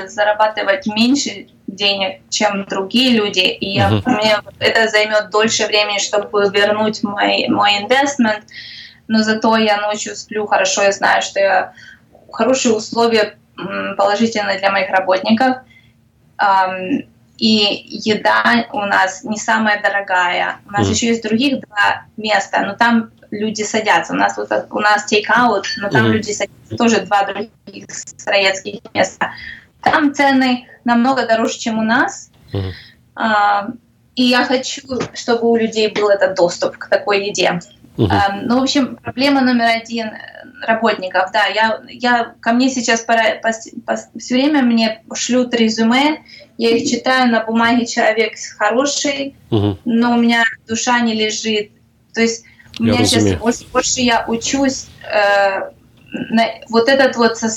зарабатывать 0.07 0.87
меньше 0.87 1.47
денег, 1.67 2.21
чем 2.31 2.67
другие 2.69 3.11
люди, 3.11 3.59
и 3.61 3.67
я, 3.67 3.91
uh-huh. 3.91 4.03
мне 4.07 4.39
это 4.61 4.89
займет 4.89 5.31
дольше 5.31 5.67
времени, 5.67 5.99
чтобы 5.99 6.51
вернуть 6.51 7.03
мой, 7.03 7.49
мой 7.49 7.71
инвестмент, 7.81 8.45
но 9.09 9.23
зато 9.23 9.57
я 9.59 9.81
ночью 9.81 10.17
сплю 10.17 10.47
хорошо, 10.47 10.83
я 10.83 10.93
знаю, 10.93 11.23
что 11.23 11.41
я 11.41 11.73
хорошие 12.31 12.75
условия 12.75 13.37
положительные 13.97 14.59
для 14.59 14.71
моих 14.71 14.91
работников, 14.91 15.57
и 17.40 17.86
еда 17.88 18.68
у 18.74 18.82
нас 18.82 19.24
не 19.24 19.38
самая 19.38 19.82
дорогая. 19.82 20.58
У 20.68 20.72
нас 20.72 20.88
mm. 20.88 20.92
еще 20.92 21.08
есть 21.08 21.24
других 21.24 21.62
два 21.62 22.06
места, 22.18 22.62
но 22.62 22.74
там 22.76 23.12
люди 23.32 23.64
садятся. 23.64 24.14
У 24.14 24.18
нас 24.18 24.36
вот 24.36 24.52
у 24.70 24.80
нас 24.80 25.06
тейкаут, 25.06 25.66
но 25.78 25.90
там 25.90 26.08
mm. 26.08 26.10
люди 26.10 26.32
садятся 26.32 26.78
тоже 26.78 27.02
два 27.02 27.24
других 27.24 27.86
сыроедских 27.90 28.82
места. 28.94 29.32
Там 29.82 30.14
цены 30.14 30.68
намного 30.84 31.26
дороже, 31.26 31.60
чем 31.60 31.80
у 31.80 31.84
нас. 31.84 32.30
Mm. 32.52 33.78
И 34.16 34.24
я 34.24 34.44
хочу, 34.44 34.82
чтобы 35.14 35.50
у 35.50 35.56
людей 35.56 35.88
был 35.90 36.10
этот 36.10 36.36
доступ 36.36 36.78
к 36.78 36.88
такой 36.90 37.28
еде. 37.28 37.60
Uh-huh. 38.00 38.44
Ну, 38.46 38.60
в 38.60 38.64
общем, 38.64 38.96
проблема 38.96 39.42
номер 39.42 39.66
один 39.66 40.12
работников, 40.62 41.32
да, 41.34 41.48
я, 41.48 41.82
я 41.90 42.34
ко 42.40 42.54
мне 42.54 42.70
сейчас 42.70 43.02
пора, 43.02 43.36
по, 43.42 43.52
по, 43.86 43.98
все 44.18 44.36
время 44.36 44.62
мне 44.62 45.02
шлют 45.14 45.54
резюме, 45.54 46.24
я 46.58 46.70
их 46.70 46.90
читаю 46.90 47.30
на 47.30 47.44
бумаге, 47.44 47.86
человек 47.86 48.36
хороший, 48.58 49.36
uh-huh. 49.50 49.78
но 49.84 50.16
у 50.16 50.18
меня 50.18 50.46
душа 50.66 51.02
не 51.02 51.14
лежит. 51.14 51.72
То 52.14 52.22
есть 52.22 52.46
у 52.80 52.86
я 52.86 52.92
меня 52.94 53.02
разумею. 53.02 53.28
сейчас 53.28 53.42
больше, 53.42 53.66
больше 53.74 54.00
я 54.00 54.26
учусь 54.28 54.88
э, 55.04 55.72
на, 56.12 56.44
вот 56.70 56.88
этот 56.88 57.18
вот 57.18 57.38
со, 57.38 57.50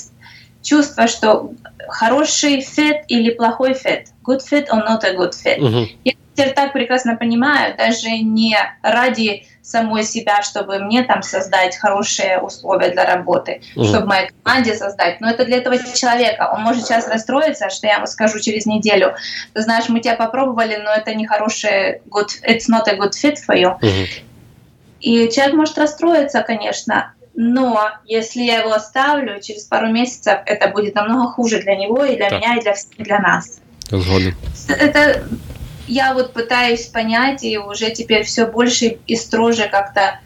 чувство, 0.61 1.07
что 1.07 1.53
хороший 1.89 2.63
fit 2.63 3.03
или 3.07 3.31
плохой 3.31 3.75
fit, 3.75 4.09
good 4.25 4.41
fit 4.41 4.67
or 4.71 4.81
not 4.81 5.05
a 5.05 5.15
good 5.15 5.33
fit. 5.33 5.59
Uh-huh. 5.61 5.87
Я 6.03 6.13
теперь 6.35 6.53
так 6.53 6.73
прекрасно 6.73 7.17
понимаю, 7.17 7.77
даже 7.77 8.11
не 8.19 8.57
ради 8.83 9.47
самой 9.63 10.03
себя, 10.03 10.43
чтобы 10.43 10.79
мне 10.81 11.05
там 11.05 11.23
создать 11.23 11.77
хорошие 11.77 12.41
условия 12.41 12.91
для 12.91 13.05
работы, 13.05 13.63
угу. 13.77 13.85
чтобы 13.85 14.07
моей 14.07 14.31
команде 14.43 14.75
создать. 14.75 15.21
Но 15.21 15.31
это 15.31 15.45
для 15.45 15.59
этого 15.59 15.79
человека. 15.79 16.51
Он 16.53 16.63
может 16.63 16.85
сейчас 16.85 17.07
расстроиться, 17.09 17.71
что 17.71 17.87
я 17.87 17.97
ему 17.97 18.07
скажу 18.07 18.41
через 18.41 18.67
неделю. 18.67 19.15
Ты 19.55 19.63
знаешь, 19.63 19.89
мы 19.89 20.01
тебя 20.01 20.17
попробовали, 20.17 20.77
но 20.77 20.93
это 20.93 21.15
не 21.15 21.27
хороший 21.27 22.01
good, 22.11 22.29
it's 22.47 22.69
not 22.69 22.89
a 22.89 22.97
good 22.97 23.13
fit 23.13 23.37
for 23.49 23.57
you. 23.57 23.77
Угу. 23.77 24.09
И 25.01 25.31
человек 25.31 25.55
может 25.55 25.79
расстроиться, 25.79 26.43
конечно, 26.43 27.13
но 27.35 27.91
если 28.05 28.43
я 28.43 28.59
его 28.59 28.73
оставлю, 28.73 29.41
через 29.41 29.65
пару 29.65 29.89
месяцев 29.89 30.41
это 30.47 30.69
будет 30.69 30.95
намного 30.95 31.31
хуже 31.31 31.61
для 31.61 31.77
него 31.77 32.05
и 32.05 32.17
для 32.17 32.29
так. 32.29 32.41
меня, 32.41 32.57
и 32.57 32.61
для, 32.61 32.75
для 32.99 33.19
нас. 33.21 33.61
Згоден. 33.89 34.35
Это 34.69 35.25
я 35.93 36.15
вот 36.15 36.33
пытаюсь 36.33 36.87
понять, 36.87 37.45
и 37.45 37.59
уже 37.59 37.91
теперь 37.91 38.25
все 38.25 38.47
больше 38.47 38.99
и 39.07 39.17
строже 39.17 39.69
как-то 39.69 40.21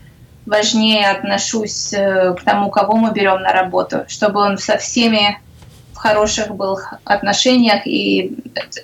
важнее 0.47 1.11
отношусь 1.11 1.93
э, 1.93 2.35
к 2.35 2.43
тому, 2.45 2.71
кого 2.71 2.97
мы 2.97 3.13
берем 3.13 3.43
на 3.43 3.53
работу, 3.53 4.05
чтобы 4.07 4.41
он 4.41 4.59
со 4.59 4.79
всеми 4.79 5.41
в 5.93 5.97
хороших 5.97 6.55
был 6.55 6.79
отношениях, 7.05 7.87
и 7.87 8.37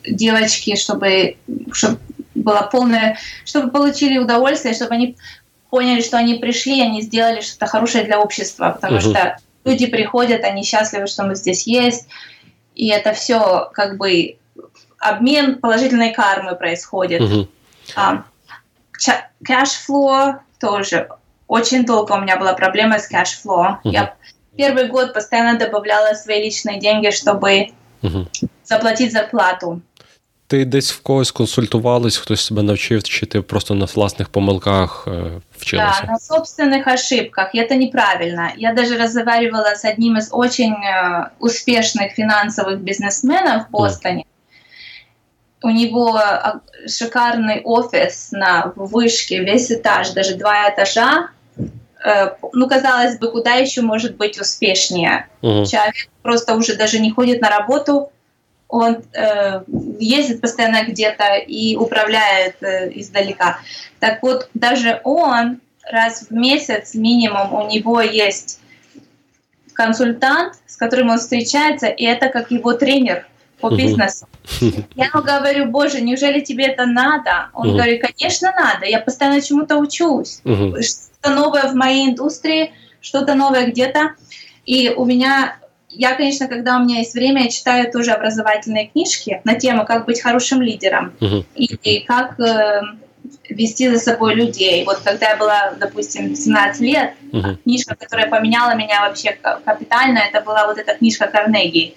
девочки, 0.09 0.75
чтобы, 0.75 1.37
чтобы 1.73 1.99
было 2.35 2.69
полное, 2.73 3.19
чтобы 3.45 3.71
получили 3.71 4.19
удовольствие, 4.19 4.75
чтобы 4.75 4.95
они 4.95 5.17
поняли, 5.71 6.01
что 6.03 6.17
они 6.17 6.35
пришли, 6.35 6.81
они 6.81 7.03
сделали 7.03 7.43
что-то 7.43 7.67
хорошее 7.67 8.05
для 8.05 8.19
общества, 8.19 8.71
потому 8.71 8.99
угу. 8.99 9.11
что 9.11 9.39
люди 9.65 9.87
приходят, 9.87 10.43
они 10.43 10.65
счастливы, 10.65 11.07
что 11.07 11.23
мы 11.23 11.37
здесь 11.37 11.67
есть, 11.67 12.09
и 12.75 12.89
это 12.89 13.13
все 13.13 13.71
как 13.73 13.99
бы 13.99 14.37
обмен 15.03 15.59
положительной 15.59 16.13
кармы 16.13 16.55
происходит. 16.55 17.21
Угу. 17.21 17.49
Cash 19.45 19.90
flow 19.90 20.35
тоже. 20.61 21.09
Очень 21.49 21.85
долго 21.85 22.13
у 22.13 22.21
меня 22.21 22.37
была 22.37 22.55
проблема 22.55 22.99
с 22.99 23.09
cash 23.09 23.40
flow. 23.40 23.79
Угу. 23.85 23.93
Я 23.93 24.15
первый 24.57 24.89
год 24.89 25.13
постоянно 25.13 25.59
добавляла 25.59 26.15
свои 26.15 26.45
личные 26.45 26.79
деньги, 26.79 27.11
чтобы 27.11 27.73
угу. 28.03 28.29
заплатить 28.65 29.13
зарплату. 29.13 29.81
Ти 30.47 30.65
десь 30.65 30.91
в 30.91 31.03
когось 31.03 31.33
консультувалась, 31.33 32.17
хтось 32.17 32.49
тебе 32.49 32.63
навчив, 32.63 33.03
чи 33.03 33.27
ти 33.27 33.41
просто 33.41 33.75
на 33.75 33.87
власних 33.87 34.29
помилках 34.29 35.09
вчилася? 35.59 36.03
Да, 36.03 36.13
на 36.13 36.19
собственных 36.19 36.87
ошибках. 36.87 37.55
И 37.55 37.59
это 37.59 37.75
неправильно. 37.75 38.53
Я 38.57 38.73
даже 38.75 38.99
разговаривала 38.99 39.75
с 39.75 39.85
одним 39.85 40.17
из 40.19 40.29
очень 40.33 40.77
успешных 41.39 42.13
финансовых 42.13 42.79
бизнесменов 42.81 43.67
в 43.69 43.71
Бостоне. 43.71 44.25
У 45.63 45.71
него 45.71 46.21
шикарный 46.87 47.63
офис 47.63 48.29
на 48.33 48.73
вышке, 48.77 49.39
весь 49.45 49.71
этаж, 49.71 50.11
даже 50.11 50.35
два 50.37 50.69
этажа. 50.71 51.29
Ну, 52.53 52.69
казалось 52.69 53.19
бы, 53.19 53.31
куда 53.31 53.55
еще 53.55 53.83
может 53.83 54.17
быть 54.17 54.41
успешнее? 54.41 55.29
Угу. 55.43 55.67
Человек 55.67 55.95
просто 56.23 56.55
уже 56.55 56.75
даже 56.75 56.99
не 56.99 57.13
ходит 57.13 57.41
на 57.41 57.49
работу, 57.49 58.11
он 58.73 59.05
э, 59.13 59.63
ездит 60.01 60.41
постоянно 60.41 60.85
где-то 60.85 61.35
и 61.37 61.77
управляет 61.77 62.57
э, 62.63 62.91
издалека. 62.95 63.59
Так 64.01 64.23
вот, 64.23 64.49
даже 64.55 65.03
он 65.05 65.61
раз 65.85 66.23
в 66.23 66.33
месяц 66.33 66.95
минимум 66.95 67.53
у 67.53 67.69
него 67.69 68.01
есть 68.01 68.61
консультант, 69.75 70.55
с 70.67 70.77
которым 70.77 71.11
он 71.11 71.19
встречается, 71.19 71.87
и 71.87 72.05
это 72.05 72.31
как 72.31 72.51
его 72.51 72.73
тренер 72.73 73.27
по 73.63 73.71
бизнесу. 73.75 74.27
Я 74.95 75.07
ему 75.07 75.23
говорю, 75.23 75.67
боже, 75.67 76.01
неужели 76.01 76.41
тебе 76.41 76.67
это 76.67 76.85
надо? 76.85 77.49
Он 77.55 77.73
говорит, 77.73 78.03
конечно 78.03 78.53
надо, 78.53 78.87
я 78.87 79.01
постоянно 79.01 79.41
чему-то 79.41 79.79
учусь. 79.79 80.41
Что-то 80.43 81.31
новое 81.35 81.69
в 81.69 81.75
моей 81.75 82.11
индустрии, 82.11 82.73
что-то 83.01 83.35
новое 83.35 83.69
где-то. 83.69 84.15
И 84.67 84.91
у 84.91 85.05
меня 85.05 85.57
я, 85.89 86.15
конечно, 86.15 86.49
когда 86.49 86.79
у 86.79 86.85
меня 86.85 86.99
есть 86.99 87.15
время, 87.15 87.45
я 87.45 87.51
читаю 87.51 87.91
тоже 87.93 88.13
образовательные 88.13 88.89
книжки 88.89 89.41
на 89.45 89.55
тему, 89.55 89.85
как 89.85 90.07
быть 90.07 90.23
хорошим 90.23 90.63
лидером 90.63 91.13
uh-huh. 91.21 91.45
и, 91.55 91.65
и 91.83 92.01
как 92.01 92.41
э, 92.41 92.81
вести 93.49 93.91
за 93.91 93.99
собой 93.99 94.35
людей. 94.35 94.85
Вот 94.85 95.01
когда 95.05 95.31
я 95.31 95.37
была, 95.37 95.75
допустим, 95.79 96.35
17 96.35 96.81
лет, 96.81 97.13
uh-huh. 97.31 97.57
книжка, 97.63 97.95
которая 97.95 98.29
поменяла 98.29 98.75
меня 98.75 99.03
вообще 99.03 99.37
капитально, 99.65 100.19
это 100.19 100.41
была 100.41 100.67
вот 100.67 100.79
эта 100.79 100.95
книжка 100.95 101.27
Карнеги. 101.27 101.95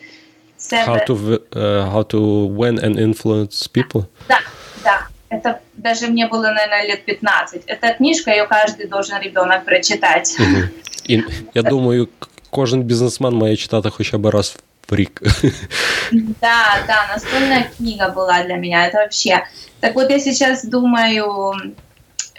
How 0.73 0.99
to, 1.07 1.43
uh, 1.53 1.91
how 1.91 2.03
to 2.03 2.47
win 2.47 2.79
and 2.79 2.99
influence 2.99 3.67
people? 3.67 4.07
Да, 4.29 4.39
да. 4.85 5.09
Это 5.31 5.61
даже 5.77 6.09
мне 6.09 6.27
было, 6.27 6.43
наверное, 6.43 6.87
лет 6.87 7.05
15. 7.05 7.63
Эта 7.67 7.95
книжка, 7.95 8.31
ее 8.31 8.47
каждый 8.47 8.87
должен 8.87 9.21
ребенок 9.21 9.65
прочитать. 9.65 10.37
Uh-huh. 10.39 10.69
И, 11.07 11.25
я 11.55 11.63
думаю, 11.63 12.09
кожен 12.51 12.83
бізнесмен 12.83 13.35
має 13.35 13.57
читати 13.57 13.91
хоча 13.91 14.19
б 14.19 14.31
раз 14.31 14.57
в 14.91 14.95
рік. 14.95 15.23
Да, 16.13 16.85
да, 16.87 17.07
настольная 17.15 17.71
книга 17.77 18.09
была 18.09 18.43
для 18.45 18.57
меня, 18.57 18.87
это 18.87 18.99
вообще. 18.99 19.45
Так 19.81 19.95
вот 19.95 20.11
я 20.11 20.19
сейчас 20.19 20.65
думаю, 20.65 21.55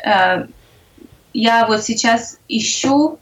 э, 0.05 0.45
я 1.33 1.65
вот 1.65 1.83
сейчас 1.83 2.39
ищу, 2.49 3.17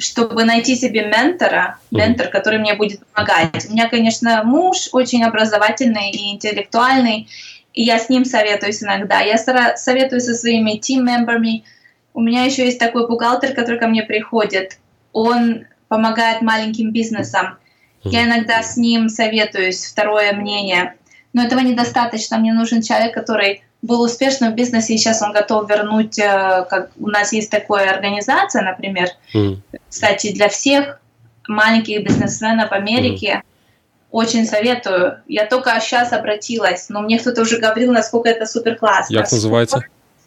чтобы 0.00 0.44
найти 0.44 0.74
себе 0.74 1.06
ментора, 1.06 1.78
ментор, 1.90 2.28
который 2.28 2.58
мне 2.58 2.74
будет 2.74 3.06
помогать. 3.06 3.66
У 3.68 3.72
меня, 3.72 3.88
конечно, 3.88 4.42
муж 4.44 4.88
очень 4.92 5.22
образовательный 5.24 6.10
и 6.10 6.32
интеллектуальный, 6.32 7.28
и 7.74 7.82
я 7.82 7.98
с 7.98 8.08
ним 8.08 8.24
советуюсь 8.24 8.82
иногда. 8.82 9.20
Я 9.20 9.38
советуюсь 9.38 10.24
со 10.24 10.34
своими 10.34 10.78
тим-мемберами. 10.78 11.64
У 12.14 12.20
меня 12.20 12.44
еще 12.44 12.64
есть 12.64 12.78
такой 12.78 13.06
бухгалтер, 13.06 13.54
который 13.54 13.78
ко 13.78 13.86
мне 13.86 14.02
приходит. 14.02 14.78
Он 15.12 15.66
помогает 15.88 16.42
маленьким 16.42 16.92
бизнесам. 16.92 17.58
Я 18.02 18.24
иногда 18.24 18.62
с 18.62 18.76
ним 18.76 19.08
советуюсь, 19.08 19.84
второе 19.84 20.32
мнение. 20.32 20.94
Но 21.32 21.44
этого 21.44 21.60
недостаточно. 21.60 22.38
Мне 22.38 22.52
нужен 22.52 22.82
человек, 22.82 23.14
который 23.14 23.62
был 23.82 24.02
успешным 24.02 24.52
в 24.52 24.54
бизнесе, 24.54 24.94
и 24.94 24.98
сейчас 24.98 25.22
он 25.22 25.32
готов 25.32 25.68
вернуть, 25.68 26.18
э, 26.18 26.66
как 26.68 26.90
у 26.98 27.08
нас 27.08 27.32
есть 27.32 27.50
такая 27.50 27.90
организация, 27.90 28.62
например, 28.62 29.08
mm. 29.34 29.56
Кстати, 29.90 30.32
для 30.32 30.48
всех 30.48 31.00
маленьких 31.48 32.04
бизнесменов 32.04 32.72
Америки, 32.72 33.26
mm. 33.26 33.42
очень 34.10 34.46
советую. 34.46 35.18
Я 35.28 35.46
только 35.46 35.78
сейчас 35.80 36.12
обратилась, 36.12 36.88
но 36.88 37.02
мне 37.02 37.18
кто-то 37.18 37.42
уже 37.42 37.58
говорил, 37.58 37.92
насколько 37.92 38.28
это 38.28 38.46
супер 38.46 38.76
классно. 38.76 39.16
Як 39.16 39.32
називається? 39.32 39.82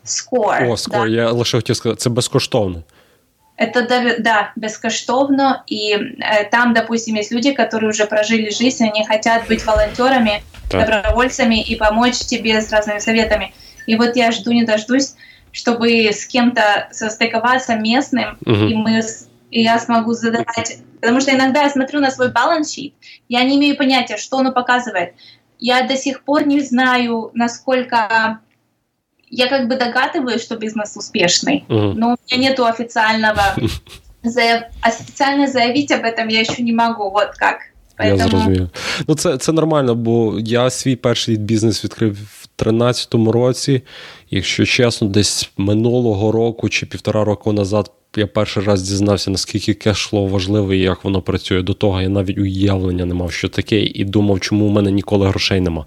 Score. 0.06 0.68
О, 0.68 0.76
Score. 0.76 0.90
Да. 0.90 1.08
Я 1.08 1.32
лише 1.32 1.58
хотів 1.58 1.76
сказати, 1.76 2.02
це 2.02 2.10
безкоштовно. 2.10 2.84
Это 3.56 3.88
да, 4.20 4.52
бескоштовно, 4.56 5.64
и 5.68 5.94
э, 5.94 6.50
там, 6.52 6.74
допустим, 6.74 7.16
есть 7.16 7.32
люди, 7.32 7.52
которые 7.52 7.90
уже 7.90 8.06
прожили 8.06 8.50
жизнь, 8.50 8.84
они 8.84 9.06
хотят 9.06 9.48
быть 9.48 9.64
волонтерами, 9.64 10.42
да. 10.72 10.80
добровольцами 10.80 11.62
и 11.62 11.76
помочь 11.76 12.18
тебе 12.18 12.62
с 12.62 12.72
разными 12.72 13.00
советами. 13.00 13.54
И 13.86 13.96
вот 13.96 14.16
я 14.16 14.32
жду, 14.32 14.52
не 14.52 14.64
дождусь, 14.64 15.14
чтобы 15.52 16.10
с 16.10 16.26
кем-то 16.26 16.88
состыковаться 16.92 17.76
местным, 17.76 18.38
угу. 18.44 18.66
и 18.66 18.74
мы 18.74 19.04
и 19.53 19.63
я 19.63 19.79
смогу 19.79 20.13
задавать. 20.13 20.79
Потому 21.01 21.21
что 21.21 21.35
иногда 21.35 21.63
я 21.63 21.71
смотрю 21.71 22.01
на 22.01 22.11
свой 22.11 22.31
баланс-щит, 22.33 22.95
я 23.29 23.45
не 23.45 23.57
имею 23.57 23.77
понятия, 23.77 24.17
что 24.17 24.39
оно 24.39 24.53
показывает. 24.53 25.15
Я 25.59 25.87
до 25.87 25.97
сих 25.97 26.23
пор 26.25 26.47
не 26.47 26.61
знаю, 26.61 27.31
насколько 27.35 28.41
я 29.31 29.47
как 29.49 29.69
бы 29.69 29.77
догадываюсь, 29.77 30.43
что 30.43 30.57
бизнес 30.57 30.97
успешный, 30.97 31.65
uh-huh. 31.69 31.95
но 31.95 32.15
у 32.15 32.17
меня 32.31 32.51
нету 32.51 32.65
официального 32.65 33.55
заяв... 34.23 34.65
официально 34.83 35.47
заявить 35.47 35.93
об 35.93 36.05
этом 36.05 36.29
я 36.29 36.41
еще 36.41 36.63
не 36.63 36.73
могу. 36.73 37.11
Вот 37.11 37.31
как. 37.37 37.59
Поэтому... 37.99 38.19
Я 38.19 38.29
зрозумів. 38.29 38.69
Ну, 39.09 39.15
це 39.15 39.39
це 39.39 39.53
нормально, 39.53 39.95
бо 39.95 40.39
я 40.41 40.71
свій 40.71 40.97
перший 40.97 41.37
бізнес 41.37 41.85
відкрив 41.85 42.13
в 42.13 42.49
2013 42.65 43.15
році. 43.15 43.83
Якщо 44.31 44.65
чесно, 44.65 45.09
десь 45.09 45.51
минулого 45.57 46.33
року 46.33 46.69
чи 46.69 46.87
півтора 46.87 47.25
року 47.25 47.53
назад 47.53 47.93
я 48.17 48.27
перший 48.27 48.63
раз 48.63 48.83
дізнався, 48.83 49.31
наскільки 49.31 49.75
кешфлоу 49.75 50.29
важливий 50.29 50.79
і 50.79 50.83
як 50.83 51.05
воно 51.05 51.23
працює. 51.23 51.63
До 51.63 51.75
того 51.75 52.01
я 52.01 52.09
навіть 52.09 52.39
уявлення 52.39 53.05
не 53.05 53.15
мав, 53.15 53.33
що 53.33 53.49
таке, 53.49 53.81
і 53.81 54.05
думав, 54.05 54.41
чому 54.41 54.69
в 54.69 54.71
мене 54.71 54.91
ніколи 54.91 55.29
грошей 55.29 55.61
нема. 55.61 55.87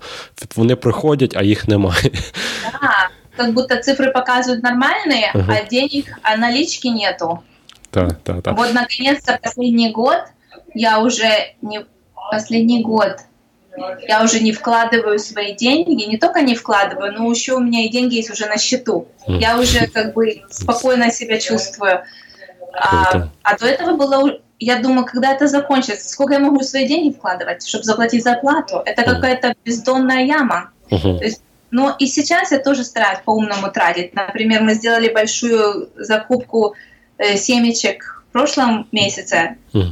Вони 0.56 0.76
приходять, 0.76 1.38
а 1.38 1.44
їх 1.44 1.68
немає. 1.68 2.12
Так 2.82 3.12
как 3.36 3.54
будто 3.54 3.78
цифры 3.78 4.12
показывают 4.12 4.64
нормальные, 4.64 5.32
uh-huh. 5.34 5.46
а 5.48 5.70
денег, 5.70 6.06
а 6.22 6.38
налички 6.38 6.88
нету. 6.88 7.44
Да, 7.94 8.18
да, 8.26 8.42
да. 8.42 8.52
Вот 8.54 8.74
наконец-то 8.74 9.40
последний 9.42 9.92
год 9.92 10.20
я 10.74 11.00
уже 11.00 11.56
не 11.62 11.86
последний 12.32 12.84
год 12.84 13.18
я 14.09 14.23
уже 14.23 14.41
не 14.41 14.53
вкладываю 14.53 15.19
свои 15.19 15.55
деньги, 15.55 16.05
не 16.05 16.19
только 16.19 16.43
не 16.43 16.55
вкладываю, 16.55 17.13
но 17.13 17.31
еще 17.31 17.55
у 17.55 17.61
меня 17.61 17.85
и 17.85 17.89
деньги 17.89 18.17
есть 18.17 18.31
уже 18.31 18.47
на 18.47 18.59
счету. 18.59 19.09
Я 19.27 19.59
уже 19.59 19.87
как 19.89 20.15
бы 20.15 20.43
спокойно 20.51 21.11
себя 21.11 21.39
чувствую. 21.39 22.03
А, 22.73 23.29
а 23.43 23.59
до 23.59 23.67
этого 23.67 23.97
было, 23.97 24.39
я 24.59 24.81
думаю, 24.81 25.07
когда 25.07 25.33
это 25.33 25.47
закончится, 25.47 26.09
сколько 26.09 26.35
я 26.35 26.41
могу 26.41 26.61
свои 26.63 26.87
деньги 26.87 27.15
вкладывать, 27.15 27.67
чтобы 27.67 27.85
заплатить 27.85 28.23
зарплату? 28.23 28.83
Это 28.85 29.03
какая-то 29.03 29.55
бездонная 29.65 30.25
яма. 30.25 30.71
То 30.91 31.23
есть 31.23 31.43
но 31.71 31.95
и 31.99 32.07
сейчас 32.07 32.53
я 32.53 32.59
тоже 32.59 32.85
стараюсь 32.85 33.19
по-умному 33.25 33.71
тратить. 33.71 34.15
Например, 34.15 34.63
мы 34.63 34.75
сделали 34.75 35.13
большую 35.13 35.91
закупку 35.97 36.75
э, 37.19 37.37
семечек 37.37 38.25
в 38.29 38.33
прошлом 38.33 38.87
месяце, 38.93 39.57
mm 39.73 39.89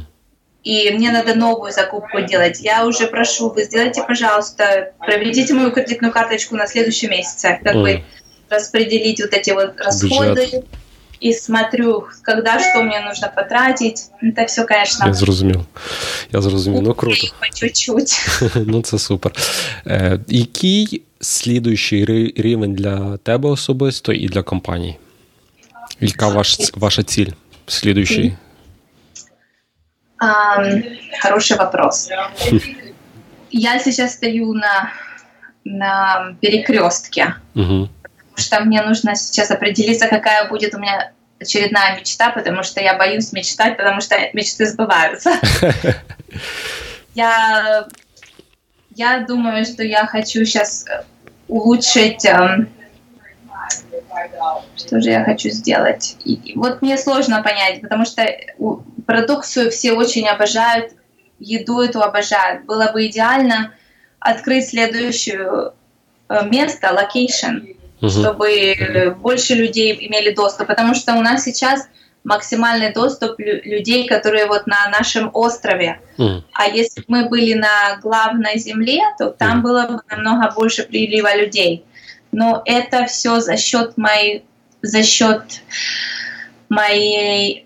и 0.64 0.90
мне 0.90 1.10
надо 1.10 1.34
новую 1.34 1.72
закупку 1.72 2.20
делать. 2.20 2.60
Я 2.60 2.86
уже 2.86 3.06
прошу, 3.06 3.50
вы 3.50 3.64
сделайте, 3.64 4.02
пожалуйста, 4.06 4.92
проведите 4.98 5.54
мою 5.54 5.72
кредитную 5.72 6.12
карточку 6.12 6.56
на 6.56 6.66
следующий 6.66 7.08
месяц, 7.08 7.42
как 7.42 7.74
mm. 7.74 7.82
бы 7.82 8.04
распределить 8.50 9.20
вот 9.20 9.32
эти 9.32 9.50
вот 9.50 9.80
расходы. 9.80 10.44
Бюджет. 10.46 10.64
и 11.20 11.34
смотрю, 11.34 12.06
когда 12.22 12.58
что 12.58 12.82
мне 12.82 13.00
нужно 13.00 13.28
потратить. 13.28 14.08
Это 14.22 14.46
все, 14.46 14.64
конечно. 14.64 15.06
Я 15.06 15.14
зрозумів. 15.14 15.60
Я 16.32 16.40
зрозумів. 16.40 16.82
Ну 16.82 16.94
круто. 16.94 17.26
По 17.40 17.46
чуть-чуть. 17.54 18.12
ну 18.66 18.82
це 18.82 18.98
супер. 18.98 19.32
Е, 19.86 20.20
Який 20.28 21.02
слідуючий 21.20 22.04
рівень 22.36 22.74
для 22.74 23.16
тебе 23.16 23.48
особисто 23.48 24.12
і 24.12 24.28
для 24.28 24.42
компанії? 24.42 24.96
Яка 26.00 26.28
ваш, 26.28 26.58
ваша 26.74 27.02
ціль? 27.02 27.30
Слідуючий? 27.66 28.36
Um, 30.21 30.97
хороший 31.19 31.57
вопрос. 31.57 32.09
Я 33.51 33.79
сейчас 33.79 34.13
стою 34.13 34.53
на, 34.53 34.91
на 35.63 36.35
перекрестке. 36.41 37.35
Угу. 37.53 37.89
Потому 38.35 38.37
что 38.37 38.59
мне 38.61 38.81
нужно 38.81 39.15
сейчас 39.15 39.51
определиться, 39.51 40.07
какая 40.07 40.47
будет 40.49 40.73
у 40.73 40.79
меня 40.79 41.11
очередная 41.39 41.97
мечта, 41.99 42.31
потому 42.31 42.63
что 42.63 42.81
я 42.81 42.97
боюсь 42.97 43.31
мечтать, 43.33 43.77
потому 43.77 44.01
что 44.01 44.15
мечты 44.33 44.65
сбываются. 44.65 45.31
Я, 47.13 47.87
я 48.93 49.19
думаю, 49.21 49.63
что 49.63 49.83
я 49.83 50.05
хочу 50.05 50.43
сейчас 50.43 50.83
улучшить... 51.47 52.25
Что 54.75 55.01
же 55.01 55.09
я 55.09 55.23
хочу 55.23 55.49
сделать? 55.49 56.17
И, 56.25 56.53
вот 56.55 56.81
мне 56.81 56.97
сложно 56.97 57.41
понять, 57.41 57.81
потому 57.81 58.05
что 58.05 58.25
продукцию 59.05 59.71
все 59.71 59.93
очень 59.93 60.27
обожают, 60.27 60.93
еду 61.39 61.81
эту 61.81 62.01
обожают. 62.01 62.65
Было 62.65 62.91
бы 62.91 63.07
идеально 63.07 63.73
открыть 64.19 64.69
следующее 64.69 65.73
э, 66.29 66.49
место, 66.49 66.91
location, 66.93 67.75
угу. 68.01 68.09
чтобы 68.09 69.15
больше 69.19 69.53
людей 69.53 69.95
имели 70.07 70.33
доступ, 70.33 70.67
потому 70.67 70.95
что 70.95 71.15
у 71.15 71.21
нас 71.21 71.43
сейчас 71.43 71.87
максимальный 72.25 72.91
доступ 72.91 73.35
людей, 73.37 74.07
которые 74.07 74.47
вот 74.47 74.67
на 74.67 74.89
нашем 74.89 75.29
острове. 75.33 76.01
Mm. 76.17 76.41
А 76.53 76.67
если 76.67 77.01
бы 77.01 77.05
мы 77.07 77.29
были 77.29 77.53
на 77.53 77.97
главной 78.01 78.57
земле, 78.57 79.01
то 79.17 79.29
там 79.29 79.59
mm. 79.59 79.61
было 79.61 79.87
бы 79.87 79.99
намного 80.09 80.51
больше 80.55 80.83
прилива 80.83 81.37
людей. 81.37 81.85
Но 82.35 82.61
это 82.65 83.05
все 83.05 83.39
за 83.39 83.55
счет 83.55 83.97
моей, 83.97 84.43
за 84.81 85.03
счет 85.03 85.61
моей 86.67 87.65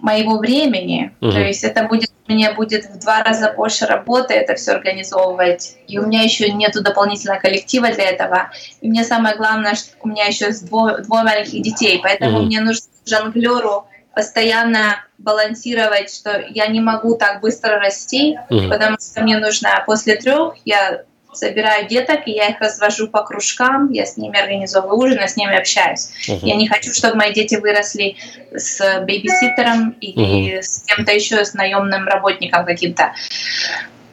моего 0.00 0.38
времени. 0.38 1.14
Mm-hmm. 1.20 1.32
То 1.32 1.40
есть 1.40 1.64
это 1.64 1.84
будет 1.84 2.10
мне 2.28 2.52
будет 2.52 2.84
в 2.86 2.98
два 2.98 3.22
раза 3.22 3.52
больше 3.52 3.84
работы 3.84 4.32
это 4.32 4.54
все 4.54 4.72
организовывать. 4.72 5.76
И 5.88 5.98
у 5.98 6.06
меня 6.06 6.22
еще 6.22 6.50
нету 6.52 6.82
дополнительного 6.82 7.40
коллектива 7.40 7.88
для 7.88 8.04
этого. 8.04 8.50
И 8.80 8.88
мне 8.88 9.04
самое 9.04 9.36
главное, 9.36 9.74
что 9.74 9.90
у 10.00 10.08
меня 10.08 10.26
еще 10.26 10.50
двое, 10.62 10.98
двое 10.98 11.24
маленьких 11.24 11.62
детей, 11.62 12.00
поэтому 12.02 12.38
mm-hmm. 12.38 12.46
мне 12.46 12.60
нужно 12.60 12.86
жонглеру 13.06 13.86
постоянно 14.14 15.04
балансировать, 15.18 16.14
что 16.14 16.44
я 16.48 16.66
не 16.66 16.80
могу 16.80 17.16
так 17.16 17.40
быстро 17.40 17.78
расти, 17.78 18.38
mm-hmm. 18.50 18.68
потому 18.68 18.96
что 18.98 19.22
мне 19.22 19.38
нужно 19.38 19.82
после 19.86 20.16
трех 20.16 20.54
я 20.64 21.02
собираю 21.32 21.88
деток, 21.88 22.26
и 22.26 22.32
я 22.32 22.48
их 22.48 22.60
развожу 22.60 23.08
по 23.08 23.22
кружкам, 23.22 23.90
я 23.90 24.06
с 24.06 24.16
ними 24.16 24.38
организовываю 24.38 24.98
ужин, 24.98 25.18
я 25.18 25.28
с 25.28 25.36
ними 25.36 25.56
общаюсь. 25.56 26.10
Uh-huh. 26.28 26.40
Я 26.42 26.56
не 26.56 26.68
хочу, 26.68 26.92
чтобы 26.92 27.16
мои 27.16 27.32
дети 27.32 27.56
выросли 27.56 28.16
с 28.54 29.00
бейбиситером 29.04 29.90
или 30.00 30.58
uh-huh. 30.58 30.62
с 30.62 30.82
кем-то 30.82 31.12
еще, 31.12 31.44
с 31.44 31.54
наемным 31.54 32.06
работником 32.06 32.64
каким-то. 32.64 33.12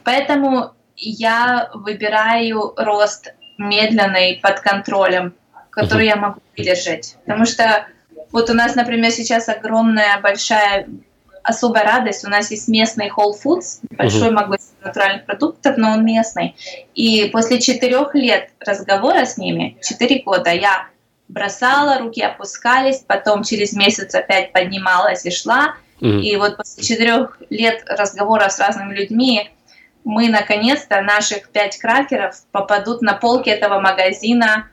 Поэтому 0.04 0.74
я 0.96 1.70
выбираю 1.74 2.74
рост 2.76 3.34
медленный 3.58 4.40
под 4.42 4.62
контролем, 4.62 5.34
который 5.70 6.06
uh-huh. 6.06 6.10
я 6.10 6.16
могу 6.16 6.42
выдержать. 6.58 7.18
Потому 7.26 7.46
что 7.46 7.86
вот 8.32 8.50
у 8.50 8.54
нас, 8.54 8.76
например, 8.76 9.12
сейчас 9.12 9.50
огромная 9.50 10.20
большая 10.22 10.88
особая 11.44 11.84
радость. 11.84 12.26
У 12.26 12.30
нас 12.30 12.52
есть 12.52 12.68
местный 12.68 13.10
Whole 13.10 13.34
Foods, 13.44 13.80
большой 13.92 14.30
uh-huh. 14.30 14.32
магазин 14.32 14.70
натуральных 14.84 15.26
продуктов, 15.26 15.78
но 15.78 15.92
он 15.92 16.06
местный. 16.06 16.56
И 16.96 17.30
после 17.32 17.60
четырех 17.60 18.16
лет 18.16 18.50
разговора 18.60 19.26
с 19.26 19.38
ними, 19.38 19.78
четыре 19.82 20.22
года, 20.22 20.52
я 20.52 20.88
бросала, 21.28 22.00
руки 22.00 22.22
опускались, 22.22 23.00
потом 23.00 23.44
через 23.44 23.74
месяц 23.74 24.14
опять 24.16 24.52
поднималась 24.52 25.26
и 25.26 25.32
шла. 25.32 25.76
Uh-huh. 26.02 26.22
И 26.22 26.36
вот 26.38 26.58
после 26.58 26.84
четырех 26.84 27.38
лет 27.50 27.84
разговора 27.88 28.50
с 28.50 28.60
разными 28.60 28.96
людьми 28.96 29.50
мы 30.04 30.30
наконец-то 30.30 31.02
наших 31.02 31.50
пять 31.50 31.78
кракеров 31.78 32.36
попадут 32.52 33.02
на 33.02 33.14
полки 33.14 33.50
этого 33.50 33.80
магазина 33.80 34.70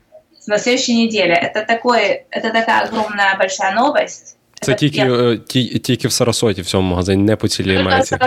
на 0.46 0.58
следующей 0.58 0.96
неделе. 0.96 1.34
Это, 1.34 1.64
такой, 1.64 2.26
это 2.30 2.50
такая 2.50 2.82
огромная 2.82 3.36
большая 3.36 3.74
новость. 3.74 4.36
Це 4.61 4.73
тільки 4.73 4.97
я... 4.97 5.37
ті, 5.37 5.79
тільки 5.79 6.07
в 6.07 6.11
Сарасоті 6.11 6.61
в 6.61 6.65
цьому 6.65 6.89
магазині, 6.89 7.23
не 7.23 7.35
по 7.35 7.47
цілій 7.47 7.77
Америці. 7.77 8.17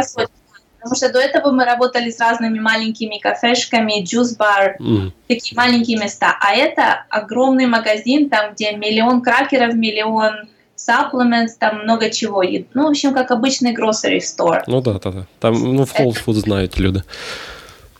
Потому 0.84 0.96
что 0.96 1.08
до 1.08 1.18
этого 1.18 1.50
мы 1.50 1.64
работали 1.64 2.10
с 2.10 2.20
разными 2.20 2.60
маленькими 2.60 3.18
кафешками, 3.18 4.02
джус-бар, 4.04 4.76
mm. 4.80 5.12
такие 5.28 5.56
маленькие 5.56 5.96
места. 5.96 6.36
А 6.40 6.54
это 6.54 7.06
огромный 7.08 7.66
магазин, 7.66 8.28
там, 8.28 8.52
где 8.52 8.76
миллион 8.76 9.22
кракеров, 9.22 9.74
миллион 9.74 10.32
supplements, 10.76 11.56
там 11.58 11.84
много 11.84 12.10
чего. 12.10 12.42
Ну, 12.74 12.84
в 12.84 12.90
общем, 12.90 13.14
как 13.14 13.30
обычный 13.30 13.72
grocery 13.72 14.18
store. 14.18 14.62
Ну 14.66 14.82
да, 14.82 14.98
да, 15.02 15.10
да. 15.10 15.26
Там, 15.38 15.54
ну, 15.74 15.84
в 15.84 15.94
Whole 15.98 16.14
Foods 16.26 16.40
знают 16.40 16.78
люди. 16.78 17.02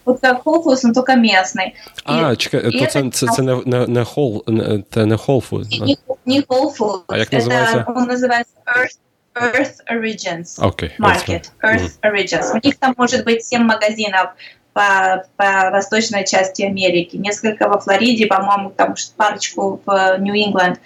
От 0.06 0.20
как 0.22 0.44
Whole 0.46 0.64
Foods, 0.64 0.80
но 0.84 0.94
только 0.94 1.16
местный. 1.16 1.76
А, 2.06 2.36
чекай, 2.36 2.62
то 2.62 2.86
це, 2.86 3.10
це, 3.10 3.28
це 3.28 3.42
не, 3.42 3.56
не, 3.66 3.88
не, 3.88 4.04
Whole, 4.04 4.84
це 4.94 5.06
не 5.06 5.16
Whole 5.16 5.50
Foods. 5.50 5.86
Не, 5.86 5.96
не 6.26 6.42
Whole 6.42 6.78
Foods. 6.78 7.04
А 7.08 7.18
як 7.18 7.34
називається? 7.34 7.78
Это, 7.78 7.98
он 7.98 8.08
называется 8.08 8.56
Earth, 8.66 9.00
Earth 9.36 9.76
Origins 9.92 10.60
okay, 10.60 10.92
Market. 11.00 11.52
Earth 11.64 12.00
mm. 12.02 12.12
Origins. 12.12 12.52
У 12.54 12.60
них 12.68 12.76
там 12.78 12.94
может 12.98 13.26
быть 13.26 13.44
7 13.44 13.64
магазинов 13.64 14.30
по, 14.74 15.26
по 15.38 15.70
восточной 15.72 16.26
части 16.26 16.64
Америки, 16.64 17.18
несколько 17.18 17.68
во 17.68 17.80
Флориде, 17.80 18.28
по-моему, 18.28 18.70
там 18.72 18.96
парочку 19.18 19.82
в 19.86 20.18
Нью-Ингланд. 20.20 20.80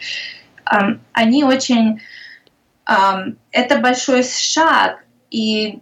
Um, 0.66 1.00
они 1.14 1.44
очень... 1.44 2.02
Um, 2.86 3.38
это 3.52 3.78
большой 3.78 4.24
шаг, 4.24 5.06
и 5.30 5.80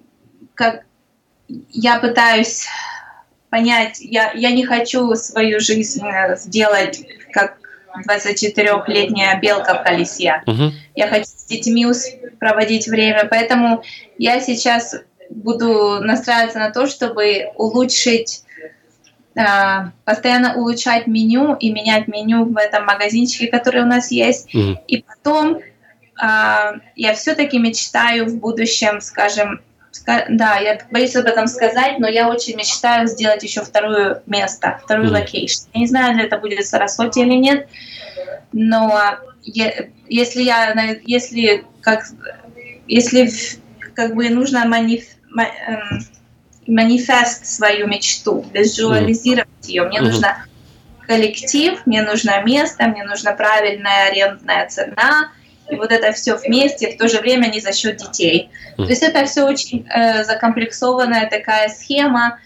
как 0.53 0.83
я 1.69 1.99
пытаюсь 1.99 2.67
понять, 3.51 3.97
я, 3.99 4.31
я 4.31 4.51
не 4.51 4.65
хочу 4.65 5.13
свою 5.15 5.59
жизнь 5.59 6.03
э, 6.03 6.37
сделать 6.37 7.05
как 7.31 7.57
24-летняя 8.09 9.39
белка 9.39 9.75
в 9.75 9.83
колесе. 9.83 10.41
Uh-huh. 10.47 10.71
Я 10.95 11.09
хочу 11.09 11.25
с 11.25 11.45
детьми 11.45 11.85
проводить 12.39 12.87
время, 12.87 13.27
поэтому 13.29 13.83
я 14.17 14.39
сейчас 14.39 14.95
буду 15.29 15.99
настраиваться 16.01 16.59
на 16.59 16.71
то, 16.71 16.87
чтобы 16.87 17.51
улучшить 17.57 18.43
э, 19.35 19.41
постоянно 20.05 20.55
улучшать 20.55 21.07
меню 21.07 21.55
и 21.55 21.71
менять 21.71 22.07
меню 22.07 22.45
в 22.45 22.55
этом 22.55 22.85
магазинчике, 22.85 23.47
который 23.47 23.81
у 23.81 23.85
нас 23.85 24.11
есть. 24.11 24.55
Mm-hmm. 24.55 24.77
И 24.87 25.03
потом 25.03 25.57
э, 25.57 25.61
я 26.95 27.13
все-таки 27.15 27.59
мечтаю 27.59 28.27
в 28.27 28.37
будущем, 28.37 29.01
скажем, 29.01 29.59
да, 30.05 30.57
я 30.57 30.79
боюсь 30.91 31.15
об 31.15 31.25
этом 31.25 31.47
сказать, 31.47 31.99
но 31.99 32.07
я 32.07 32.29
очень 32.29 32.55
мечтаю 32.55 33.07
сделать 33.07 33.43
еще 33.43 33.61
второе 33.61 34.21
место, 34.25 34.79
вторую 34.83 35.11
location. 35.11 35.69
Я 35.73 35.79
не 35.79 35.87
знаю, 35.87 36.19
это 36.19 36.37
будет 36.37 36.65
Сарасота 36.65 37.19
или 37.19 37.35
нет, 37.35 37.67
но 38.51 39.17
если 39.43 40.43
я, 40.43 40.73
если 41.05 41.65
как, 41.81 42.05
если 42.87 43.29
как 43.93 44.15
бы 44.15 44.29
нужно 44.29 44.65
маниф, 44.65 45.05
эм, 45.37 46.05
манифест 46.67 47.45
свою 47.45 47.87
мечту, 47.87 48.45
визуализировать 48.53 49.67
ее, 49.67 49.83
мне 49.83 50.01
нужно 50.01 50.45
коллектив, 51.07 51.79
мне 51.85 52.03
нужно 52.03 52.41
место, 52.43 52.87
мне 52.87 53.03
нужна 53.03 53.33
правильная 53.33 54.09
арендная 54.09 54.67
цена, 54.67 55.31
и 55.71 55.75
вот 55.75 55.91
это 55.91 56.11
все 56.11 56.35
вместе, 56.35 56.91
в 56.91 56.97
то 56.97 57.07
же 57.07 57.19
время 57.19 57.47
не 57.47 57.59
за 57.59 57.73
счет 57.73 57.97
детей. 57.97 58.49
То 58.77 58.83
есть 58.89 59.03
это 59.03 59.25
все 59.25 59.43
очень 59.43 59.85
э, 59.89 60.23
закомплексованная 60.23 61.29
такая 61.29 61.69
схема, 61.69 62.39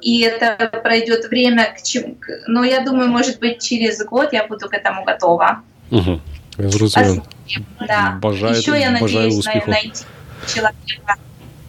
и 0.00 0.20
это 0.20 0.70
пройдет 0.82 1.26
время, 1.26 1.74
к 1.76 1.82
чему, 1.82 2.16
но 2.46 2.64
я 2.64 2.80
думаю, 2.80 3.10
может 3.10 3.40
быть, 3.40 3.62
через 3.62 4.04
год 4.04 4.32
я 4.32 4.46
буду 4.46 4.68
к 4.68 4.74
этому 4.74 5.04
готова. 5.04 5.60
Угу. 5.90 6.20
Я 6.58 6.68
зрозумів. 6.68 7.22
Да. 7.86 8.18
Бажаю, 8.22 8.58
Еще 8.58 8.80
я 8.80 8.90
надеюсь 8.90 9.38
успіху. 9.38 9.70
найти 9.70 10.04
человека, 10.54 11.16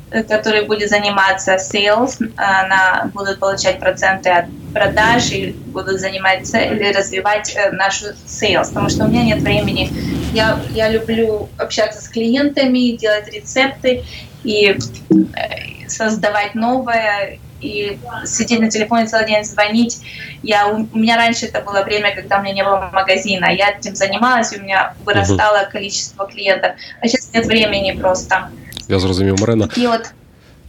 который 0.10 0.66
будет 0.66 0.90
заниматься 0.90 1.56
sales, 1.56 2.32
она 2.38 3.10
будут 3.14 3.40
получать 3.40 3.80
проценты 3.80 4.30
от 4.30 4.46
продаж 4.74 5.32
и 5.32 5.52
будут 5.68 6.00
заниматься 6.00 6.60
или 6.60 6.94
развивать 6.94 7.54
э, 7.56 7.72
нашу 7.72 8.08
sales, 8.26 8.68
потому 8.70 8.90
что 8.90 9.06
у 9.06 9.08
меня 9.08 9.24
нет 9.24 9.42
времени. 9.42 9.92
Я, 10.34 10.60
я 10.72 10.90
люблю 10.90 11.50
общаться 11.58 12.02
с 12.02 12.08
клиентами, 12.08 12.96
делать 12.96 13.28
рецепты 13.34 14.04
и 14.44 14.78
э, 14.78 15.88
создавать 15.90 16.56
новое, 16.56 17.40
и 17.60 17.98
сидеть 18.26 18.60
на 18.60 18.70
телефоне 18.70 19.08
целый 19.08 19.26
день, 19.26 19.44
звонить. 19.44 20.00
Я, 20.44 20.68
у 20.68 20.98
меня 20.98 21.18
раньше 21.18 21.48
это 21.48 21.62
было 21.62 21.82
время, 21.82 22.14
когда 22.16 22.40
у 22.40 22.44
меня 22.44 22.54
не 22.54 22.64
было 22.64 22.90
магазина. 22.94 23.46
Я 23.46 23.72
этим 23.72 23.96
занималась, 23.96 24.56
у 24.56 24.62
меня 24.62 24.94
вырастало 25.04 25.68
количество 25.72 26.28
клиентов. 26.28 26.74
А 27.02 27.08
сейчас 27.08 27.30
нет 27.34 27.46
времени 27.46 28.00
просто. 28.00 28.52
Я 28.89 28.99
зрозумів, 28.99 29.41
Марина. 29.41 29.69
І 29.77 29.87
от 29.87 30.13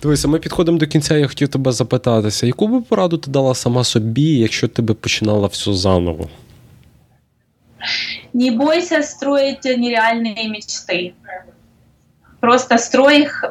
Дивися, 0.03 0.27
ми 0.27 0.39
підходимо 0.39 0.77
до 0.77 0.87
кінця. 0.87 1.17
Я 1.17 1.27
хотів 1.27 1.47
тебе 1.47 1.71
запитатися, 1.71 2.45
яку 2.45 2.67
би 2.67 2.81
пораду 2.81 3.17
ти 3.17 3.31
дала 3.31 3.55
сама 3.55 3.83
собі, 3.83 4.37
якщо 4.37 4.67
ти 4.67 4.81
би 4.81 4.93
починала 4.93 5.47
все 5.47 5.73
заново? 5.73 6.29
Не 8.33 8.51
бойся 8.51 9.03
строить 9.03 9.65
нереальные 9.65 10.47
мечты. 10.47 11.13
Просто 12.39 12.77
строй 12.77 13.21
их, 13.21 13.43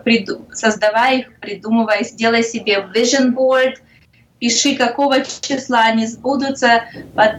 создавай 0.52 1.18
их, 1.20 1.32
придумывай, 1.40 2.04
сделай 2.04 2.44
себе 2.44 2.86
vision 2.94 3.34
board, 3.34 3.76
пиши, 4.38 4.76
какого 4.76 5.20
числа 5.40 5.86
они 5.92 6.06
сбудутся, 6.06 6.84
под, 7.14 7.32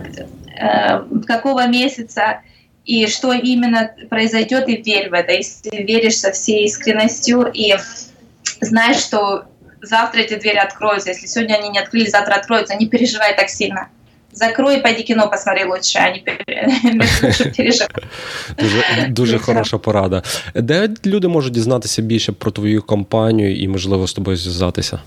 э, 0.57 1.25
какого 1.27 1.67
месяца, 1.67 2.41
и 2.87 3.07
что 3.07 3.33
именно 3.33 3.91
произойдет, 4.09 4.67
и 4.67 4.75
верь 4.75 5.09
в 5.09 5.13
это. 5.13 5.31
Если 5.31 5.83
веришь 5.83 6.17
со 6.17 6.31
всей 6.31 6.65
искренностью 6.65 7.49
и 7.53 7.75
знаешь, 8.61 8.97
что 8.97 9.45
завтра 9.81 10.21
эти 10.21 10.35
двери 10.35 10.57
откроются. 10.57 11.09
Если 11.09 11.27
сегодня 11.27 11.55
они 11.55 11.69
не 11.69 11.79
открылись, 11.79 12.11
завтра 12.11 12.35
откроются. 12.35 12.75
Не 12.75 12.87
переживай 12.87 13.35
так 13.35 13.49
сильно. 13.49 13.87
Закрой 14.35 14.77
і 14.77 14.81
пойди 14.81 15.03
кіно 15.03 15.29
посмотри 15.29 15.65
лучше, 15.65 15.99
а 15.99 16.09
не 16.09 16.19
переживай. 17.55 17.89
Дуже, 18.59 19.07
дуже 19.09 19.39
хороша 19.39 19.77
порада. 19.77 20.23
Де 20.55 20.89
люди 21.05 21.27
можуть 21.27 21.53
дізнатися 21.53 22.01
більше 22.01 22.31
про 22.31 22.51
твою 22.51 22.81
компанію 22.81 23.55
і, 23.55 23.67
можливо, 23.67 24.07
з 24.07 24.13
тобою 24.13 24.37
зв'язатися? 24.37 24.99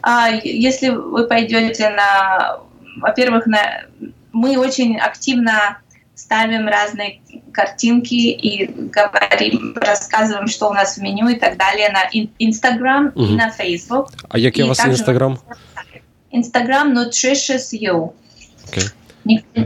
А, 0.00 0.30
если 0.44 0.90
вы 0.90 1.28
пойдете 1.28 1.90
на... 1.90 2.58
Во-первых, 3.00 3.46
на... 3.46 3.84
мы 4.32 4.58
очень 4.58 4.98
активно 5.00 5.76
ставим 6.17 6.67
разные 6.67 7.21
картинки 7.53 8.15
и 8.15 8.65
говорим, 8.65 9.75
рассказываем, 9.75 10.47
что 10.47 10.69
у 10.69 10.73
нас 10.73 10.97
в 10.97 11.01
меню 11.01 11.29
и 11.29 11.35
так 11.35 11.57
далее 11.57 11.89
на 11.89 12.09
Instagram 12.39 13.11
угу. 13.13 13.23
и 13.23 13.35
на 13.35 13.51
Facebook. 13.51 14.09
А 14.27 14.39
який 14.39 14.63
у 14.63 14.67
вас 14.67 14.79
Instagram? 14.79 15.37
Instagram 16.33 16.93
Nutritious 16.93 17.71
You. 17.71 18.11
Okay. 18.65 18.91
Никто, 19.27 19.61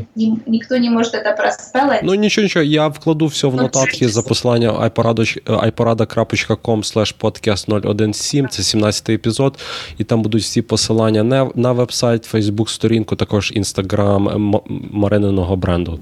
никто 0.47 0.77
не 0.77 0.89
может 0.89 1.13
это 1.13 1.37
проспелить. 1.37 1.99
Ну 2.03 2.15
нічого, 2.15 2.43
нічого, 2.43 2.63
я 2.63 2.87
вкладу 2.87 3.25
все 3.25 3.47
в 3.47 3.55
нотатки 3.55 4.09
за 4.09 4.21
посилання 4.21 4.71
iporada.com 4.71 6.93
slash 6.93 7.15
podcast 7.19 8.13
017, 8.13 8.53
це 8.53 8.63
17 8.63 9.09
епізод, 9.09 9.59
і 9.97 10.03
там 10.03 10.21
будуть 10.21 10.41
всі 10.41 10.61
посилання 10.61 11.23
на, 11.23 11.49
на 11.55 11.71
веб-сайт, 11.71 12.23
Фейсбук-сторінку, 12.23 13.15
також 13.15 13.51
інстаграм 13.55 14.55
Марининого 14.91 15.55
бренду. 15.55 15.99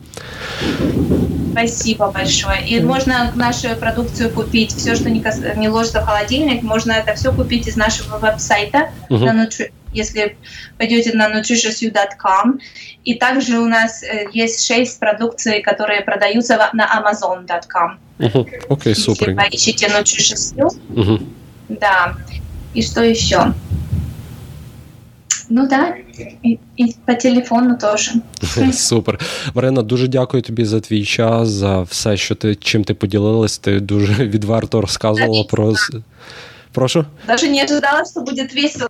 Спасибо 1.52 2.12
большое. 2.12 2.62
И 2.68 2.80
можно 2.80 3.32
нашу 3.36 3.68
продукцию 3.80 4.30
купить, 4.30 4.72
все, 4.72 4.96
что 4.96 5.10
не, 5.10 5.24
не 5.58 5.70
ложится 5.70 6.02
в 6.02 6.06
холодильник, 6.06 6.64
можно 6.64 6.94
это 6.94 7.16
все 7.16 7.32
купить 7.32 7.68
из 7.68 7.76
нашего 7.76 8.18
веб-сайта 8.18 8.90
uh-huh. 9.10 9.26
на 9.26 9.34
если 9.93 10.37
пойдете 10.79 11.13
на 11.17 11.29
nutritiousU.com. 11.29 12.61
И 13.05 13.15
также 13.15 13.59
у 13.59 13.67
нас 13.67 14.03
э, 14.03 14.27
есть 14.33 14.67
шесть 14.67 14.99
продукций, 15.01 15.63
которые 15.63 16.03
продаются 16.03 16.71
на 16.73 16.87
Amazon.com. 17.01 17.99
Угу. 18.19 18.49
Окей, 18.69 18.95
супер. 18.95 19.31
Если 19.31 19.49
поищите 19.49 19.87
Nutritious 19.87 20.55
Угу. 20.95 21.19
Да. 21.69 22.15
И 22.75 22.83
что 22.83 23.03
еще? 23.03 23.53
Ну 25.49 25.69
да, 25.69 25.95
і, 26.43 26.59
і 26.77 26.95
по 27.05 27.15
телефону 27.15 27.77
теж. 27.77 28.13
Супер. 28.73 29.21
Марина, 29.55 29.83
дуже 29.83 30.09
дякую 30.09 30.43
тобі 30.43 30.65
за 30.65 30.81
твій 30.81 31.05
час, 31.05 31.49
за 31.49 31.83
все, 31.83 32.17
що 32.17 32.35
ти 32.35 32.55
чим 32.55 32.85
ти 32.85 32.95
поділилась. 32.95 33.59
Ти 33.59 33.81
дуже 33.81 34.25
відверто 34.27 34.81
розказувала 34.81 35.45
про. 35.45 35.75
Прошу? 36.73 37.05
Даже 37.27 37.49
не 37.49 37.65
ожидала, 37.65 38.05
що 38.13 38.21
буде 38.21 38.49
весело. 38.55 38.89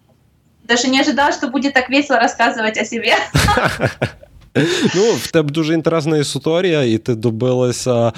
Даже 0.70 0.88
не 0.88 1.02
ожидала, 1.02 1.32
что 1.32 1.48
будет 1.48 1.74
так 1.74 1.90
весело 1.90 2.20
рассказывать 2.20 2.78
о 2.78 2.86
себе. 2.86 3.14
Ну, 4.96 5.14
в 5.14 5.32
тебе 5.32 5.52
дуже 5.52 5.74
інтересна 5.74 6.18
історія, 6.18 6.84
і 6.84 6.98
ти 6.98 7.16
добилася. 7.16 8.14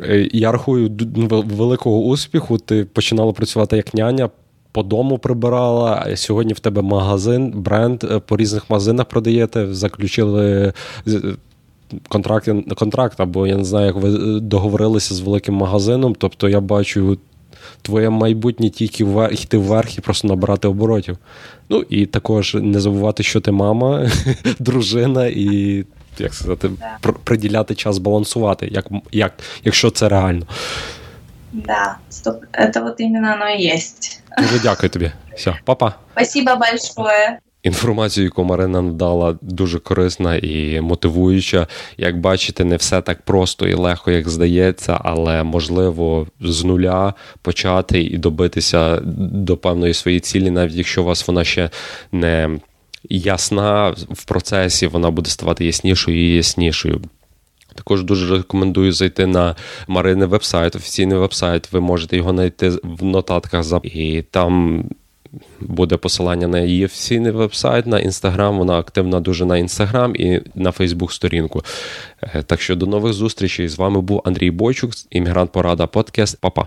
Е, 0.00 0.28
я 0.32 0.52
рахую 0.52 0.90
великого 1.30 2.00
успіху. 2.00 2.58
Ти 2.58 2.84
починала 2.84 3.32
працювати 3.32 3.76
як 3.76 3.94
няня, 3.94 4.30
по 4.72 4.82
дому 4.82 5.18
прибирала. 5.18 6.16
Сьогодні 6.16 6.52
в 6.52 6.60
тебе 6.60 6.82
магазин, 6.82 7.52
бренд 7.54 8.04
е, 8.04 8.18
по 8.18 8.36
різних 8.36 8.70
магазинах 8.70 9.06
продаєте, 9.06 9.74
заключили 9.74 10.72
контракт, 12.08 12.48
контракт, 12.76 13.20
або 13.20 13.46
я 13.46 13.56
не 13.56 13.64
знаю, 13.64 13.86
як 13.86 13.96
ви 13.96 14.40
договорилися 14.40 15.14
з 15.14 15.20
великим 15.20 15.54
магазином. 15.54 16.14
Тобто 16.18 16.48
я 16.48 16.60
бачу 16.60 17.18
твоє 17.82 18.10
майбутнє 18.10 18.70
тільки 18.70 19.04
в, 19.04 19.28
йти 19.32 19.58
вверх 19.58 19.98
і 19.98 20.00
просто 20.00 20.28
набирати 20.28 20.68
оборотів. 20.68 21.18
Ну 21.68 21.84
і 21.88 22.06
також 22.06 22.54
не 22.54 22.80
забувати, 22.80 23.22
що 23.22 23.40
ти 23.40 23.52
мама, 23.52 24.10
дружина, 24.58 25.26
і 25.26 25.84
як 26.18 26.34
сказати, 26.34 26.70
пр- 27.02 27.14
приділяти 27.24 27.74
час 27.74 27.98
балансувати, 27.98 28.68
як, 28.72 28.86
як, 29.12 29.32
якщо 29.64 29.90
це 29.90 30.08
реально. 30.08 30.46
Да, 31.52 31.98
это 32.52 32.82
вот 32.82 33.00
именно 33.00 33.34
оно 33.34 33.46
и 33.48 33.74
есть. 33.74 34.22
Дуже 34.38 34.58
дякую 34.58 34.90
тобі. 34.90 35.12
Все, 35.36 35.54
па-па. 35.64 35.94
Спасибо 36.12 36.50
большое. 36.56 37.38
Інформацію, 37.62 38.24
яку 38.24 38.44
Марина 38.44 38.82
надала, 38.82 39.38
дуже 39.40 39.78
корисна 39.78 40.36
і 40.36 40.80
мотивуюча. 40.80 41.66
Як 41.96 42.20
бачите, 42.20 42.64
не 42.64 42.76
все 42.76 43.00
так 43.00 43.22
просто 43.22 43.68
і 43.68 43.74
легко, 43.74 44.10
як 44.10 44.28
здається, 44.28 45.00
але 45.04 45.42
можливо 45.42 46.26
з 46.40 46.64
нуля 46.64 47.14
почати 47.42 48.02
і 48.02 48.18
добитися 48.18 49.00
до 49.04 49.56
певної 49.56 49.94
своєї 49.94 50.20
цілі, 50.20 50.50
навіть 50.50 50.74
якщо 50.74 51.02
у 51.02 51.04
вас 51.04 51.28
вона 51.28 51.44
ще 51.44 51.70
не 52.12 52.50
ясна 53.08 53.94
в 54.10 54.24
процесі, 54.24 54.86
вона 54.86 55.10
буде 55.10 55.30
ставати 55.30 55.64
яснішою 55.64 56.30
і 56.30 56.34
яснішою. 56.34 57.00
Також 57.74 58.02
дуже 58.02 58.36
рекомендую 58.36 58.92
зайти 58.92 59.26
на 59.26 59.56
Марини 59.88 60.26
вебсайт, 60.26 60.76
офіційний 60.76 61.18
вебсайт. 61.18 61.72
Ви 61.72 61.80
можете 61.80 62.16
його 62.16 62.30
знайти 62.30 62.68
в 62.82 63.04
нотатках 63.04 63.64
і 63.82 64.24
там 64.30 64.84
буде 65.60 65.96
посилання 65.96 66.48
на 66.48 66.60
її 66.60 66.84
офіційний 66.84 67.32
вебсайт, 67.32 67.86
на 67.86 68.00
інстаграм. 68.00 68.58
Вона 68.58 68.78
активна 68.78 69.20
дуже 69.20 69.46
на 69.46 69.58
інстаграм 69.58 70.16
і 70.16 70.40
на 70.54 70.72
Фейсбук-сторінку. 70.72 71.62
Е, 72.22 72.42
так 72.42 72.60
що 72.60 72.76
до 72.76 72.86
нових 72.86 73.12
зустрічей. 73.12 73.68
З 73.68 73.78
вами 73.78 74.00
був 74.00 74.22
Андрій 74.24 74.50
Бойчук, 74.50 74.90
іммігрант 75.10 75.52
Порада 75.52 75.86
Подкаст. 75.86 76.38
Па-па. 76.40 76.66